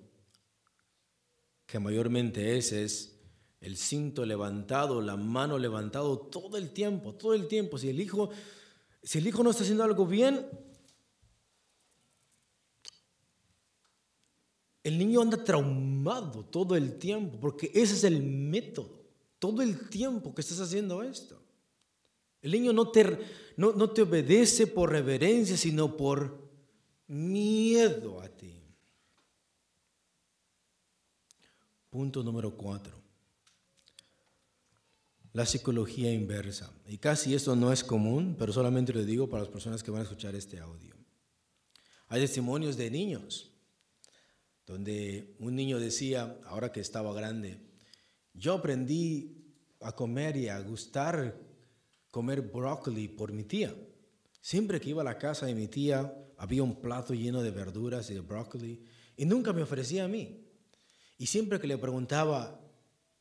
que 1.65 1.79
mayormente 1.79 2.59
es 2.59 2.73
es 2.73 3.19
el 3.63 3.79
cinto 3.79 4.27
levantado, 4.27 5.01
la 5.01 5.17
mano 5.17 5.57
levantado 5.57 6.19
todo 6.19 6.59
el 6.59 6.75
tiempo, 6.75 7.15
todo 7.15 7.33
el 7.33 7.49
tiempo. 7.49 7.79
Si 7.79 7.89
el 7.89 7.99
hijo, 8.03 8.29
si 9.03 9.17
el 9.17 9.27
hijo 9.27 9.43
no 9.43 9.49
está 9.49 9.63
haciendo 9.63 9.83
algo 9.83 10.05
bien, 10.05 10.47
el 14.85 14.99
niño 14.99 15.23
anda 15.23 15.43
traumado 15.43 16.45
todo 16.45 16.77
el 16.77 16.99
tiempo, 16.99 17.41
porque 17.41 17.71
ese 17.73 17.95
es 17.95 18.05
el 18.05 18.23
método, 18.23 19.07
todo 19.39 19.63
el 19.63 19.89
tiempo 19.89 20.35
que 20.35 20.43
estás 20.43 20.61
haciendo 20.61 21.03
esto. 21.03 21.48
El 22.41 22.53
niño 22.53 22.73
no 22.73 22.91
te, 22.91 23.19
no, 23.57 23.73
no 23.73 23.91
te 23.91 24.03
obedece 24.03 24.67
por 24.67 24.91
reverencia, 24.91 25.57
sino 25.57 25.97
por 25.97 26.49
miedo 27.07 28.21
a 28.21 28.29
ti. 28.29 28.63
Punto 31.91 32.23
número 32.23 32.57
cuatro 32.57 32.99
la 35.39 35.47
psicología 35.47 36.13
inversa. 36.13 36.73
Y 36.89 36.99
casi 36.99 37.33
esto 37.33 37.55
no 37.55 37.73
es 37.73 37.85
común, 37.85 38.35
pero 38.37 38.53
solamente 38.53 38.93
lo 38.93 39.05
digo 39.05 39.29
para 39.29 39.45
las 39.45 39.53
personas 39.53 39.85
que 39.85 39.93
van 39.93 40.01
a 40.01 40.03
escuchar 40.03 40.35
este 40.35 40.59
audio. 40.59 40.97
Hay 42.09 42.21
testimonios 42.21 42.77
de 42.77 42.91
niños, 42.91 43.53
donde 44.67 45.37
un 45.39 45.55
niño 45.55 45.79
decía, 45.79 46.41
ahora 46.47 46.73
que 46.73 46.81
estaba 46.81 47.15
grande, 47.15 47.61
yo 48.35 48.55
aprendí 48.55 49.55
a 49.81 49.93
comer 49.93 50.37
y 50.37 50.49
a 50.49 50.59
gustar 50.61 51.39
comer 52.11 52.43
brócoli 52.43 53.09
por 53.09 53.33
mi 53.33 53.45
tía. 53.45 53.75
Siempre 54.41 54.81
que 54.81 54.91
iba 54.91 55.03
a 55.03 55.05
la 55.05 55.19
casa 55.19 55.47
de 55.47 55.55
mi 55.55 55.69
tía, 55.69 56.15
había 56.37 56.63
un 56.63 56.81
plato 56.81 57.15
lleno 57.15 57.43
de 57.43 57.51
verduras 57.51 58.11
y 58.11 58.15
de 58.15 58.21
brócoli, 58.21 58.85
y 59.17 59.25
nunca 59.25 59.53
me 59.53 59.63
ofrecía 59.63 60.05
a 60.05 60.09
mí. 60.09 60.47
Y 61.19 61.27
siempre 61.27 61.59
que 61.59 61.67
le 61.67 61.77
preguntaba, 61.77 62.61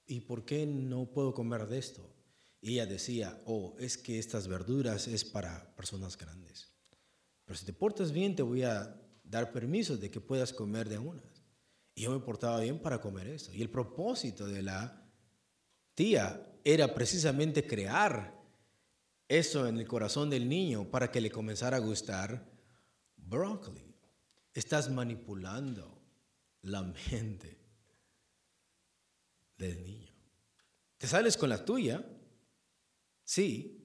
¿y 0.05 0.21
por 0.21 0.45
qué 0.45 0.65
no 0.65 1.11
puedo 1.11 1.33
comer 1.33 1.67
de 1.67 1.79
esto? 1.79 2.13
Ella 2.61 2.85
decía, 2.85 3.41
oh, 3.45 3.75
es 3.79 3.97
que 3.97 4.19
estas 4.19 4.47
verduras 4.47 5.07
es 5.07 5.25
para 5.25 5.75
personas 5.75 6.17
grandes. 6.17 6.71
Pero 7.45 7.57
si 7.57 7.65
te 7.65 7.73
portas 7.73 8.11
bien, 8.11 8.35
te 8.35 8.43
voy 8.43 8.63
a 8.63 9.01
dar 9.23 9.51
permiso 9.51 9.97
de 9.97 10.11
que 10.11 10.21
puedas 10.21 10.53
comer 10.53 10.89
de 10.89 10.97
unas. 10.97 11.43
Y 11.95 12.03
yo 12.03 12.11
me 12.11 12.19
portaba 12.19 12.59
bien 12.59 12.79
para 12.79 13.01
comer 13.01 13.27
eso. 13.27 13.51
Y 13.53 13.61
el 13.61 13.69
propósito 13.69 14.47
de 14.47 14.61
la 14.61 15.09
tía 15.95 16.59
era 16.63 16.93
precisamente 16.93 17.65
crear 17.65 18.36
eso 19.27 19.67
en 19.67 19.77
el 19.77 19.87
corazón 19.87 20.29
del 20.29 20.47
niño 20.47 20.89
para 20.89 21.11
que 21.11 21.21
le 21.21 21.29
comenzara 21.29 21.77
a 21.77 21.81
gustar 21.81 22.45
brócoli. 23.15 23.95
Estás 24.53 24.89
manipulando 24.89 26.01
la 26.61 26.81
mente 26.81 27.57
del 29.57 29.83
niño. 29.83 30.13
Te 30.97 31.07
sales 31.07 31.37
con 31.37 31.49
la 31.49 31.63
tuya, 31.63 32.03
sí, 33.23 33.77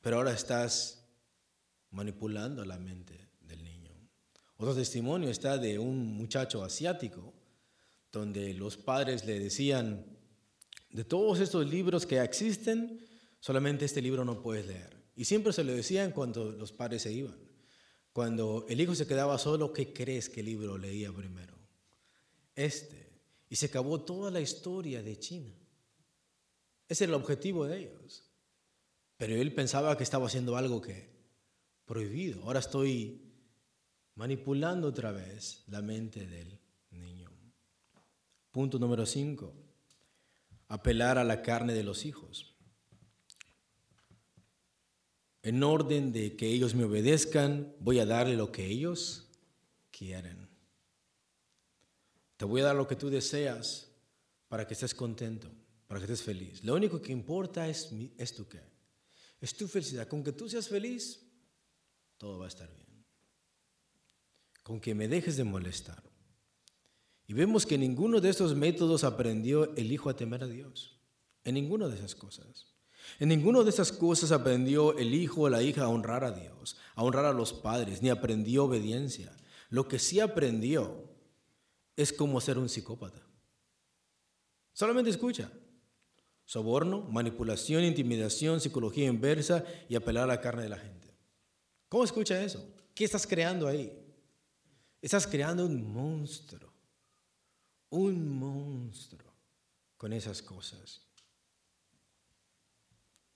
pero 0.00 0.18
ahora 0.18 0.32
estás 0.32 1.04
manipulando 1.90 2.64
la 2.64 2.78
mente 2.78 3.28
del 3.40 3.64
niño. 3.64 3.92
Otro 4.56 4.74
testimonio 4.74 5.30
está 5.30 5.58
de 5.58 5.78
un 5.78 6.16
muchacho 6.16 6.62
asiático, 6.62 7.34
donde 8.12 8.54
los 8.54 8.76
padres 8.76 9.24
le 9.24 9.38
decían, 9.38 10.04
de 10.90 11.04
todos 11.04 11.40
estos 11.40 11.68
libros 11.68 12.06
que 12.06 12.20
existen, 12.22 13.05
solamente 13.46 13.84
este 13.84 14.02
libro 14.02 14.24
no 14.24 14.42
puedes 14.42 14.66
leer. 14.66 14.96
Y 15.14 15.24
siempre 15.24 15.52
se 15.52 15.62
lo 15.62 15.72
decían 15.72 16.10
cuando 16.10 16.50
los 16.50 16.72
padres 16.72 17.02
se 17.02 17.12
iban. 17.12 17.38
Cuando 18.12 18.66
el 18.68 18.80
hijo 18.80 18.92
se 18.96 19.06
quedaba 19.06 19.38
solo, 19.38 19.72
¿qué 19.72 19.92
crees 19.92 20.28
que 20.28 20.40
el 20.40 20.46
libro 20.46 20.76
leía 20.76 21.12
primero? 21.12 21.54
Este. 22.56 23.08
Y 23.48 23.54
se 23.54 23.66
acabó 23.66 24.00
toda 24.00 24.32
la 24.32 24.40
historia 24.40 25.00
de 25.00 25.16
China. 25.20 25.54
Ese 26.88 27.04
era 27.04 27.12
el 27.12 27.22
objetivo 27.22 27.66
de 27.66 27.78
ellos. 27.78 28.24
Pero 29.16 29.36
él 29.36 29.54
pensaba 29.54 29.96
que 29.96 30.02
estaba 30.02 30.26
haciendo 30.26 30.56
algo 30.56 30.82
que 30.82 31.08
prohibido. 31.84 32.42
Ahora 32.42 32.58
estoy 32.58 33.30
manipulando 34.16 34.88
otra 34.88 35.12
vez 35.12 35.62
la 35.68 35.82
mente 35.82 36.26
del 36.26 36.58
niño. 36.90 37.30
Punto 38.50 38.80
número 38.80 39.06
5. 39.06 39.54
Apelar 40.66 41.16
a 41.16 41.22
la 41.22 41.42
carne 41.42 41.74
de 41.74 41.84
los 41.84 42.06
hijos. 42.06 42.55
En 45.46 45.62
orden 45.62 46.10
de 46.10 46.34
que 46.34 46.48
ellos 46.48 46.74
me 46.74 46.82
obedezcan, 46.82 47.72
voy 47.78 48.00
a 48.00 48.04
darle 48.04 48.34
lo 48.34 48.50
que 48.50 48.66
ellos 48.66 49.28
quieren. 49.92 50.48
Te 52.36 52.44
voy 52.44 52.62
a 52.62 52.64
dar 52.64 52.74
lo 52.74 52.88
que 52.88 52.96
tú 52.96 53.10
deseas 53.10 53.92
para 54.48 54.66
que 54.66 54.74
estés 54.74 54.92
contento, 54.92 55.48
para 55.86 56.00
que 56.00 56.06
estés 56.06 56.24
feliz. 56.24 56.64
Lo 56.64 56.74
único 56.74 57.00
que 57.00 57.12
importa 57.12 57.68
es, 57.68 57.92
es 58.18 58.34
tu 58.34 58.48
qué. 58.48 58.60
Es 59.40 59.56
tu 59.56 59.68
felicidad. 59.68 60.08
Con 60.08 60.24
que 60.24 60.32
tú 60.32 60.48
seas 60.48 60.68
feliz, 60.68 61.24
todo 62.18 62.40
va 62.40 62.46
a 62.46 62.48
estar 62.48 62.68
bien. 62.74 63.04
Con 64.64 64.80
que 64.80 64.96
me 64.96 65.06
dejes 65.06 65.36
de 65.36 65.44
molestar. 65.44 66.02
Y 67.28 67.34
vemos 67.34 67.64
que 67.66 67.78
ninguno 67.78 68.20
de 68.20 68.30
estos 68.30 68.56
métodos 68.56 69.04
aprendió 69.04 69.76
el 69.76 69.92
hijo 69.92 70.10
a 70.10 70.16
temer 70.16 70.42
a 70.42 70.48
Dios. 70.48 70.98
En 71.44 71.54
ninguna 71.54 71.86
de 71.86 71.94
esas 71.98 72.16
cosas. 72.16 72.75
En 73.18 73.28
ninguna 73.28 73.62
de 73.62 73.70
esas 73.70 73.92
cosas 73.92 74.32
aprendió 74.32 74.96
el 74.98 75.14
hijo 75.14 75.42
o 75.42 75.48
la 75.48 75.62
hija 75.62 75.84
a 75.84 75.88
honrar 75.88 76.24
a 76.24 76.32
Dios, 76.32 76.76
a 76.94 77.02
honrar 77.02 77.24
a 77.24 77.32
los 77.32 77.52
padres, 77.52 78.02
ni 78.02 78.10
aprendió 78.10 78.64
obediencia. 78.64 79.32
Lo 79.70 79.88
que 79.88 79.98
sí 79.98 80.20
aprendió 80.20 81.04
es 81.96 82.12
como 82.12 82.40
ser 82.40 82.58
un 82.58 82.68
psicópata. 82.68 83.22
Solamente 84.72 85.10
escucha. 85.10 85.50
Soborno, 86.44 87.02
manipulación, 87.02 87.82
intimidación, 87.82 88.60
psicología 88.60 89.06
inversa 89.06 89.64
y 89.88 89.96
apelar 89.96 90.24
a 90.24 90.34
la 90.34 90.40
carne 90.40 90.62
de 90.62 90.68
la 90.68 90.78
gente. 90.78 91.16
¿Cómo 91.88 92.04
escucha 92.04 92.42
eso? 92.42 92.64
¿Qué 92.94 93.04
estás 93.04 93.26
creando 93.26 93.66
ahí? 93.66 93.92
Estás 95.00 95.26
creando 95.26 95.64
un 95.64 95.92
monstruo. 95.92 96.72
Un 97.90 98.38
monstruo 98.38 99.32
con 99.96 100.12
esas 100.12 100.42
cosas. 100.42 101.05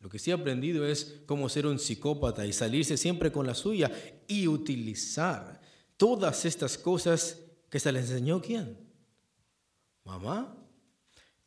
Lo 0.00 0.08
que 0.08 0.18
sí 0.18 0.30
he 0.30 0.34
aprendido 0.34 0.86
es 0.86 1.20
cómo 1.26 1.48
ser 1.48 1.66
un 1.66 1.78
psicópata 1.78 2.46
y 2.46 2.52
salirse 2.52 2.96
siempre 2.96 3.30
con 3.30 3.46
la 3.46 3.54
suya 3.54 3.90
y 4.26 4.48
utilizar 4.48 5.60
todas 5.98 6.46
estas 6.46 6.78
cosas 6.78 7.38
que 7.68 7.78
se 7.78 7.92
le 7.92 8.00
enseñó 8.00 8.40
quién? 8.40 8.78
Mamá 10.04 10.56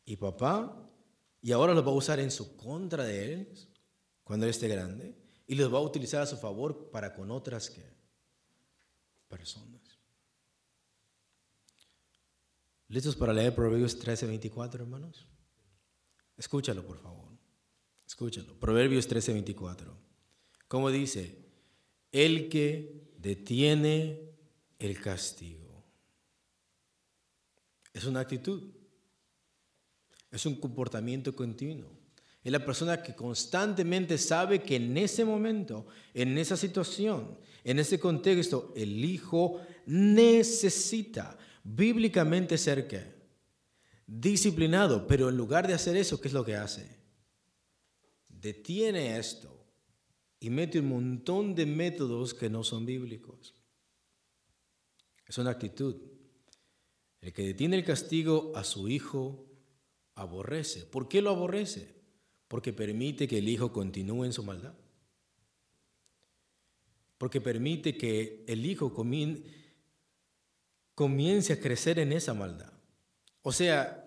y 0.04 0.16
papá. 0.16 0.80
Y 1.42 1.50
ahora 1.50 1.74
los 1.74 1.84
va 1.84 1.90
a 1.90 1.94
usar 1.94 2.20
en 2.20 2.30
su 2.30 2.56
contra 2.56 3.04
de 3.04 3.34
él 3.34 3.54
cuando 4.22 4.46
él 4.46 4.50
esté 4.50 4.68
grande. 4.68 5.16
Y 5.46 5.56
los 5.56 5.72
va 5.72 5.78
a 5.78 5.82
utilizar 5.82 6.22
a 6.22 6.26
su 6.26 6.36
favor 6.36 6.90
para 6.90 7.12
con 7.12 7.32
otras 7.32 7.72
personas. 9.28 9.82
¿Listos 12.86 13.16
para 13.16 13.32
leer 13.32 13.54
Proverbios 13.54 13.98
13, 13.98 14.26
24, 14.26 14.84
hermanos? 14.84 15.26
Escúchalo, 16.36 16.86
por 16.86 16.98
favor. 16.98 17.23
Escúchalo. 18.14 18.54
Proverbios 18.60 19.08
13, 19.08 19.32
24. 19.32 19.92
¿Cómo 20.68 20.88
dice? 20.92 21.36
El 22.12 22.48
que 22.48 23.10
detiene 23.18 24.20
el 24.78 25.00
castigo. 25.00 25.82
Es 27.92 28.04
una 28.04 28.20
actitud. 28.20 28.70
Es 30.30 30.46
un 30.46 30.54
comportamiento 30.60 31.34
continuo. 31.34 31.90
Es 32.44 32.52
la 32.52 32.64
persona 32.64 33.02
que 33.02 33.16
constantemente 33.16 34.16
sabe 34.16 34.62
que 34.62 34.76
en 34.76 34.96
ese 34.96 35.24
momento, 35.24 35.88
en 36.14 36.38
esa 36.38 36.56
situación, 36.56 37.36
en 37.64 37.80
ese 37.80 37.98
contexto, 37.98 38.72
el 38.76 39.04
hijo 39.04 39.60
necesita 39.86 41.36
bíblicamente 41.64 42.58
ser 42.58 42.86
qué? 42.86 43.12
Disciplinado, 44.06 45.04
pero 45.08 45.30
en 45.30 45.36
lugar 45.36 45.66
de 45.66 45.74
hacer 45.74 45.96
eso, 45.96 46.20
¿qué 46.20 46.28
es 46.28 46.34
lo 46.34 46.44
que 46.44 46.54
hace? 46.54 47.03
Detiene 48.44 49.16
esto 49.16 49.64
y 50.38 50.50
mete 50.50 50.80
un 50.80 50.90
montón 50.90 51.54
de 51.54 51.64
métodos 51.64 52.34
que 52.34 52.50
no 52.50 52.62
son 52.62 52.84
bíblicos. 52.84 53.54
Es 55.26 55.38
una 55.38 55.52
actitud. 55.52 55.96
El 57.22 57.32
que 57.32 57.42
detiene 57.42 57.76
el 57.76 57.86
castigo 57.86 58.52
a 58.54 58.62
su 58.62 58.90
hijo 58.90 59.46
aborrece. 60.14 60.84
¿Por 60.84 61.08
qué 61.08 61.22
lo 61.22 61.30
aborrece? 61.30 61.94
Porque 62.46 62.74
permite 62.74 63.26
que 63.26 63.38
el 63.38 63.48
hijo 63.48 63.72
continúe 63.72 64.26
en 64.26 64.34
su 64.34 64.42
maldad. 64.42 64.74
Porque 67.16 67.40
permite 67.40 67.96
que 67.96 68.44
el 68.46 68.66
hijo 68.66 68.92
comience 68.92 69.42
a 71.54 71.60
crecer 71.60 71.98
en 71.98 72.12
esa 72.12 72.34
maldad. 72.34 72.74
O 73.40 73.52
sea, 73.52 74.03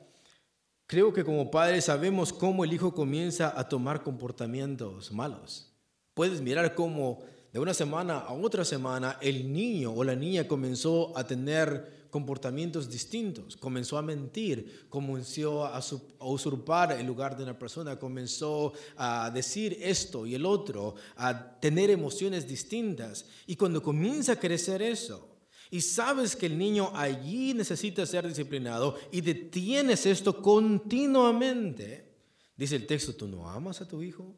creo 0.87 1.13
que 1.13 1.23
como 1.23 1.51
padres 1.51 1.85
sabemos 1.85 2.33
cómo 2.33 2.63
el 2.63 2.73
hijo 2.73 2.93
comienza 2.93 3.53
a 3.57 3.67
tomar 3.67 4.01
comportamientos 4.01 5.11
malos. 5.11 5.73
Puedes 6.13 6.41
mirar 6.41 6.73
cómo 6.73 7.19
de 7.53 7.59
una 7.59 7.73
semana 7.73 8.19
a 8.19 8.33
otra 8.33 8.65
semana 8.65 9.17
el 9.21 9.51
niño 9.51 9.93
o 9.93 10.03
la 10.03 10.15
niña 10.15 10.47
comenzó 10.47 11.15
a 11.17 11.27
tener 11.27 12.07
comportamientos 12.09 12.89
distintos, 12.89 13.57
comenzó 13.57 13.97
a 13.97 14.01
mentir, 14.01 14.87
comenzó 14.89 15.65
a, 15.65 15.79
usurpar 16.19 16.93
el 16.93 17.05
lugar 17.05 17.37
de 17.37 17.43
una 17.43 17.59
persona, 17.59 17.99
comenzó 17.99 18.73
a 18.95 19.29
decir 19.29 19.77
esto 19.81 20.25
y 20.25 20.33
el 20.33 20.45
otro, 20.45 20.95
a 21.17 21.59
tener 21.59 21.89
emociones 21.89 22.47
distintas. 22.47 23.25
Y 23.45 23.55
cuando 23.55 23.83
comienza 23.83 24.33
a 24.33 24.39
crecer 24.39 24.81
eso, 24.81 25.36
y 25.69 25.81
sabes 25.81 26.35
que 26.35 26.45
el 26.45 26.57
niño 26.57 26.91
allí 26.95 27.53
necesita 27.53 28.05
ser 28.05 28.27
disciplinado 28.27 28.97
y 29.11 29.21
detienes 29.21 30.05
esto 30.05 30.41
continuamente, 30.41 32.15
dice 32.55 32.75
el 32.75 32.87
texto, 32.87 33.13
¿tú 33.13 33.27
no 33.27 33.49
amas 33.49 33.81
a 33.81 33.87
tu 33.87 34.01
hijo? 34.01 34.35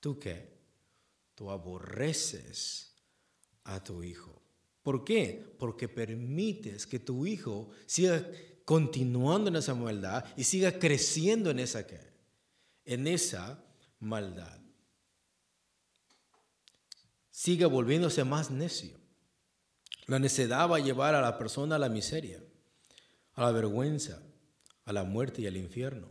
¿Tú 0.00 0.18
qué? 0.18 0.52
tú 1.34 1.50
aborreces 1.50 2.94
a 3.64 3.82
tu 3.82 4.02
hijo. 4.02 4.40
¿Por 4.82 5.04
qué? 5.04 5.54
Porque 5.58 5.88
permites 5.88 6.86
que 6.86 6.98
tu 6.98 7.26
hijo 7.26 7.70
siga 7.86 8.24
continuando 8.64 9.48
en 9.48 9.56
esa 9.56 9.74
maldad 9.74 10.24
y 10.36 10.44
siga 10.44 10.78
creciendo 10.78 11.50
en 11.50 11.58
esa 11.58 11.86
en 12.84 13.06
esa 13.06 13.64
maldad. 14.00 14.60
Siga 17.30 17.66
volviéndose 17.66 18.24
más 18.24 18.50
necio. 18.50 19.01
La 20.12 20.18
necedad 20.18 20.70
va 20.70 20.76
a 20.76 20.80
llevar 20.80 21.14
a 21.14 21.22
la 21.22 21.38
persona 21.38 21.76
a 21.76 21.78
la 21.78 21.88
miseria, 21.88 22.38
a 23.32 23.40
la 23.40 23.50
vergüenza, 23.50 24.22
a 24.84 24.92
la 24.92 25.04
muerte 25.04 25.40
y 25.40 25.46
al 25.46 25.56
infierno. 25.56 26.06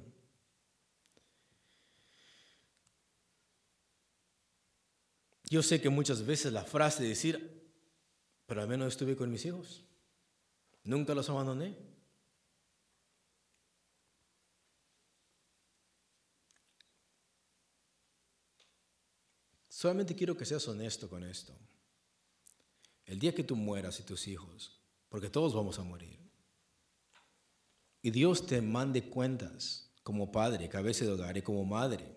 Yo 5.44 5.62
sé 5.62 5.80
que 5.80 5.90
muchas 5.90 6.26
veces 6.26 6.52
la 6.52 6.64
frase 6.64 7.04
de 7.04 7.10
decir, 7.10 7.72
pero 8.48 8.64
al 8.64 8.68
menos 8.68 8.88
estuve 8.88 9.16
con 9.16 9.30
mis 9.30 9.46
hijos, 9.46 9.86
nunca 10.84 11.14
los 11.14 11.30
abandoné. 11.30 11.78
Solamente 19.70 20.16
quiero 20.16 20.36
que 20.36 20.46
seas 20.46 20.68
honesto 20.68 21.08
con 21.08 21.24
esto. 21.24 21.56
El 23.12 23.20
día 23.20 23.36
que 23.36 23.44
tú 23.44 23.58
mueras 23.58 24.00
y 24.00 24.04
tus 24.04 24.26
hijos, 24.30 24.80
porque 25.10 25.30
todos 25.30 25.54
vamos 25.54 25.78
a 25.78 25.84
morir, 25.84 26.18
y 28.02 28.10
Dios 28.10 28.46
te 28.46 28.62
mande 28.62 29.10
cuentas 29.10 29.92
como 30.02 30.32
padre, 30.32 30.70
cabeza 30.70 31.04
de 31.04 31.12
hogar 31.12 31.36
y 31.36 31.42
como 31.42 31.66
madre, 31.66 32.08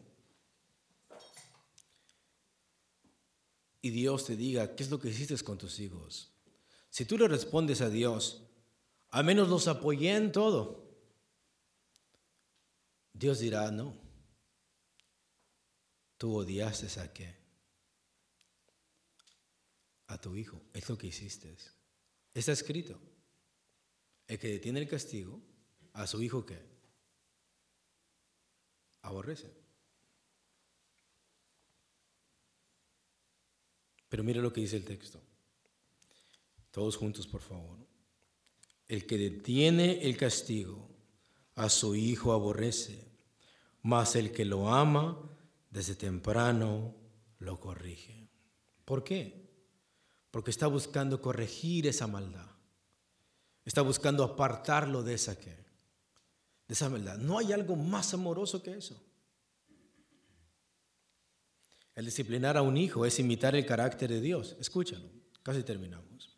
y 3.82 3.90
Dios 3.90 4.24
te 4.24 4.36
diga, 4.36 4.76
¿qué 4.76 4.84
es 4.84 4.90
lo 4.90 5.00
que 5.00 5.08
hiciste 5.08 5.36
con 5.42 5.58
tus 5.58 5.80
hijos? 5.80 6.30
Si 6.90 7.04
tú 7.04 7.18
le 7.18 7.26
respondes 7.26 7.80
a 7.80 7.90
Dios, 7.90 8.44
al 9.10 9.24
menos 9.24 9.48
los 9.48 9.66
apoyé 9.66 10.14
en 10.14 10.30
todo, 10.30 10.96
Dios 13.12 13.40
dirá, 13.40 13.68
no, 13.72 13.96
tú 16.18 16.36
odiaste 16.36 17.00
a 17.00 17.12
qué? 17.12 17.43
A 20.14 20.18
tu 20.18 20.36
hijo, 20.36 20.62
es 20.72 20.88
lo 20.88 20.96
que 20.96 21.08
hiciste. 21.08 21.52
Está 22.32 22.52
escrito. 22.52 22.96
El 24.28 24.38
que 24.38 24.46
detiene 24.46 24.78
el 24.78 24.88
castigo, 24.88 25.42
a 25.92 26.06
su 26.06 26.22
hijo 26.22 26.46
qué? 26.46 26.56
Aborrece. 29.02 29.52
Pero 34.08 34.22
mire 34.22 34.40
lo 34.40 34.52
que 34.52 34.60
dice 34.60 34.76
el 34.76 34.84
texto. 34.84 35.20
Todos 36.70 36.96
juntos, 36.96 37.26
por 37.26 37.40
favor. 37.40 37.84
El 38.86 39.06
que 39.06 39.18
detiene 39.18 40.04
el 40.04 40.16
castigo 40.16 40.88
a 41.56 41.68
su 41.68 41.96
hijo 41.96 42.32
aborrece, 42.32 43.04
mas 43.82 44.14
el 44.14 44.30
que 44.30 44.44
lo 44.44 44.72
ama 44.72 45.28
desde 45.70 45.96
temprano 45.96 46.94
lo 47.40 47.58
corrige. 47.58 48.28
¿Por 48.84 49.02
qué? 49.02 49.43
Porque 50.34 50.50
está 50.50 50.66
buscando 50.66 51.22
corregir 51.22 51.86
esa 51.86 52.08
maldad. 52.08 52.50
Está 53.64 53.82
buscando 53.82 54.24
apartarlo 54.24 55.04
de 55.04 55.14
esa 55.14 55.38
que 55.38 55.50
de 55.50 56.74
esa 56.74 56.88
maldad. 56.88 57.18
No 57.18 57.38
hay 57.38 57.52
algo 57.52 57.76
más 57.76 58.14
amoroso 58.14 58.60
que 58.60 58.76
eso. 58.76 59.00
El 61.94 62.06
disciplinar 62.06 62.56
a 62.56 62.62
un 62.62 62.76
hijo 62.76 63.06
es 63.06 63.20
imitar 63.20 63.54
el 63.54 63.64
carácter 63.64 64.10
de 64.10 64.20
Dios. 64.20 64.56
Escúchalo, 64.58 65.08
casi 65.44 65.62
terminamos. 65.62 66.36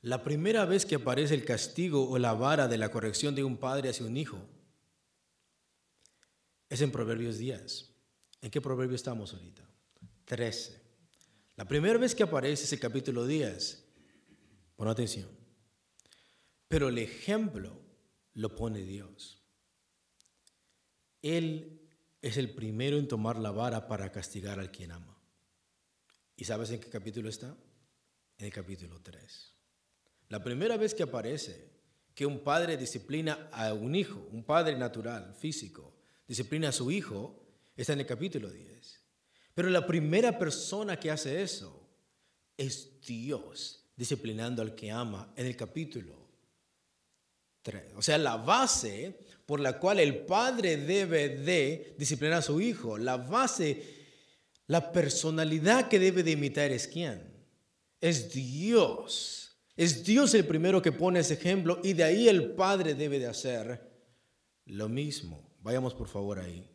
La 0.00 0.24
primera 0.24 0.64
vez 0.64 0.86
que 0.86 0.94
aparece 0.94 1.34
el 1.34 1.44
castigo 1.44 2.08
o 2.08 2.16
la 2.18 2.32
vara 2.32 2.66
de 2.66 2.78
la 2.78 2.90
corrección 2.90 3.34
de 3.34 3.44
un 3.44 3.58
padre 3.58 3.90
hacia 3.90 4.06
un 4.06 4.16
hijo 4.16 4.38
es 6.70 6.80
en 6.80 6.90
Proverbios 6.90 7.36
10. 7.36 7.90
¿En 8.40 8.50
qué 8.50 8.62
proverbio 8.62 8.96
estamos 8.96 9.34
ahorita? 9.34 9.68
13. 10.24 10.81
La 11.56 11.66
primera 11.66 11.98
vez 11.98 12.14
que 12.14 12.22
aparece 12.22 12.64
es 12.64 12.72
el 12.72 12.80
capítulo 12.80 13.26
10. 13.26 13.84
Pon 14.76 14.88
atención. 14.88 15.28
Pero 16.68 16.88
el 16.88 16.98
ejemplo 16.98 17.78
lo 18.34 18.56
pone 18.56 18.82
Dios. 18.82 19.42
Él 21.20 21.80
es 22.22 22.36
el 22.36 22.54
primero 22.54 22.98
en 22.98 23.08
tomar 23.08 23.38
la 23.38 23.50
vara 23.50 23.86
para 23.86 24.10
castigar 24.10 24.58
al 24.58 24.70
quien 24.70 24.92
ama. 24.92 25.18
¿Y 26.36 26.44
sabes 26.44 26.70
en 26.70 26.80
qué 26.80 26.88
capítulo 26.88 27.28
está? 27.28 27.54
En 28.38 28.46
el 28.46 28.52
capítulo 28.52 29.00
3. 29.00 29.54
La 30.30 30.42
primera 30.42 30.76
vez 30.78 30.94
que 30.94 31.02
aparece 31.02 31.70
que 32.14 32.24
un 32.24 32.40
padre 32.40 32.76
disciplina 32.76 33.48
a 33.52 33.74
un 33.74 33.94
hijo, 33.94 34.26
un 34.32 34.44
padre 34.44 34.76
natural, 34.76 35.34
físico, 35.34 35.94
disciplina 36.26 36.70
a 36.70 36.72
su 36.72 36.90
hijo, 36.90 37.46
está 37.76 37.92
en 37.92 38.00
el 38.00 38.06
capítulo 38.06 38.50
10. 38.50 39.01
Pero 39.54 39.70
la 39.70 39.86
primera 39.86 40.38
persona 40.38 40.98
que 40.98 41.10
hace 41.10 41.42
eso 41.42 41.88
es 42.56 43.00
Dios 43.00 43.90
disciplinando 43.96 44.62
al 44.62 44.74
que 44.74 44.90
ama 44.90 45.32
en 45.36 45.46
el 45.46 45.56
capítulo 45.56 46.22
o 47.96 48.02
sea, 48.02 48.18
la 48.18 48.36
base 48.36 49.20
por 49.46 49.60
la 49.60 49.78
cual 49.78 50.00
el 50.00 50.24
padre 50.24 50.76
debe 50.76 51.28
de 51.28 51.94
disciplinar 51.98 52.38
a 52.38 52.42
su 52.42 52.60
hijo, 52.60 52.98
la 52.98 53.16
base, 53.16 53.82
la 54.66 54.90
personalidad 54.90 55.88
que 55.88 55.98
debe 55.98 56.22
de 56.22 56.32
imitar 56.32 56.72
es 56.72 56.88
quién? 56.88 57.32
Es 58.00 58.32
Dios. 58.32 59.60
Es 59.76 60.04
Dios 60.04 60.34
el 60.34 60.44
primero 60.44 60.82
que 60.82 60.92
pone 60.92 61.20
ese 61.20 61.34
ejemplo 61.34 61.80
y 61.82 61.92
de 61.92 62.04
ahí 62.04 62.28
el 62.28 62.52
Padre 62.52 62.94
debe 62.94 63.18
de 63.18 63.26
hacer 63.26 63.90
lo 64.66 64.88
mismo. 64.88 65.56
Vayamos 65.60 65.94
por 65.94 66.08
favor 66.08 66.40
ahí. 66.40 66.68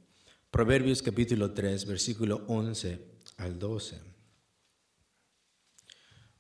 Proverbios 0.58 1.04
capítulo 1.04 1.52
3, 1.54 1.86
versículo 1.86 2.44
11 2.48 3.00
al 3.38 3.60
12. 3.60 4.02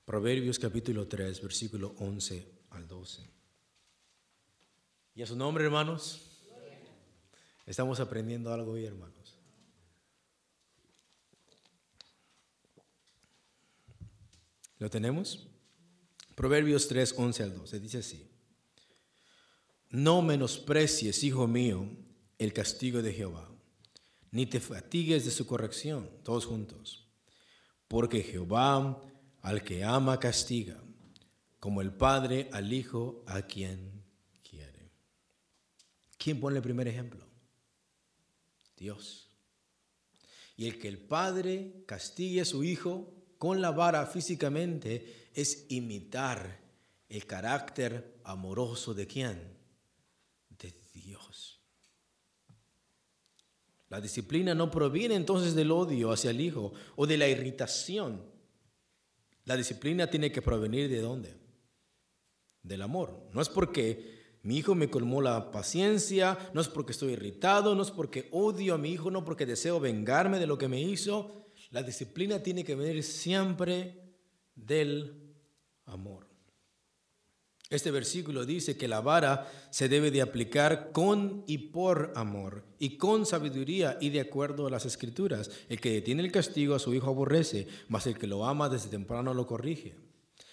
Proverbios 0.05 0.57
capítulo 0.57 1.07
3, 1.07 1.39
versículo 1.39 1.93
11 1.99 2.51
al 2.71 2.87
12. 2.87 3.29
¿Y 5.13 5.21
a 5.21 5.27
su 5.27 5.35
nombre, 5.35 5.65
hermanos? 5.65 6.41
Estamos 7.67 7.99
aprendiendo 7.99 8.51
algo 8.51 8.71
hoy, 8.71 8.85
hermanos. 8.85 9.37
¿Lo 14.79 14.89
tenemos? 14.89 15.47
Proverbios 16.33 16.87
3, 16.87 17.13
11 17.15 17.43
al 17.43 17.53
12. 17.53 17.79
Dice 17.79 17.99
así. 17.99 18.27
No 19.91 20.23
menosprecies, 20.23 21.23
hijo 21.23 21.45
mío, 21.45 21.87
el 22.39 22.51
castigo 22.51 23.03
de 23.03 23.13
Jehová, 23.13 23.47
ni 24.31 24.45
te 24.45 24.59
fatigues 24.59 25.25
de 25.25 25.31
su 25.31 25.45
corrección, 25.45 26.09
todos 26.23 26.45
juntos. 26.45 27.07
Porque 27.87 28.23
Jehová 28.23 29.01
al 29.41 29.63
que 29.63 29.83
ama 29.83 30.19
castiga, 30.19 30.83
como 31.59 31.81
el 31.81 31.93
Padre 31.93 32.49
al 32.51 32.71
Hijo 32.73 33.23
a 33.25 33.43
quien 33.43 34.03
quiere. 34.47 34.91
¿Quién 36.17 36.39
pone 36.39 36.57
el 36.57 36.63
primer 36.63 36.87
ejemplo? 36.87 37.25
Dios. 38.75 39.29
Y 40.55 40.67
el 40.67 40.79
que 40.79 40.87
el 40.87 40.97
Padre 40.97 41.83
castigue 41.85 42.41
a 42.41 42.45
su 42.45 42.63
Hijo 42.63 43.13
con 43.37 43.61
la 43.61 43.71
vara 43.71 44.05
físicamente 44.05 45.29
es 45.33 45.65
imitar 45.69 46.59
el 47.09 47.25
carácter 47.25 48.19
amoroso 48.23 48.93
de 48.93 49.07
quién? 49.07 49.57
De 50.49 50.73
Dios. 50.93 51.61
La 53.89 54.01
disciplina 54.01 54.53
no 54.53 54.69
proviene 54.69 55.15
entonces 55.15 55.55
del 55.55 55.71
odio 55.71 56.11
hacia 56.11 56.31
el 56.31 56.41
Hijo 56.41 56.73
o 56.95 57.07
de 57.07 57.17
la 57.17 57.27
irritación. 57.27 58.21
La 59.45 59.55
disciplina 59.55 60.09
tiene 60.09 60.31
que 60.31 60.41
provenir 60.41 60.89
de 60.89 60.99
dónde? 60.99 61.33
Del 62.63 62.81
amor. 62.81 63.29
No 63.33 63.41
es 63.41 63.47
porque 63.47 64.17
mi 64.43 64.57
hijo 64.57 64.75
me 64.75 64.89
colmó 64.89 65.21
la 65.21 65.51
paciencia, 65.51 66.37
no 66.53 66.59
es 66.59 66.67
porque 66.67 66.91
estoy 66.91 67.13
irritado, 67.13 67.75
no 67.75 67.81
es 67.81 67.91
porque 67.91 68.27
odio 68.31 68.73
a 68.73 68.77
mi 68.77 68.91
hijo, 68.91 69.09
no 69.09 69.23
porque 69.23 69.45
deseo 69.45 69.79
vengarme 69.79 70.37
de 70.37 70.47
lo 70.47 70.57
que 70.57 70.67
me 70.67 70.81
hizo. 70.81 71.47
La 71.71 71.81
disciplina 71.81 72.43
tiene 72.43 72.65
que 72.65 72.75
venir 72.75 73.03
siempre 73.03 74.01
del 74.53 75.33
amor. 75.85 76.26
Este 77.69 77.91
versículo 77.91 78.45
dice 78.45 78.77
que 78.77 78.87
la 78.87 79.01
vara 79.01 79.51
se 79.71 79.89
debe 79.89 80.09
de 80.09 80.21
aplicar 80.21 80.91
con 80.93 81.43
y 81.47 81.57
por 81.57 82.13
amor 82.15 82.63
y 82.79 82.97
con 82.97 83.25
sabiduría 83.25 83.97
y 83.99 84.09
de 84.09 84.21
acuerdo 84.21 84.67
a 84.67 84.69
las 84.69 84.85
escrituras. 84.85 85.51
El 85.67 85.81
que 85.81 85.91
detiene 85.91 86.23
el 86.23 86.31
castigo 86.31 86.75
a 86.75 86.79
su 86.79 86.93
hijo 86.93 87.09
aborrece, 87.09 87.67
mas 87.89 88.07
el 88.07 88.17
que 88.17 88.27
lo 88.27 88.45
ama 88.45 88.69
desde 88.69 88.89
temprano 88.89 89.33
lo 89.33 89.45
corrige. 89.45 89.95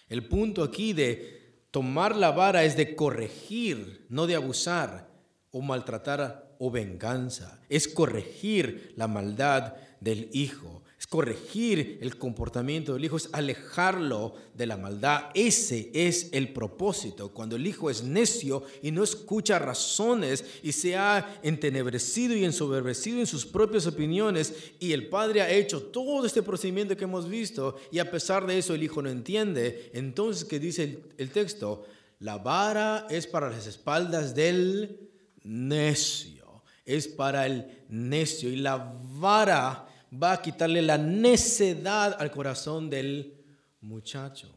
El 0.09 0.27
punto 0.27 0.65
aquí 0.65 0.93
de 0.93 1.67
tomar 1.71 2.17
la 2.17 2.33
vara 2.33 2.65
es 2.65 2.77
de 2.77 2.97
corregir, 2.97 4.07
no 4.09 4.27
de 4.27 4.35
abusar 4.35 5.09
o 5.53 5.61
maltratar 5.61 6.57
o 6.59 6.71
venganza. 6.71 7.61
Es 7.69 7.87
corregir 7.87 8.93
la 8.97 9.07
maldad 9.07 9.75
del 10.01 10.31
hijo 10.33 10.84
corregir 11.15 11.99
el 12.01 12.17
comportamiento 12.17 12.95
del 12.95 13.05
hijo, 13.05 13.17
es 13.17 13.29
alejarlo 13.33 14.35
de 14.55 14.67
la 14.67 14.77
maldad. 14.77 15.31
Ese 15.35 15.91
es 15.95 16.29
el 16.33 16.53
propósito. 16.53 17.31
Cuando 17.33 17.57
el 17.57 17.67
hijo 17.67 17.91
es 17.91 18.03
necio 18.03 18.65
y 18.83 18.91
no 18.91 19.05
escucha 19.05 19.59
razones 19.59 20.45
y 20.63 20.73
se 20.73 20.97
ha 20.97 21.39
entenebrecido 21.43 22.35
y 22.35 22.45
ensoberbecido 22.45 23.21
en 23.21 23.27
sus 23.27 23.47
propias 23.47 23.87
opiniones 23.87 24.55
y 24.81 24.93
el 24.93 25.09
padre 25.09 25.43
ha 25.43 25.51
hecho 25.51 25.83
todo 25.83 26.27
este 26.27 26.43
procedimiento 26.43 26.97
que 26.97 27.05
hemos 27.05 27.29
visto 27.29 27.77
y 27.93 28.01
a 28.01 28.11
pesar 28.11 28.47
de 28.47 28.59
eso 28.59 28.75
el 28.75 28.83
hijo 28.83 29.01
no 29.03 29.09
entiende, 29.09 29.91
entonces 29.95 30.45
¿qué 30.45 30.59
dice 30.59 30.83
el, 30.85 31.03
el 31.19 31.31
texto? 31.31 31.85
La 32.21 32.39
vara 32.39 33.07
es 33.09 33.27
para 33.27 33.51
las 33.51 33.67
espaldas 33.67 34.35
del 34.35 34.99
necio, 35.43 36.63
es 36.85 37.07
para 37.07 37.47
el 37.47 37.85
necio 37.89 38.49
y 38.51 38.57
la 38.57 38.97
vara 39.19 39.89
va 40.23 40.33
a 40.33 40.43
quitarle 40.43 40.83
la 40.83 40.99
necedad 40.99 42.17
al 42.19 42.31
corazón 42.31 42.89
del 42.89 43.45
muchacho. 43.81 44.55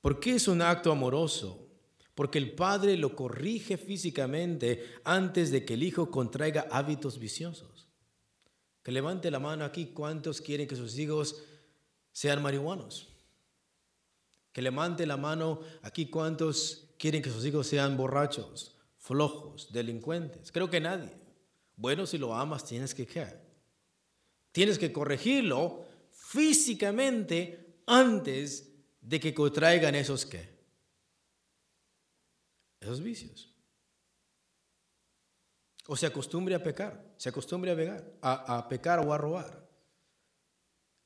¿Por 0.00 0.18
qué 0.18 0.34
es 0.34 0.48
un 0.48 0.60
acto 0.62 0.90
amoroso? 0.90 1.68
Porque 2.14 2.38
el 2.38 2.52
padre 2.52 2.96
lo 2.96 3.14
corrige 3.14 3.76
físicamente 3.76 4.84
antes 5.04 5.50
de 5.50 5.64
que 5.64 5.74
el 5.74 5.82
hijo 5.82 6.10
contraiga 6.10 6.66
hábitos 6.70 7.18
viciosos. 7.18 7.88
Que 8.82 8.92
levante 8.92 9.30
la 9.30 9.38
mano 9.38 9.64
aquí 9.64 9.86
cuántos 9.86 10.40
quieren 10.40 10.66
que 10.66 10.76
sus 10.76 10.98
hijos 10.98 11.42
sean 12.10 12.42
marihuanos. 12.42 13.08
Que 14.52 14.60
levante 14.60 15.06
la 15.06 15.16
mano 15.16 15.60
aquí 15.82 16.06
cuántos 16.06 16.88
quieren 16.98 17.22
que 17.22 17.30
sus 17.30 17.46
hijos 17.46 17.66
sean 17.66 17.96
borrachos, 17.96 18.76
flojos, 18.98 19.72
delincuentes. 19.72 20.52
Creo 20.52 20.68
que 20.68 20.80
nadie. 20.80 21.21
Bueno, 21.82 22.06
si 22.06 22.16
lo 22.16 22.32
amas, 22.32 22.64
tienes 22.64 22.94
que 22.94 23.04
qué? 23.04 23.26
Tienes 24.52 24.78
que 24.78 24.92
corregirlo 24.92 25.84
físicamente 26.12 27.80
antes 27.86 28.72
de 29.00 29.18
que 29.18 29.34
contraigan 29.34 29.96
esos 29.96 30.24
qué? 30.24 30.48
Esos 32.78 33.02
vicios. 33.02 33.52
O 35.88 35.96
se 35.96 36.06
acostumbre 36.06 36.54
a 36.54 36.62
pecar, 36.62 37.14
se 37.16 37.30
acostumbre 37.30 37.72
a 37.72 37.76
pecar, 37.76 38.16
a, 38.22 38.58
a 38.58 38.68
pecar 38.68 39.00
o 39.00 39.12
a 39.12 39.18
robar. 39.18 39.68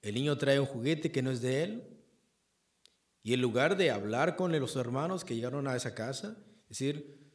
El 0.02 0.14
niño 0.14 0.36
trae 0.36 0.60
un 0.60 0.66
juguete 0.66 1.10
que 1.10 1.22
no 1.22 1.30
es 1.30 1.40
de 1.40 1.62
él 1.62 2.02
y 3.22 3.32
en 3.32 3.40
lugar 3.40 3.78
de 3.78 3.90
hablar 3.90 4.36
con 4.36 4.52
los 4.52 4.76
hermanos 4.76 5.24
que 5.24 5.36
llegaron 5.36 5.68
a 5.68 5.74
esa 5.74 5.94
casa, 5.94 6.36
decir, 6.68 7.25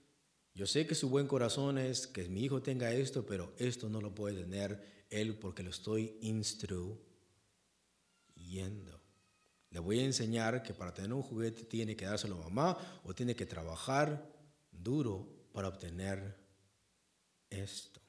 yo 0.53 0.67
sé 0.67 0.85
que 0.85 0.95
su 0.95 1.09
buen 1.09 1.27
corazón 1.27 1.77
es 1.77 2.07
que 2.07 2.27
mi 2.27 2.43
hijo 2.43 2.61
tenga 2.61 2.91
esto, 2.91 3.25
pero 3.25 3.53
esto 3.57 3.89
no 3.89 4.01
lo 4.01 4.13
puede 4.13 4.41
tener 4.41 5.05
él 5.09 5.37
porque 5.37 5.63
lo 5.63 5.69
estoy 5.69 6.17
instruyendo. 6.21 6.99
Le 9.69 9.79
voy 9.79 9.99
a 9.99 10.05
enseñar 10.05 10.61
que 10.61 10.73
para 10.73 10.93
tener 10.93 11.13
un 11.13 11.21
juguete 11.21 11.63
tiene 11.63 11.95
que 11.95 12.05
dárselo 12.05 12.35
a 12.35 12.49
mamá 12.49 13.01
o 13.05 13.15
tiene 13.15 13.35
que 13.35 13.45
trabajar 13.45 14.29
duro 14.71 15.25
para 15.53 15.69
obtener 15.69 16.37
esto. 17.49 18.01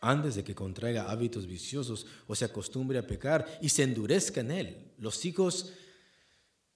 Antes 0.00 0.36
de 0.36 0.44
que 0.44 0.54
contraiga 0.54 1.10
hábitos 1.10 1.46
viciosos 1.46 2.06
o 2.26 2.34
se 2.34 2.44
acostumbre 2.44 2.98
a 2.98 3.06
pecar 3.06 3.58
y 3.60 3.68
se 3.68 3.82
endurezca 3.82 4.40
en 4.40 4.50
él, 4.50 4.92
los 4.98 5.24
hijos 5.24 5.72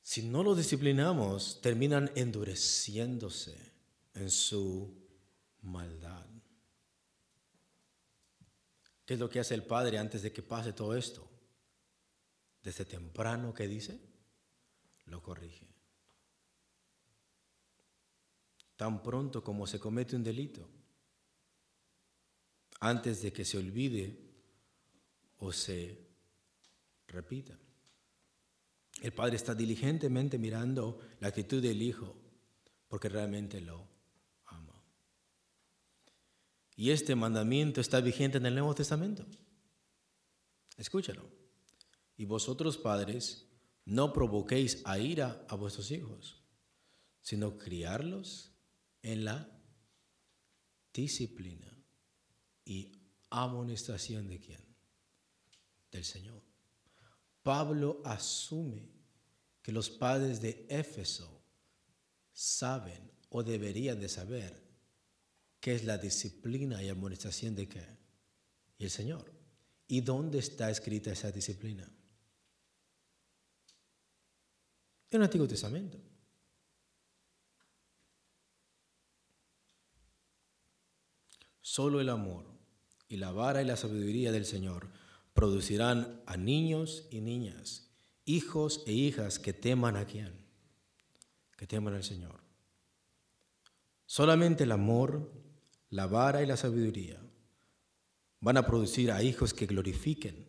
si 0.06 0.22
no 0.22 0.44
lo 0.44 0.54
disciplinamos, 0.54 1.60
terminan 1.60 2.12
endureciéndose 2.14 3.58
en 4.14 4.30
su 4.30 5.04
maldad. 5.62 6.24
¿Qué 9.04 9.14
es 9.14 9.20
lo 9.20 9.28
que 9.28 9.40
hace 9.40 9.54
el 9.54 9.64
Padre 9.64 9.98
antes 9.98 10.22
de 10.22 10.32
que 10.32 10.44
pase 10.44 10.72
todo 10.72 10.94
esto? 10.94 11.28
Desde 12.62 12.84
temprano, 12.84 13.52
¿qué 13.52 13.66
dice? 13.66 14.00
Lo 15.06 15.20
corrige. 15.20 15.66
Tan 18.76 19.02
pronto 19.02 19.42
como 19.42 19.66
se 19.66 19.80
comete 19.80 20.14
un 20.14 20.22
delito, 20.22 20.70
antes 22.78 23.22
de 23.22 23.32
que 23.32 23.44
se 23.44 23.58
olvide 23.58 24.16
o 25.38 25.52
se 25.52 25.98
repita. 27.08 27.58
El 29.02 29.12
padre 29.12 29.36
está 29.36 29.54
diligentemente 29.54 30.38
mirando 30.38 31.00
la 31.20 31.28
actitud 31.28 31.62
del 31.62 31.82
hijo 31.82 32.16
porque 32.88 33.08
realmente 33.08 33.60
lo 33.60 33.86
ama. 34.44 34.82
Y 36.76 36.90
este 36.90 37.14
mandamiento 37.14 37.80
está 37.80 38.00
vigente 38.00 38.38
en 38.38 38.46
el 38.46 38.54
Nuevo 38.54 38.74
Testamento. 38.74 39.26
Escúchalo. 40.76 41.28
Y 42.16 42.24
vosotros 42.24 42.78
padres, 42.78 43.46
no 43.84 44.12
provoquéis 44.12 44.82
a 44.84 44.98
ira 44.98 45.44
a 45.48 45.54
vuestros 45.54 45.90
hijos, 45.90 46.42
sino 47.20 47.58
criarlos 47.58 48.52
en 49.02 49.24
la 49.24 49.48
disciplina 50.92 51.76
y 52.64 52.92
amonestación 53.30 54.28
de 54.28 54.40
quién? 54.40 54.76
Del 55.90 56.04
Señor. 56.04 56.42
Pablo 57.46 58.00
asume 58.04 58.90
que 59.62 59.70
los 59.70 59.88
padres 59.88 60.40
de 60.40 60.66
Éfeso 60.68 61.44
saben 62.32 63.08
o 63.28 63.44
deberían 63.44 64.00
de 64.00 64.08
saber 64.08 64.60
qué 65.60 65.76
es 65.76 65.84
la 65.84 65.96
disciplina 65.96 66.82
y 66.82 66.88
amonestación 66.88 67.54
de 67.54 67.68
qué? 67.68 67.86
Y 68.78 68.84
el 68.86 68.90
Señor. 68.90 69.30
¿Y 69.86 70.00
dónde 70.00 70.40
está 70.40 70.68
escrita 70.72 71.12
esa 71.12 71.30
disciplina? 71.30 71.84
En 75.08 75.20
el 75.20 75.22
Antiguo 75.22 75.46
Testamento. 75.46 76.00
Solo 81.60 82.00
el 82.00 82.08
amor 82.08 82.44
y 83.08 83.18
la 83.18 83.30
vara 83.30 83.62
y 83.62 83.66
la 83.66 83.76
sabiduría 83.76 84.32
del 84.32 84.46
Señor 84.46 85.05
producirán 85.36 86.22
a 86.26 86.36
niños 86.36 87.06
y 87.10 87.20
niñas, 87.20 87.90
hijos 88.24 88.82
e 88.86 88.92
hijas 88.92 89.38
que 89.38 89.52
teman 89.52 89.96
a 89.96 90.06
quién, 90.06 90.34
que 91.56 91.66
teman 91.66 91.94
al 91.94 92.02
Señor. 92.02 92.40
Solamente 94.06 94.64
el 94.64 94.72
amor, 94.72 95.30
la 95.90 96.06
vara 96.06 96.42
y 96.42 96.46
la 96.46 96.56
sabiduría 96.56 97.20
van 98.40 98.56
a 98.56 98.66
producir 98.66 99.12
a 99.12 99.22
hijos 99.22 99.52
que 99.52 99.66
glorifiquen 99.66 100.48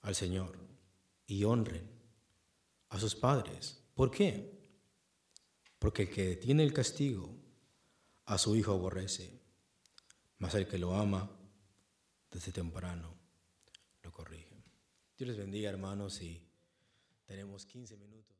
al 0.00 0.14
Señor 0.14 0.56
y 1.26 1.42
honren 1.42 1.90
a 2.90 3.00
sus 3.00 3.16
padres. 3.16 3.82
¿Por 3.94 4.12
qué? 4.12 4.58
Porque 5.80 6.02
el 6.02 6.10
que 6.10 6.36
tiene 6.36 6.62
el 6.62 6.72
castigo 6.72 7.34
a 8.26 8.38
su 8.38 8.54
hijo 8.54 8.72
aborrece, 8.72 9.40
mas 10.38 10.54
el 10.54 10.68
que 10.68 10.78
lo 10.78 10.94
ama 10.94 11.30
desde 12.30 12.52
temprano. 12.52 13.17
Dios 15.18 15.30
les 15.30 15.36
bendiga 15.36 15.68
hermanos 15.68 16.22
y 16.22 16.40
tenemos 17.26 17.66
15 17.66 17.96
minutos. 17.96 18.36